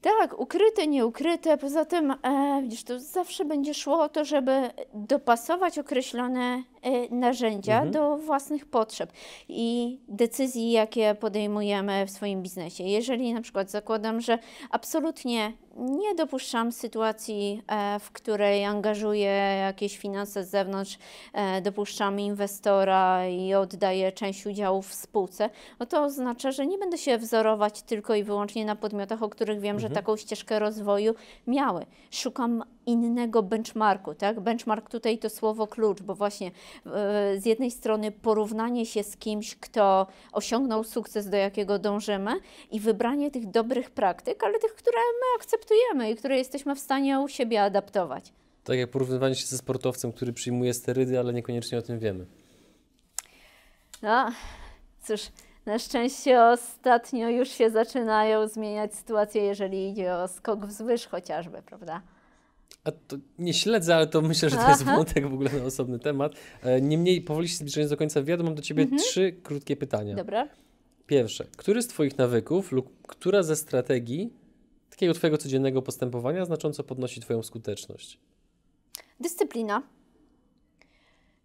Tak, 0.00 0.40
ukryte, 0.40 0.86
nieukryte. 0.86 1.58
Poza 1.58 1.84
tym, 1.84 2.10
e, 2.10 2.60
widzisz, 2.62 2.84
to 2.84 3.00
zawsze 3.00 3.44
będzie 3.44 3.74
szło 3.74 4.02
o 4.02 4.08
to, 4.08 4.24
żeby 4.24 4.70
dopasować 4.94 5.78
określone 5.78 6.62
narzędzia 7.10 7.74
Mhm. 7.74 7.92
do 7.92 8.16
własnych 8.16 8.66
potrzeb 8.66 9.12
i 9.48 9.98
decyzji, 10.08 10.70
jakie 10.70 11.14
podejmujemy 11.14 12.06
w 12.06 12.10
swoim 12.10 12.42
biznesie. 12.42 12.84
Jeżeli 12.84 13.34
na 13.34 13.40
przykład 13.40 13.70
zakładam, 13.70 14.20
że 14.20 14.38
absolutnie 14.70 15.52
nie 15.76 16.14
dopuszczam 16.14 16.72
sytuacji, 16.72 17.62
e, 17.66 17.98
w 18.00 18.10
której 18.10 18.64
angażuję 18.64 19.30
jakieś 19.66 19.98
finanse 19.98 20.44
z 20.44 20.50
zewnątrz, 20.50 20.98
e, 21.32 21.60
dopuszczam 21.60 22.20
inwestora 22.20 23.28
i 23.28 23.54
oddaję 23.54 24.12
część 24.12 24.46
udziałów 24.46 24.88
w 24.88 24.94
spółce, 24.94 25.50
no 25.80 25.86
to 25.86 26.02
oznacza, 26.02 26.52
że 26.52 26.66
nie 26.66 26.78
będę 26.78 26.98
się 26.98 27.18
wzorować 27.18 27.82
tylko 27.82 28.14
i 28.14 28.22
wyłącznie 28.22 28.64
na 28.64 28.76
podmiotach, 28.76 29.22
o 29.22 29.28
których 29.28 29.60
wiem, 29.60 29.80
że 29.80 29.90
taką 29.90 30.16
ścieżkę 30.16 30.58
rozwoju 30.58 31.14
miały. 31.46 31.86
Szukam 32.10 32.64
innego 32.86 33.42
benchmarku, 33.42 34.14
tak? 34.14 34.40
Benchmark 34.40 34.90
tutaj 34.90 35.18
to 35.18 35.30
słowo 35.30 35.66
klucz, 35.66 36.02
bo 36.02 36.14
właśnie 36.14 36.46
e, 36.46 36.50
z 37.38 37.46
jednej 37.46 37.70
strony 37.70 38.12
porównanie 38.12 38.86
się 38.86 39.02
z 39.02 39.16
kimś, 39.16 39.56
kto 39.56 40.06
osiągnął 40.32 40.84
sukces, 40.84 41.30
do 41.30 41.36
jakiego 41.36 41.78
dążymy 41.78 42.32
i 42.70 42.80
wybranie 42.80 43.30
tych 43.30 43.50
dobrych 43.50 43.90
praktyk, 43.90 44.44
ale 44.44 44.58
tych, 44.58 44.74
które 44.74 44.98
my 44.98 45.26
akceptujemy 45.40 46.10
i 46.10 46.16
które 46.16 46.38
jesteśmy 46.38 46.74
w 46.74 46.80
stanie 46.80 47.20
u 47.20 47.28
siebie 47.28 47.62
adaptować. 47.62 48.32
Tak 48.64 48.78
jak 48.78 48.90
porównywanie 48.90 49.34
się 49.34 49.46
ze 49.46 49.58
sportowcem, 49.58 50.12
który 50.12 50.32
przyjmuje 50.32 50.74
sterydy, 50.74 51.18
ale 51.18 51.32
niekoniecznie 51.32 51.78
o 51.78 51.82
tym 51.82 51.98
wiemy. 51.98 52.26
No, 54.02 54.32
cóż, 55.02 55.20
Na 55.66 55.78
szczęście 55.78 56.44
ostatnio 56.44 57.28
już 57.28 57.48
się 57.48 57.70
zaczynają 57.70 58.48
zmieniać 58.48 58.94
sytuacje, 58.94 59.42
jeżeli 59.42 59.88
idzie 59.88 60.14
o 60.14 60.28
skok 60.28 60.66
wzwyż 60.66 61.06
chociażby, 61.06 61.62
prawda? 61.66 62.02
A 62.84 62.92
to 62.92 63.16
nie 63.38 63.54
śledzę, 63.54 63.96
ale 63.96 64.06
to 64.06 64.22
myślę, 64.22 64.50
że 64.50 64.56
to 64.56 64.68
jest 64.68 64.82
Aha. 64.82 64.96
wątek 64.96 65.28
w 65.28 65.34
ogóle 65.34 65.50
na 65.52 65.64
osobny 65.64 65.98
temat. 65.98 66.32
E, 66.62 66.80
Niemniej, 66.80 67.22
powoli 67.22 67.48
się 67.48 67.56
zbliżając 67.56 67.90
do 67.90 67.96
końca 67.96 68.20
wywiadu, 68.20 68.44
mam 68.44 68.54
do 68.54 68.62
Ciebie 68.62 68.86
trzy 68.98 69.32
krótkie 69.42 69.76
pytania. 69.76 70.16
Dobra. 70.16 70.48
Pierwsze, 71.06 71.46
który 71.56 71.82
z 71.82 71.86
Twoich 71.86 72.18
nawyków 72.18 72.72
lub 72.72 73.06
która 73.06 73.42
ze 73.42 73.56
strategii 73.56 74.32
takiego 74.90 75.14
Twojego 75.14 75.38
codziennego 75.38 75.82
postępowania 75.82 76.44
znacząco 76.44 76.84
podnosi 76.84 77.20
Twoją 77.20 77.42
skuteczność? 77.42 78.18
Dyscyplina. 79.20 79.82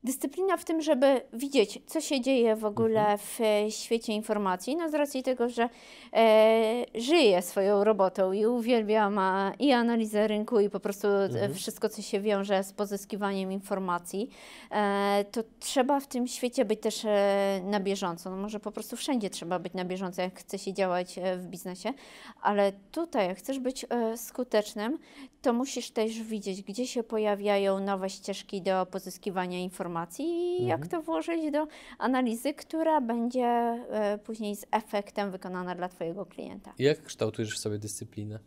Dyscyplina 0.08 0.58
w 0.58 0.66
tym, 0.66 0.82
żeby 0.82 1.22
widzieć, 1.34 1.80
co 1.88 2.02
się 2.02 2.22
dzieje 2.22 2.56
w 2.56 2.66
ogóle 2.66 3.18
w 3.18 3.42
e, 3.42 3.72
świecie 3.72 4.14
informacji, 4.14 4.76
no 4.76 4.90
z 4.90 4.94
racji 4.94 5.24
tego, 5.24 5.50
że 5.50 5.70
e, 6.14 6.86
żyję 6.96 7.42
swoją 7.42 7.84
robotą 7.84 8.32
i 8.32 8.46
uwielbiam 8.46 9.18
a, 9.20 9.54
i 9.60 9.72
analizę 9.72 10.28
rynku 10.28 10.60
i 10.60 10.70
po 10.70 10.80
prostu 10.80 11.08
e, 11.08 11.50
wszystko, 11.54 11.90
co 11.90 12.02
się 12.02 12.20
wiąże 12.20 12.64
z 12.64 12.74
pozyskiwaniem 12.74 13.52
informacji, 13.52 14.30
e, 14.72 15.26
to 15.32 15.44
trzeba 15.60 16.00
w 16.00 16.08
tym 16.08 16.28
świecie 16.28 16.66
być 16.66 16.82
też 16.82 17.06
e, 17.06 17.62
na 17.64 17.80
bieżąco. 17.80 18.30
No 18.30 18.38
może 18.38 18.60
po 18.60 18.72
prostu 18.72 18.96
wszędzie 18.96 19.30
trzeba 19.30 19.60
być 19.60 19.74
na 19.74 19.86
bieżąco, 19.86 20.22
jak 20.22 20.40
chce 20.40 20.60
się 20.60 20.74
działać 20.74 21.18
e, 21.18 21.38
w 21.38 21.46
biznesie, 21.46 21.94
ale 22.42 22.72
tutaj, 22.92 23.28
jak 23.28 23.38
chcesz 23.38 23.60
być 23.60 23.86
skutecznym, 24.16 24.98
to 25.42 25.54
musisz 25.54 25.92
też 25.92 26.22
widzieć, 26.22 26.62
gdzie 26.62 26.88
się 26.88 27.04
pojawiają 27.04 27.80
nowe 27.80 28.10
ścieżki 28.10 28.62
do 28.62 28.86
pozyskiwania 28.86 29.60
informacji 29.60 29.97
i 30.20 30.66
jak 30.66 30.88
to 30.88 31.02
włożyć 31.02 31.52
do 31.52 31.68
analizy, 31.98 32.54
która 32.54 33.02
będzie 33.02 33.46
e, 33.46 34.20
później 34.24 34.56
z 34.56 34.66
efektem 34.72 35.32
wykonana 35.32 35.76
dla 35.76 35.90
Twojego 35.90 36.26
klienta. 36.26 36.74
Jak 36.80 37.04
kształtujesz 37.04 37.56
w 37.56 37.60
sobie 37.60 37.78
dyscyplinę? 37.78 38.40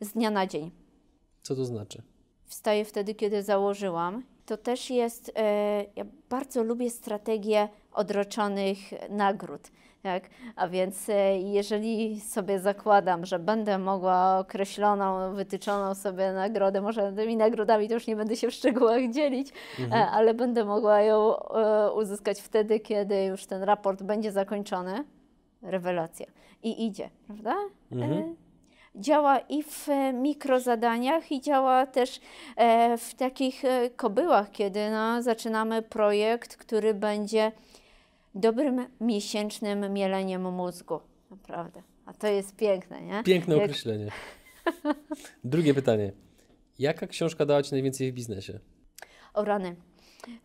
Z 0.00 0.12
dnia 0.12 0.30
na 0.30 0.46
dzień. 0.46 0.70
Co 1.42 1.56
to 1.56 1.64
znaczy? 1.64 2.02
Wstaję 2.44 2.84
wtedy, 2.84 3.14
kiedy 3.14 3.42
założyłam. 3.42 4.22
To 4.46 4.56
też 4.56 4.90
jest, 4.90 5.32
e, 5.36 5.84
ja 5.96 6.04
bardzo 6.30 6.62
lubię 6.62 6.90
strategię 6.90 7.68
odroczonych 7.92 8.78
nagród. 9.10 9.70
Tak? 10.04 10.22
A 10.56 10.68
więc 10.68 11.08
e, 11.08 11.38
jeżeli 11.38 12.20
sobie 12.20 12.60
zakładam, 12.60 13.26
że 13.26 13.38
będę 13.38 13.78
mogła 13.78 14.38
określoną, 14.38 15.34
wytyczoną 15.34 15.94
sobie 15.94 16.32
nagrodę, 16.32 16.80
może 16.80 17.12
tymi 17.12 17.36
nagrodami 17.36 17.88
to 17.88 17.94
już 17.94 18.06
nie 18.06 18.16
będę 18.16 18.36
się 18.36 18.48
w 18.48 18.54
szczegółach 18.54 19.10
dzielić, 19.10 19.52
e, 19.92 19.94
ale 19.94 20.34
będę 20.34 20.64
mogła 20.64 21.00
ją 21.00 21.36
e, 21.36 21.92
uzyskać 21.92 22.40
wtedy, 22.40 22.80
kiedy 22.80 23.24
już 23.24 23.46
ten 23.46 23.62
raport 23.62 24.02
będzie 24.02 24.32
zakończony. 24.32 25.04
Rewelacja. 25.62 26.26
I 26.62 26.86
idzie, 26.86 27.10
prawda? 27.26 27.54
E, 27.92 28.34
działa 28.96 29.38
i 29.38 29.62
w 29.62 29.88
mikrozadaniach, 30.14 31.32
i 31.32 31.40
działa 31.40 31.86
też 31.86 32.20
w 32.98 33.14
takich 33.14 33.62
kobyłach, 33.96 34.50
kiedy 34.50 34.90
no, 34.90 35.22
zaczynamy 35.22 35.82
projekt, 35.82 36.56
który 36.56 36.94
będzie 36.94 37.52
dobrym 38.34 38.86
miesięcznym 39.00 39.92
mieleniem 39.92 40.52
mózgu. 40.52 41.00
Naprawdę. 41.30 41.82
A 42.06 42.12
to 42.12 42.26
jest 42.26 42.56
piękne, 42.56 43.02
nie? 43.02 43.22
Piękne 43.22 43.54
Jak- 43.54 43.64
określenie. 43.64 44.08
Drugie 45.44 45.74
pytanie. 45.74 46.12
Jaka 46.78 47.06
książka 47.06 47.46
dała 47.46 47.62
Ci 47.62 47.72
najwięcej 47.72 48.12
w 48.12 48.14
biznesie? 48.14 48.60
O 49.34 49.44
rany. 49.44 49.76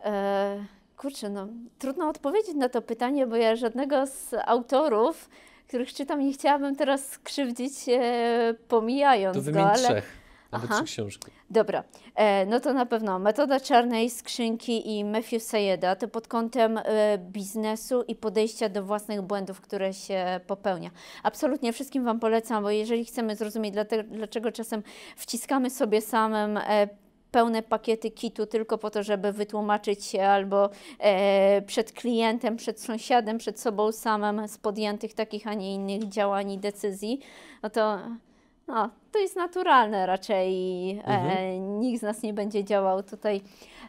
E, 0.04 0.64
kurczę, 0.96 1.30
no 1.30 1.48
trudno 1.78 2.08
odpowiedzieć 2.08 2.54
na 2.54 2.68
to 2.68 2.82
pytanie, 2.82 3.26
bo 3.26 3.36
ja 3.36 3.56
żadnego 3.56 4.06
z 4.06 4.34
autorów, 4.46 5.28
których 5.68 5.92
czytam, 5.94 6.20
nie 6.20 6.32
chciałabym 6.32 6.76
teraz 6.76 7.08
skrzywdzić, 7.08 7.72
e, 7.88 8.54
pomijając 8.68 9.46
To 9.46 9.52
go, 9.52 9.62
ale... 9.70 9.78
trzech. 9.78 10.19
Albo 10.50 10.66
Aha. 10.70 10.74
trzy 10.74 10.84
książki. 10.84 11.30
Dobra, 11.50 11.84
e, 12.14 12.46
no 12.46 12.60
to 12.60 12.72
na 12.72 12.86
pewno 12.86 13.18
metoda 13.18 13.60
czarnej 13.60 14.10
skrzynki 14.10 14.98
i 14.98 15.04
Matthew 15.04 15.42
Sayeda 15.42 15.96
to 15.96 16.08
pod 16.08 16.28
kątem 16.28 16.78
e, 16.78 17.18
biznesu 17.18 18.02
i 18.02 18.14
podejścia 18.14 18.68
do 18.68 18.82
własnych 18.82 19.22
błędów, 19.22 19.60
które 19.60 19.94
się 19.94 20.40
popełnia. 20.46 20.90
Absolutnie 21.22 21.72
wszystkim 21.72 22.04
Wam 22.04 22.20
polecam, 22.20 22.62
bo 22.62 22.70
jeżeli 22.70 23.04
chcemy 23.04 23.36
zrozumieć, 23.36 23.74
dlaczego 24.10 24.52
czasem 24.52 24.82
wciskamy 25.16 25.70
sobie 25.70 26.00
samym 26.00 26.56
e, 26.56 26.88
pełne 27.30 27.62
pakiety 27.62 28.10
kitu 28.10 28.46
tylko 28.46 28.78
po 28.78 28.90
to, 28.90 29.02
żeby 29.02 29.32
wytłumaczyć 29.32 30.04
się 30.04 30.22
albo 30.22 30.70
e, 30.98 31.62
przed 31.62 31.92
klientem, 31.92 32.56
przed 32.56 32.80
sąsiadem, 32.80 33.38
przed 33.38 33.60
sobą 33.60 33.92
samym 33.92 34.48
z 34.48 34.58
podjętych 34.58 35.14
takich, 35.14 35.46
a 35.46 35.54
nie 35.54 35.74
innych 35.74 36.08
działań 36.08 36.50
i 36.50 36.58
decyzji, 36.58 37.20
no 37.62 37.70
to 37.70 37.98
no, 38.70 38.90
to 39.12 39.18
jest 39.18 39.36
naturalne 39.36 40.06
raczej. 40.06 40.90
E, 41.04 41.58
nikt 41.58 42.00
z 42.00 42.02
nas 42.02 42.22
nie 42.22 42.34
będzie 42.34 42.64
działał 42.64 43.02
tutaj 43.02 43.40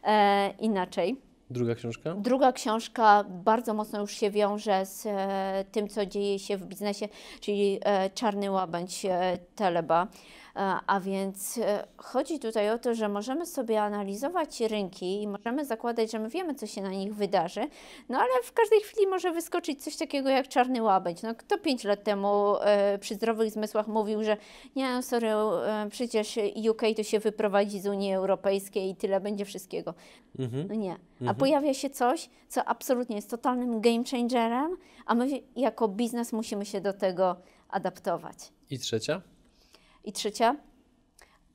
e, 0.03 0.49
inaczej. 0.59 1.17
Druga 1.51 1.75
książka? 1.75 2.15
Druga 2.17 2.51
książka 2.51 3.23
bardzo 3.29 3.73
mocno 3.73 4.01
już 4.01 4.11
się 4.11 4.31
wiąże 4.31 4.85
z 4.85 5.05
e, 5.05 5.65
tym, 5.71 5.87
co 5.87 6.05
dzieje 6.05 6.39
się 6.39 6.57
w 6.57 6.65
biznesie, 6.65 7.07
czyli 7.39 7.79
e, 7.83 8.09
Czarny 8.09 8.51
Łabędź 8.51 9.05
e, 9.05 9.37
Teleba. 9.55 10.07
E, 10.55 10.59
a 10.87 10.99
więc 10.99 11.57
e, 11.57 11.87
chodzi 11.97 12.39
tutaj 12.39 12.69
o 12.69 12.77
to, 12.77 12.93
że 12.93 13.09
możemy 13.09 13.45
sobie 13.45 13.81
analizować 13.81 14.59
rynki 14.61 15.21
i 15.21 15.27
możemy 15.27 15.65
zakładać, 15.65 16.11
że 16.11 16.19
my 16.19 16.29
wiemy, 16.29 16.55
co 16.55 16.67
się 16.67 16.81
na 16.81 16.89
nich 16.89 17.15
wydarzy, 17.15 17.67
no 18.09 18.17
ale 18.17 18.43
w 18.43 18.53
każdej 18.53 18.79
chwili 18.79 19.07
może 19.07 19.31
wyskoczyć 19.31 19.83
coś 19.83 19.95
takiego 19.97 20.29
jak 20.29 20.47
Czarny 20.47 20.81
Łabędź. 20.81 21.21
No 21.21 21.35
kto 21.35 21.57
pięć 21.57 21.83
lat 21.83 22.03
temu 22.03 22.55
e, 22.61 22.97
przy 22.97 23.15
zdrowych 23.15 23.51
zmysłach 23.51 23.87
mówił, 23.87 24.23
że 24.23 24.37
nie, 24.75 24.93
no 24.93 25.01
sorry, 25.01 25.27
przecież 25.89 26.39
UK 26.69 26.81
to 26.95 27.03
się 27.03 27.19
wyprowadzi 27.19 27.79
z 27.79 27.87
Unii 27.87 28.13
Europejskiej 28.13 28.89
i 28.89 28.95
tyle 28.95 29.19
będzie 29.19 29.45
wszystkiego. 29.45 29.93
Mhm. 30.39 30.67
No 30.67 30.75
nie. 30.75 30.95
A 31.27 31.33
pojawia 31.33 31.73
się 31.73 31.89
coś, 31.89 32.29
co 32.49 32.65
absolutnie 32.65 33.15
jest 33.15 33.29
totalnym 33.29 33.81
game 33.81 34.03
changerem, 34.11 34.77
a 35.05 35.15
my 35.15 35.27
jako 35.55 35.87
biznes 35.87 36.33
musimy 36.33 36.65
się 36.65 36.81
do 36.81 36.93
tego 36.93 37.35
adaptować. 37.69 38.37
I 38.69 38.79
trzecia? 38.79 39.21
I 40.03 40.11
trzecia, 40.11 40.55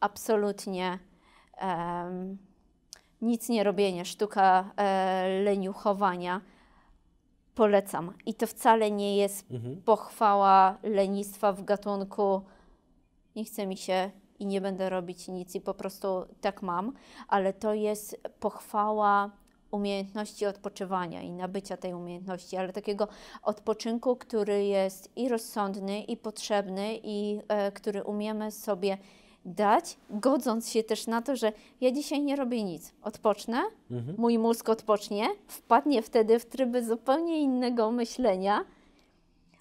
absolutnie 0.00 0.98
em, 1.58 2.38
nic 3.22 3.48
nie 3.48 3.64
robienie, 3.64 4.04
sztuka 4.04 4.70
e, 4.76 5.42
leniuchowania. 5.44 6.40
Polecam. 7.54 8.12
I 8.26 8.34
to 8.34 8.46
wcale 8.46 8.90
nie 8.90 9.16
jest 9.16 9.46
pochwała 9.84 10.78
lenistwa 10.82 11.52
w 11.52 11.64
gatunku 11.64 12.42
nie 13.36 13.44
chce 13.44 13.66
mi 13.66 13.76
się 13.76 14.10
i 14.38 14.46
nie 14.46 14.60
będę 14.60 14.90
robić 14.90 15.28
nic 15.28 15.54
i 15.54 15.60
po 15.60 15.74
prostu 15.74 16.26
tak 16.40 16.62
mam, 16.62 16.92
ale 17.28 17.52
to 17.52 17.74
jest 17.74 18.20
pochwała 18.40 19.30
umiejętności 19.76 20.46
odpoczywania 20.46 21.22
i 21.22 21.30
nabycia 21.30 21.76
tej 21.76 21.94
umiejętności, 21.94 22.56
ale 22.56 22.72
takiego 22.72 23.08
odpoczynku, 23.42 24.16
który 24.16 24.64
jest 24.64 25.10
i 25.16 25.28
rozsądny, 25.28 26.02
i 26.02 26.16
potrzebny, 26.16 26.98
i 27.02 27.40
e, 27.48 27.72
który 27.72 28.04
umiemy 28.04 28.50
sobie 28.50 28.98
dać, 29.44 29.96
godząc 30.10 30.70
się 30.70 30.82
też 30.84 31.06
na 31.06 31.22
to, 31.22 31.36
że 31.36 31.52
ja 31.80 31.90
dzisiaj 31.90 32.22
nie 32.22 32.36
robię 32.36 32.64
nic, 32.64 32.92
odpocznę, 33.02 33.62
mój 34.18 34.38
mózg 34.38 34.68
odpocznie, 34.68 35.28
wpadnie 35.46 36.02
wtedy 36.02 36.38
w 36.38 36.46
tryby 36.46 36.84
zupełnie 36.84 37.40
innego 37.40 37.90
myślenia, 37.90 38.64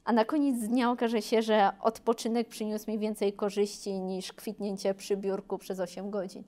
a 0.06 0.14
na 0.14 0.26
koniec 0.26 0.68
dnia 0.68 0.92
okaże 0.92 1.22
się, 1.22 1.42
że 1.42 1.72
odpoczynek 1.82 2.48
przyniósł 2.48 2.92
mi 2.92 3.00
więcej 3.00 3.34
korzyści 3.34 4.00
niż 4.00 4.34
kwitnięcie 4.34 4.94
przy 4.94 5.18
biurku 5.18 5.58
przez 5.58 5.80
8 5.80 6.10
godzin. 6.10 6.44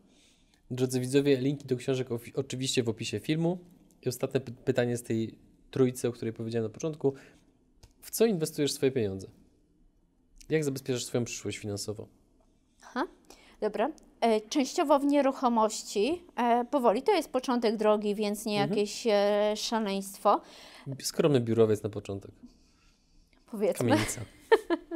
Drodzy 0.71 0.99
widzowie, 0.99 1.37
linki 1.37 1.65
do 1.65 1.75
książek 1.75 2.07
oczywiście 2.35 2.83
w 2.83 2.89
opisie 2.89 3.19
filmu. 3.19 3.57
I 4.05 4.09
ostatnie 4.09 4.39
py- 4.39 4.51
pytanie 4.65 4.97
z 4.97 5.03
tej 5.03 5.37
trójcy, 5.71 6.07
o 6.07 6.11
której 6.11 6.33
powiedziałem 6.33 6.63
na 6.63 6.73
początku. 6.73 7.13
W 8.01 8.11
co 8.11 8.25
inwestujesz 8.25 8.71
swoje 8.73 8.91
pieniądze? 8.91 9.27
Jak 10.49 10.63
zabezpieczasz 10.63 11.05
swoją 11.05 11.25
przyszłość 11.25 11.57
finansową? 11.57 12.07
Dobra. 13.61 13.91
E, 14.21 14.41
częściowo 14.41 14.99
w 14.99 15.05
nieruchomości, 15.05 16.21
e, 16.35 16.65
powoli, 16.65 17.03
to 17.03 17.11
jest 17.11 17.29
początek 17.29 17.77
drogi, 17.77 18.15
więc 18.15 18.45
nie 18.45 18.55
jakieś 18.55 19.07
e, 19.07 19.53
szaleństwo, 19.55 20.41
Skromny 21.01 21.39
biurowiec 21.41 21.83
na 21.83 21.89
początek. 21.89 22.31
powiedzmy. 23.51 23.89
Kamienica. 23.89 24.21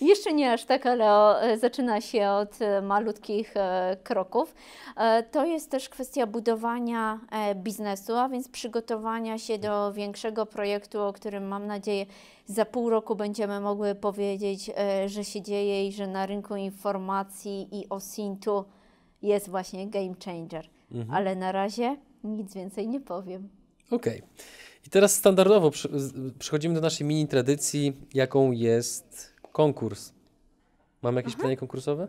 Jeszcze 0.00 0.32
nie 0.32 0.52
aż 0.52 0.64
tak, 0.64 0.86
ale 0.86 1.36
zaczyna 1.58 2.00
się 2.00 2.28
od 2.28 2.62
e, 2.62 2.82
malutkich 2.82 3.56
e, 3.56 3.96
kroków. 4.02 4.54
E, 4.96 5.22
To 5.22 5.44
jest 5.44 5.70
też 5.70 5.88
kwestia 5.88 6.26
budowania 6.26 7.20
biznesu, 7.54 8.14
a 8.16 8.28
więc 8.28 8.48
przygotowania 8.48 9.38
się 9.38 9.58
do 9.58 9.92
większego 9.92 10.46
projektu, 10.46 11.02
o 11.02 11.12
którym 11.12 11.48
mam 11.48 11.66
nadzieję 11.66 12.06
za 12.46 12.64
pół 12.64 12.90
roku 12.90 13.16
będziemy 13.16 13.60
mogły 13.60 13.94
powiedzieć, 13.94 14.70
że 15.06 15.24
się 15.24 15.42
dzieje 15.42 15.88
i 15.88 15.92
że 15.92 16.06
na 16.06 16.26
rynku 16.26 16.56
informacji 16.56 17.68
i 17.72 17.88
OSINT-u 17.88 18.64
jest 19.22 19.48
właśnie 19.48 19.88
game 19.88 20.14
changer. 20.24 20.68
Ale 21.12 21.36
na 21.36 21.52
razie 21.52 21.96
nic 22.24 22.54
więcej 22.54 22.88
nie 22.88 23.00
powiem. 23.00 23.48
Okej. 23.90 24.22
I 24.86 24.90
teraz 24.90 25.14
standardowo 25.14 25.70
przechodzimy 26.38 26.74
do 26.74 26.80
naszej 26.80 27.06
mini 27.06 27.28
tradycji, 27.28 27.96
jaką 28.14 28.52
jest 28.52 29.29
konkurs. 29.52 30.12
Mamy 31.02 31.16
jakieś 31.20 31.36
pytanie 31.36 31.56
konkursowe? 31.56 32.08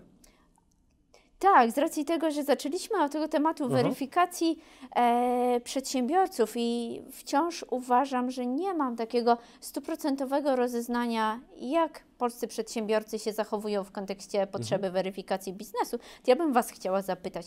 Tak, 1.40 1.72
z 1.72 1.78
racji 1.78 2.06
tego, 2.06 2.32
że 2.32 2.44
zaczęliśmy 2.44 3.04
od 3.04 3.12
tego 3.12 3.28
tematu 3.28 3.64
Mhm. 3.64 3.84
weryfikacji 3.84 4.60
e, 4.96 5.62
przedsiębiorców 5.64 6.54
i 6.56 7.02
wciąż 7.12 7.66
uważam, 7.70 8.32
że 8.32 8.46
nie 8.46 8.74
mam 8.74 8.96
takiego 8.96 9.38
stuprocentowego 9.62 10.56
rozeznania, 10.56 11.40
jak 11.58 12.04
polscy 12.18 12.48
przedsiębiorcy 12.48 13.20
się 13.20 13.34
zachowują 13.34 13.84
w 13.84 13.92
kontekście 13.92 14.48
potrzeby 14.48 14.88
Mhm. 14.88 14.94
weryfikacji 14.94 15.54
biznesu, 15.54 15.98
to 15.98 16.04
ja 16.28 16.36
bym 16.36 16.54
Was 16.54 16.72
chciała 16.72 17.02
zapytać, 17.02 17.46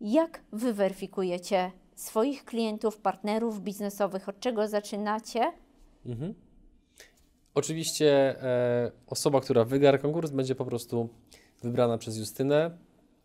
jak 0.00 0.40
Wy 0.52 0.72
weryfikujecie 0.72 1.70
swoich 1.94 2.44
klientów, 2.44 2.98
partnerów 2.98 3.60
biznesowych, 3.60 4.28
od 4.28 4.40
czego 4.40 4.68
zaczynacie? 4.68 5.52
Mhm. 6.06 6.34
Oczywiście 7.54 8.42
e, 8.42 8.92
osoba, 9.06 9.40
która 9.40 9.64
wygra 9.64 9.98
konkurs, 9.98 10.30
będzie 10.30 10.54
po 10.54 10.64
prostu 10.64 11.08
wybrana 11.62 11.98
przez 11.98 12.16
Justynę. 12.16 12.70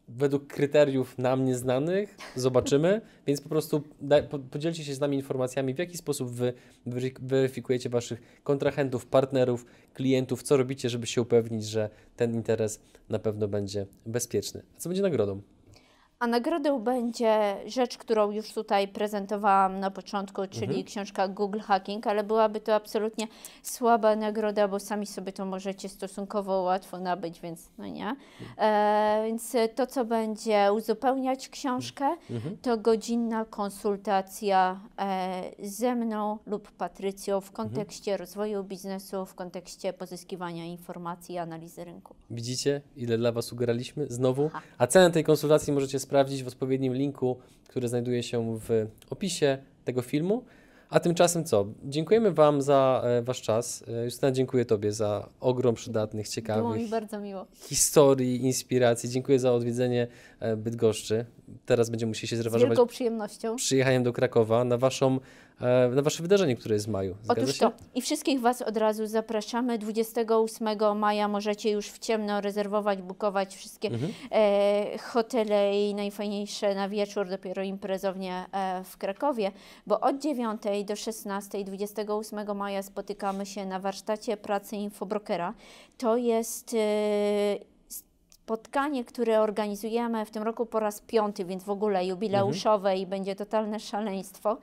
Według 0.07 0.47
kryteriów 0.47 1.17
nam 1.17 1.45
nieznanych 1.45 2.17
zobaczymy, 2.35 3.01
więc 3.27 3.41
po 3.41 3.49
prostu 3.49 3.83
da, 4.01 4.23
po, 4.23 4.39
podzielcie 4.39 4.83
się 4.83 4.93
z 4.93 4.99
nami 4.99 5.17
informacjami, 5.17 5.73
w 5.73 5.79
jaki 5.79 5.97
sposób 5.97 6.29
wy 6.29 6.53
wery- 6.87 7.19
weryfikujecie 7.21 7.89
waszych 7.89 8.21
kontrahentów, 8.43 9.05
partnerów, 9.05 9.65
klientów, 9.93 10.43
co 10.43 10.57
robicie, 10.57 10.89
żeby 10.89 11.07
się 11.07 11.21
upewnić, 11.21 11.65
że 11.65 11.89
ten 12.15 12.33
interes 12.33 12.81
na 13.09 13.19
pewno 13.19 13.47
będzie 13.47 13.85
bezpieczny. 14.05 14.61
A 14.75 14.79
co 14.79 14.89
będzie 14.89 15.01
nagrodą? 15.01 15.41
A 16.21 16.27
nagrodą 16.27 16.79
będzie 16.79 17.55
rzecz, 17.65 17.97
którą 17.97 18.31
już 18.31 18.53
tutaj 18.53 18.87
prezentowałam 18.87 19.79
na 19.79 19.91
początku, 19.91 20.41
czyli 20.49 20.65
Mhm. 20.65 20.83
książka 20.83 21.27
Google 21.27 21.59
Hacking, 21.59 22.07
ale 22.07 22.23
byłaby 22.23 22.61
to 22.61 22.75
absolutnie 22.75 23.27
słaba 23.63 24.15
nagroda, 24.15 24.67
bo 24.67 24.79
sami 24.79 25.05
sobie 25.05 25.33
to 25.33 25.45
możecie 25.45 25.89
stosunkowo 25.89 26.61
łatwo 26.61 26.99
nabyć, 26.99 27.39
więc 27.41 27.69
no 27.77 27.87
nie. 27.87 28.15
E, 28.57 29.23
więc 29.25 29.55
to, 29.75 29.87
co 29.87 30.05
będzie 30.05 30.69
uzupełniać 30.75 31.49
książkę, 31.49 32.05
Mhm. 32.29 32.57
to 32.61 32.77
godzinna 32.77 33.45
konsultacja 33.45 34.79
e, 34.99 35.41
ze 35.63 35.95
mną 35.95 36.37
lub 36.45 36.71
Patrycją 36.71 37.41
w 37.41 37.51
kontekście 37.51 38.17
rozwoju 38.17 38.63
biznesu, 38.63 39.25
w 39.25 39.35
kontekście 39.35 39.93
pozyskiwania 39.93 40.65
informacji 40.65 41.35
i 41.35 41.37
analizy 41.37 41.83
rynku. 41.85 42.15
Widzicie, 42.29 42.81
ile 42.95 43.17
dla 43.17 43.31
Was 43.31 43.53
ugraliśmy? 43.53 44.05
Znowu. 44.09 44.49
A 44.77 44.87
cenę 44.87 45.11
tej 45.11 45.23
konsultacji 45.23 45.73
możecie 45.73 45.99
sprawdzić 46.09 46.43
w 46.43 46.47
odpowiednim 46.47 46.93
linku, 46.93 47.37
który 47.67 47.87
znajduje 47.87 48.23
się 48.23 48.59
w 48.59 48.87
opisie 49.09 49.57
tego 49.85 50.01
filmu. 50.01 50.43
A 50.89 50.99
tymczasem 50.99 51.45
co? 51.45 51.65
Dziękujemy 51.83 52.31
Wam 52.31 52.61
za 52.61 53.01
e, 53.05 53.21
Wasz 53.21 53.41
czas. 53.41 53.83
E, 53.87 54.05
Justyna, 54.05 54.31
dziękuję 54.31 54.65
Tobie 54.65 54.91
za 54.91 55.29
ogrom 55.39 55.75
przydatnych, 55.75 56.27
ciekawych 56.29 56.89
historii, 57.55 58.45
inspiracji. 58.45 59.09
Dziękuję 59.09 59.39
za 59.39 59.53
odwiedzenie 59.53 60.07
e, 60.39 60.57
Bydgoszczy. 60.57 61.25
Teraz 61.65 61.89
będziemy 61.89 62.09
musieli 62.09 62.27
się 62.27 62.35
Z 62.35 62.39
zrewanżować 62.39 62.77
wielką 62.77 62.87
przyjemnością. 62.87 63.55
przyjechaniem 63.55 64.03
do 64.03 64.13
Krakowa 64.13 64.63
na, 64.63 64.77
waszą, 64.77 65.19
na 65.95 66.01
Wasze 66.01 66.23
wydarzenie, 66.23 66.55
które 66.55 66.75
jest 66.75 66.85
w 66.85 66.89
maju. 66.89 67.15
Zgadza 67.23 67.41
Otóż 67.41 67.55
się? 67.55 67.59
to. 67.59 67.71
I 67.95 68.01
wszystkich 68.01 68.39
Was 68.41 68.61
od 68.61 68.77
razu 68.77 69.05
zapraszamy. 69.07 69.77
28 69.77 70.97
maja 70.99 71.27
możecie 71.27 71.71
już 71.71 71.87
w 71.87 71.99
ciemno 71.99 72.41
rezerwować, 72.41 73.01
bukować 73.01 73.55
wszystkie 73.55 73.87
Mhm. 73.87 74.11
e, 74.31 74.97
hotele 74.97 75.87
i 75.89 75.95
najfajniejsze 75.95 76.75
na 76.75 76.89
wieczór, 76.89 77.29
dopiero 77.29 77.63
imprezownie 77.63 78.45
e, 78.51 78.83
w 78.83 78.97
Krakowie, 78.97 79.51
bo 79.87 79.99
od 79.99 80.19
9 80.21 80.61
do 80.85 80.95
16 80.95 81.63
28 81.63 82.57
maja 82.57 82.83
spotykamy 82.83 83.45
się 83.45 83.65
na 83.65 83.79
warsztacie 83.79 84.37
pracy 84.37 84.75
infobrokera. 84.75 85.53
To 85.97 86.17
jest 86.17 86.73
e, 86.73 86.77
spotkanie, 88.49 89.05
które 89.05 89.41
organizujemy 89.41 90.25
w 90.25 90.31
tym 90.31 90.43
roku 90.43 90.65
po 90.65 90.79
raz 90.79 91.01
piąty, 91.01 91.45
więc 91.45 91.63
w 91.63 91.69
ogóle 91.69 92.05
jubileuszowe 92.05 92.97
i 92.97 93.05
będzie 93.05 93.35
totalne 93.35 93.79
szaleństwo, 93.79 94.57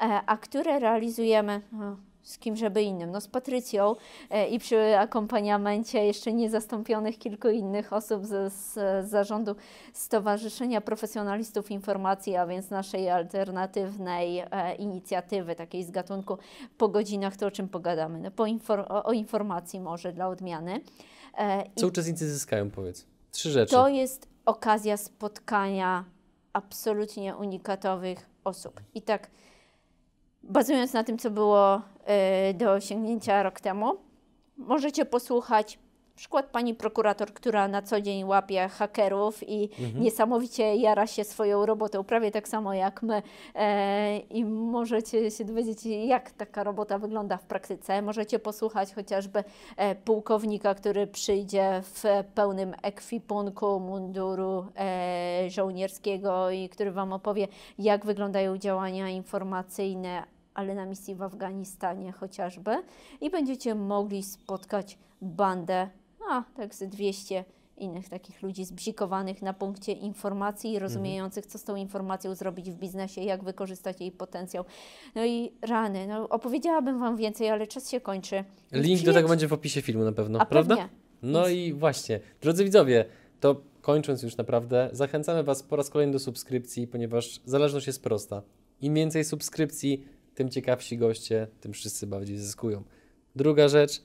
e, 0.00 0.20
a 0.26 0.36
które 0.36 0.78
realizujemy 0.78 1.60
o, 1.74 1.96
z 2.22 2.38
kim 2.38 2.56
żeby 2.56 2.82
innym, 2.82 3.10
no 3.10 3.20
z 3.20 3.28
Patrycją 3.28 3.96
e, 4.30 4.48
i 4.48 4.58
przy 4.58 4.98
akompaniamencie 4.98 6.06
jeszcze 6.06 6.32
niezastąpionych 6.32 7.18
kilku 7.18 7.48
innych 7.48 7.92
osób 7.92 8.26
z, 8.26 8.52
z 8.52 9.10
zarządu 9.10 9.56
Stowarzyszenia 9.92 10.80
Profesjonalistów 10.80 11.70
Informacji, 11.70 12.36
a 12.36 12.46
więc 12.46 12.70
naszej 12.70 13.10
alternatywnej 13.10 14.38
e, 14.38 14.74
inicjatywy, 14.74 15.54
takiej 15.54 15.84
z 15.84 15.90
gatunku 15.90 16.38
po 16.78 16.88
godzinach, 16.88 17.36
to 17.36 17.46
o 17.46 17.50
czym 17.50 17.68
pogadamy? 17.68 18.18
No, 18.18 18.30
po 18.30 18.42
infor- 18.42 18.86
o, 18.88 19.04
o 19.04 19.12
informacji 19.12 19.80
może 19.80 20.12
dla 20.12 20.28
odmiany. 20.28 20.80
E, 21.38 21.62
i 21.62 21.80
Co 21.80 21.86
uczestnicy 21.86 22.30
zyskają, 22.30 22.70
powiedz? 22.70 23.11
Trzy 23.32 23.50
rzeczy. 23.50 23.72
to 23.72 23.88
jest 23.88 24.28
okazja 24.46 24.96
spotkania 24.96 26.04
absolutnie 26.52 27.36
unikatowych 27.36 28.26
osób. 28.44 28.80
I 28.94 29.02
tak, 29.02 29.30
bazując 30.42 30.92
na 30.92 31.04
tym, 31.04 31.18
co 31.18 31.30
było 31.30 31.82
e, 32.04 32.54
do 32.54 32.72
osiągnięcia 32.72 33.42
rok 33.42 33.60
temu, 33.60 33.96
możecie 34.56 35.04
posłuchać 35.04 35.78
przykład 36.14 36.46
pani 36.46 36.74
prokurator, 36.74 37.32
która 37.32 37.68
na 37.68 37.82
co 37.82 38.00
dzień 38.00 38.24
łapie 38.24 38.68
hakerów 38.68 39.48
i 39.48 39.68
niesamowicie 39.94 40.76
jara 40.76 41.06
się 41.06 41.24
swoją 41.24 41.66
robotą, 41.66 42.04
prawie 42.04 42.30
tak 42.30 42.48
samo 42.48 42.74
jak 42.74 43.02
my. 43.02 43.22
E, 43.54 44.18
I 44.18 44.44
możecie 44.44 45.30
się 45.30 45.44
dowiedzieć, 45.44 45.86
jak 45.86 46.30
taka 46.30 46.64
robota 46.64 46.98
wygląda 46.98 47.36
w 47.36 47.44
praktyce. 47.44 48.02
Możecie 48.02 48.38
posłuchać 48.38 48.94
chociażby 48.94 49.44
e, 49.76 49.94
pułkownika, 49.94 50.74
który 50.74 51.06
przyjdzie 51.06 51.82
w 51.82 52.04
pełnym 52.34 52.74
ekwipunku 52.82 53.80
munduru 53.80 54.66
e, 54.76 55.50
żołnierskiego 55.50 56.50
i 56.50 56.68
który 56.68 56.92
Wam 56.92 57.12
opowie, 57.12 57.48
jak 57.78 58.06
wyglądają 58.06 58.58
działania 58.58 59.08
informacyjne, 59.08 60.24
ale 60.54 60.74
na 60.74 60.86
misji 60.86 61.14
w 61.14 61.22
Afganistanie 61.22 62.12
chociażby. 62.12 62.82
I 63.20 63.30
będziecie 63.30 63.74
mogli 63.74 64.22
spotkać 64.22 64.98
bandę, 65.22 65.88
a 66.32 66.44
tak 66.56 66.74
z 66.74 66.82
200 66.88 67.44
innych 67.78 68.08
takich 68.08 68.42
ludzi 68.42 68.64
zbzikowanych 68.64 69.42
na 69.42 69.52
punkcie 69.52 69.92
informacji 69.92 70.72
i 70.72 70.78
rozumiejących, 70.78 71.46
co 71.46 71.58
z 71.58 71.64
tą 71.64 71.76
informacją 71.76 72.34
zrobić 72.34 72.70
w 72.70 72.74
biznesie, 72.74 73.20
jak 73.20 73.44
wykorzystać 73.44 74.00
jej 74.00 74.12
potencjał. 74.12 74.64
No 75.14 75.24
i 75.24 75.52
rany, 75.62 76.06
no 76.06 76.28
opowiedziałabym 76.28 76.98
Wam 77.00 77.16
więcej, 77.16 77.48
ale 77.48 77.66
czas 77.66 77.90
się 77.90 78.00
kończy. 78.00 78.44
Więc 78.72 78.86
Link 78.86 78.98
do 79.00 79.02
przyjedź- 79.02 79.14
tego 79.14 79.28
będzie 79.28 79.48
w 79.48 79.52
opisie 79.52 79.82
filmu 79.82 80.04
na 80.04 80.12
pewno, 80.12 80.38
A 80.40 80.46
prawda? 80.46 80.76
pewnie. 80.76 80.90
No 81.22 81.48
i 81.48 81.72
właśnie, 81.72 82.20
drodzy 82.40 82.64
widzowie, 82.64 83.04
to 83.40 83.60
kończąc 83.80 84.22
już 84.22 84.36
naprawdę, 84.36 84.88
zachęcamy 84.92 85.42
Was 85.44 85.62
po 85.62 85.76
raz 85.76 85.90
kolejny 85.90 86.12
do 86.12 86.18
subskrypcji, 86.18 86.86
ponieważ 86.86 87.40
zależność 87.44 87.86
jest 87.86 88.02
prosta. 88.02 88.42
Im 88.80 88.94
więcej 88.94 89.24
subskrypcji, 89.24 90.04
tym 90.34 90.48
ciekawsi 90.48 90.98
goście, 90.98 91.46
tym 91.60 91.72
wszyscy 91.72 92.06
bardziej 92.06 92.38
zyskują. 92.38 92.82
Druga 93.36 93.68
rzecz, 93.68 94.02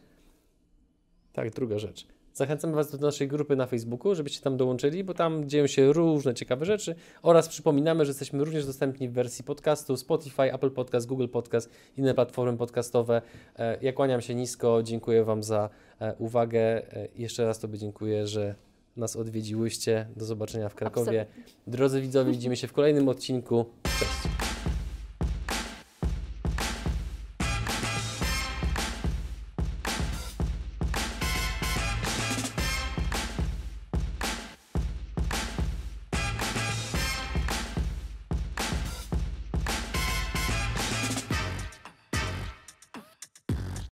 tak, 1.33 1.49
druga 1.49 1.79
rzecz. 1.79 2.07
Zachęcamy 2.37 2.75
Was 2.75 2.91
do 2.91 2.97
naszej 2.97 3.27
grupy 3.27 3.55
na 3.55 3.65
Facebooku, 3.67 4.15
żebyście 4.15 4.41
tam 4.41 4.57
dołączyli, 4.57 5.03
bo 5.03 5.13
tam 5.13 5.49
dzieją 5.49 5.67
się 5.67 5.93
różne 5.93 6.33
ciekawe 6.33 6.65
rzeczy 6.65 6.95
oraz 7.21 7.47
przypominamy, 7.47 8.05
że 8.05 8.09
jesteśmy 8.09 8.43
również 8.45 8.65
dostępni 8.65 9.09
w 9.09 9.13
wersji 9.13 9.43
podcastu 9.43 9.97
Spotify, 9.97 10.53
Apple 10.53 10.71
Podcast, 10.71 11.07
Google 11.07 11.27
Podcast, 11.27 11.69
inne 11.97 12.13
platformy 12.13 12.57
podcastowe. 12.57 13.21
E, 13.59 13.77
Ja 13.81 13.93
kłaniam 13.93 14.21
się 14.21 14.35
nisko, 14.35 14.83
dziękuję 14.83 15.23
Wam 15.23 15.43
za 15.43 15.69
e, 16.01 16.15
uwagę. 16.15 16.59
E, 16.93 17.07
Jeszcze 17.15 17.45
raz 17.45 17.59
Tobie 17.59 17.77
dziękuję, 17.77 18.27
że 18.27 18.55
nas 18.97 19.15
odwiedziłyście. 19.15 20.07
Do 20.15 20.25
zobaczenia 20.25 20.69
w 20.69 20.75
Krakowie. 20.75 21.25
Drodzy 21.67 22.01
widzowie, 22.01 22.31
widzimy 22.31 22.55
się 22.55 22.67
w 22.67 22.73
kolejnym 22.73 23.09
odcinku. 23.09 23.65
Cześć. 23.83 24.36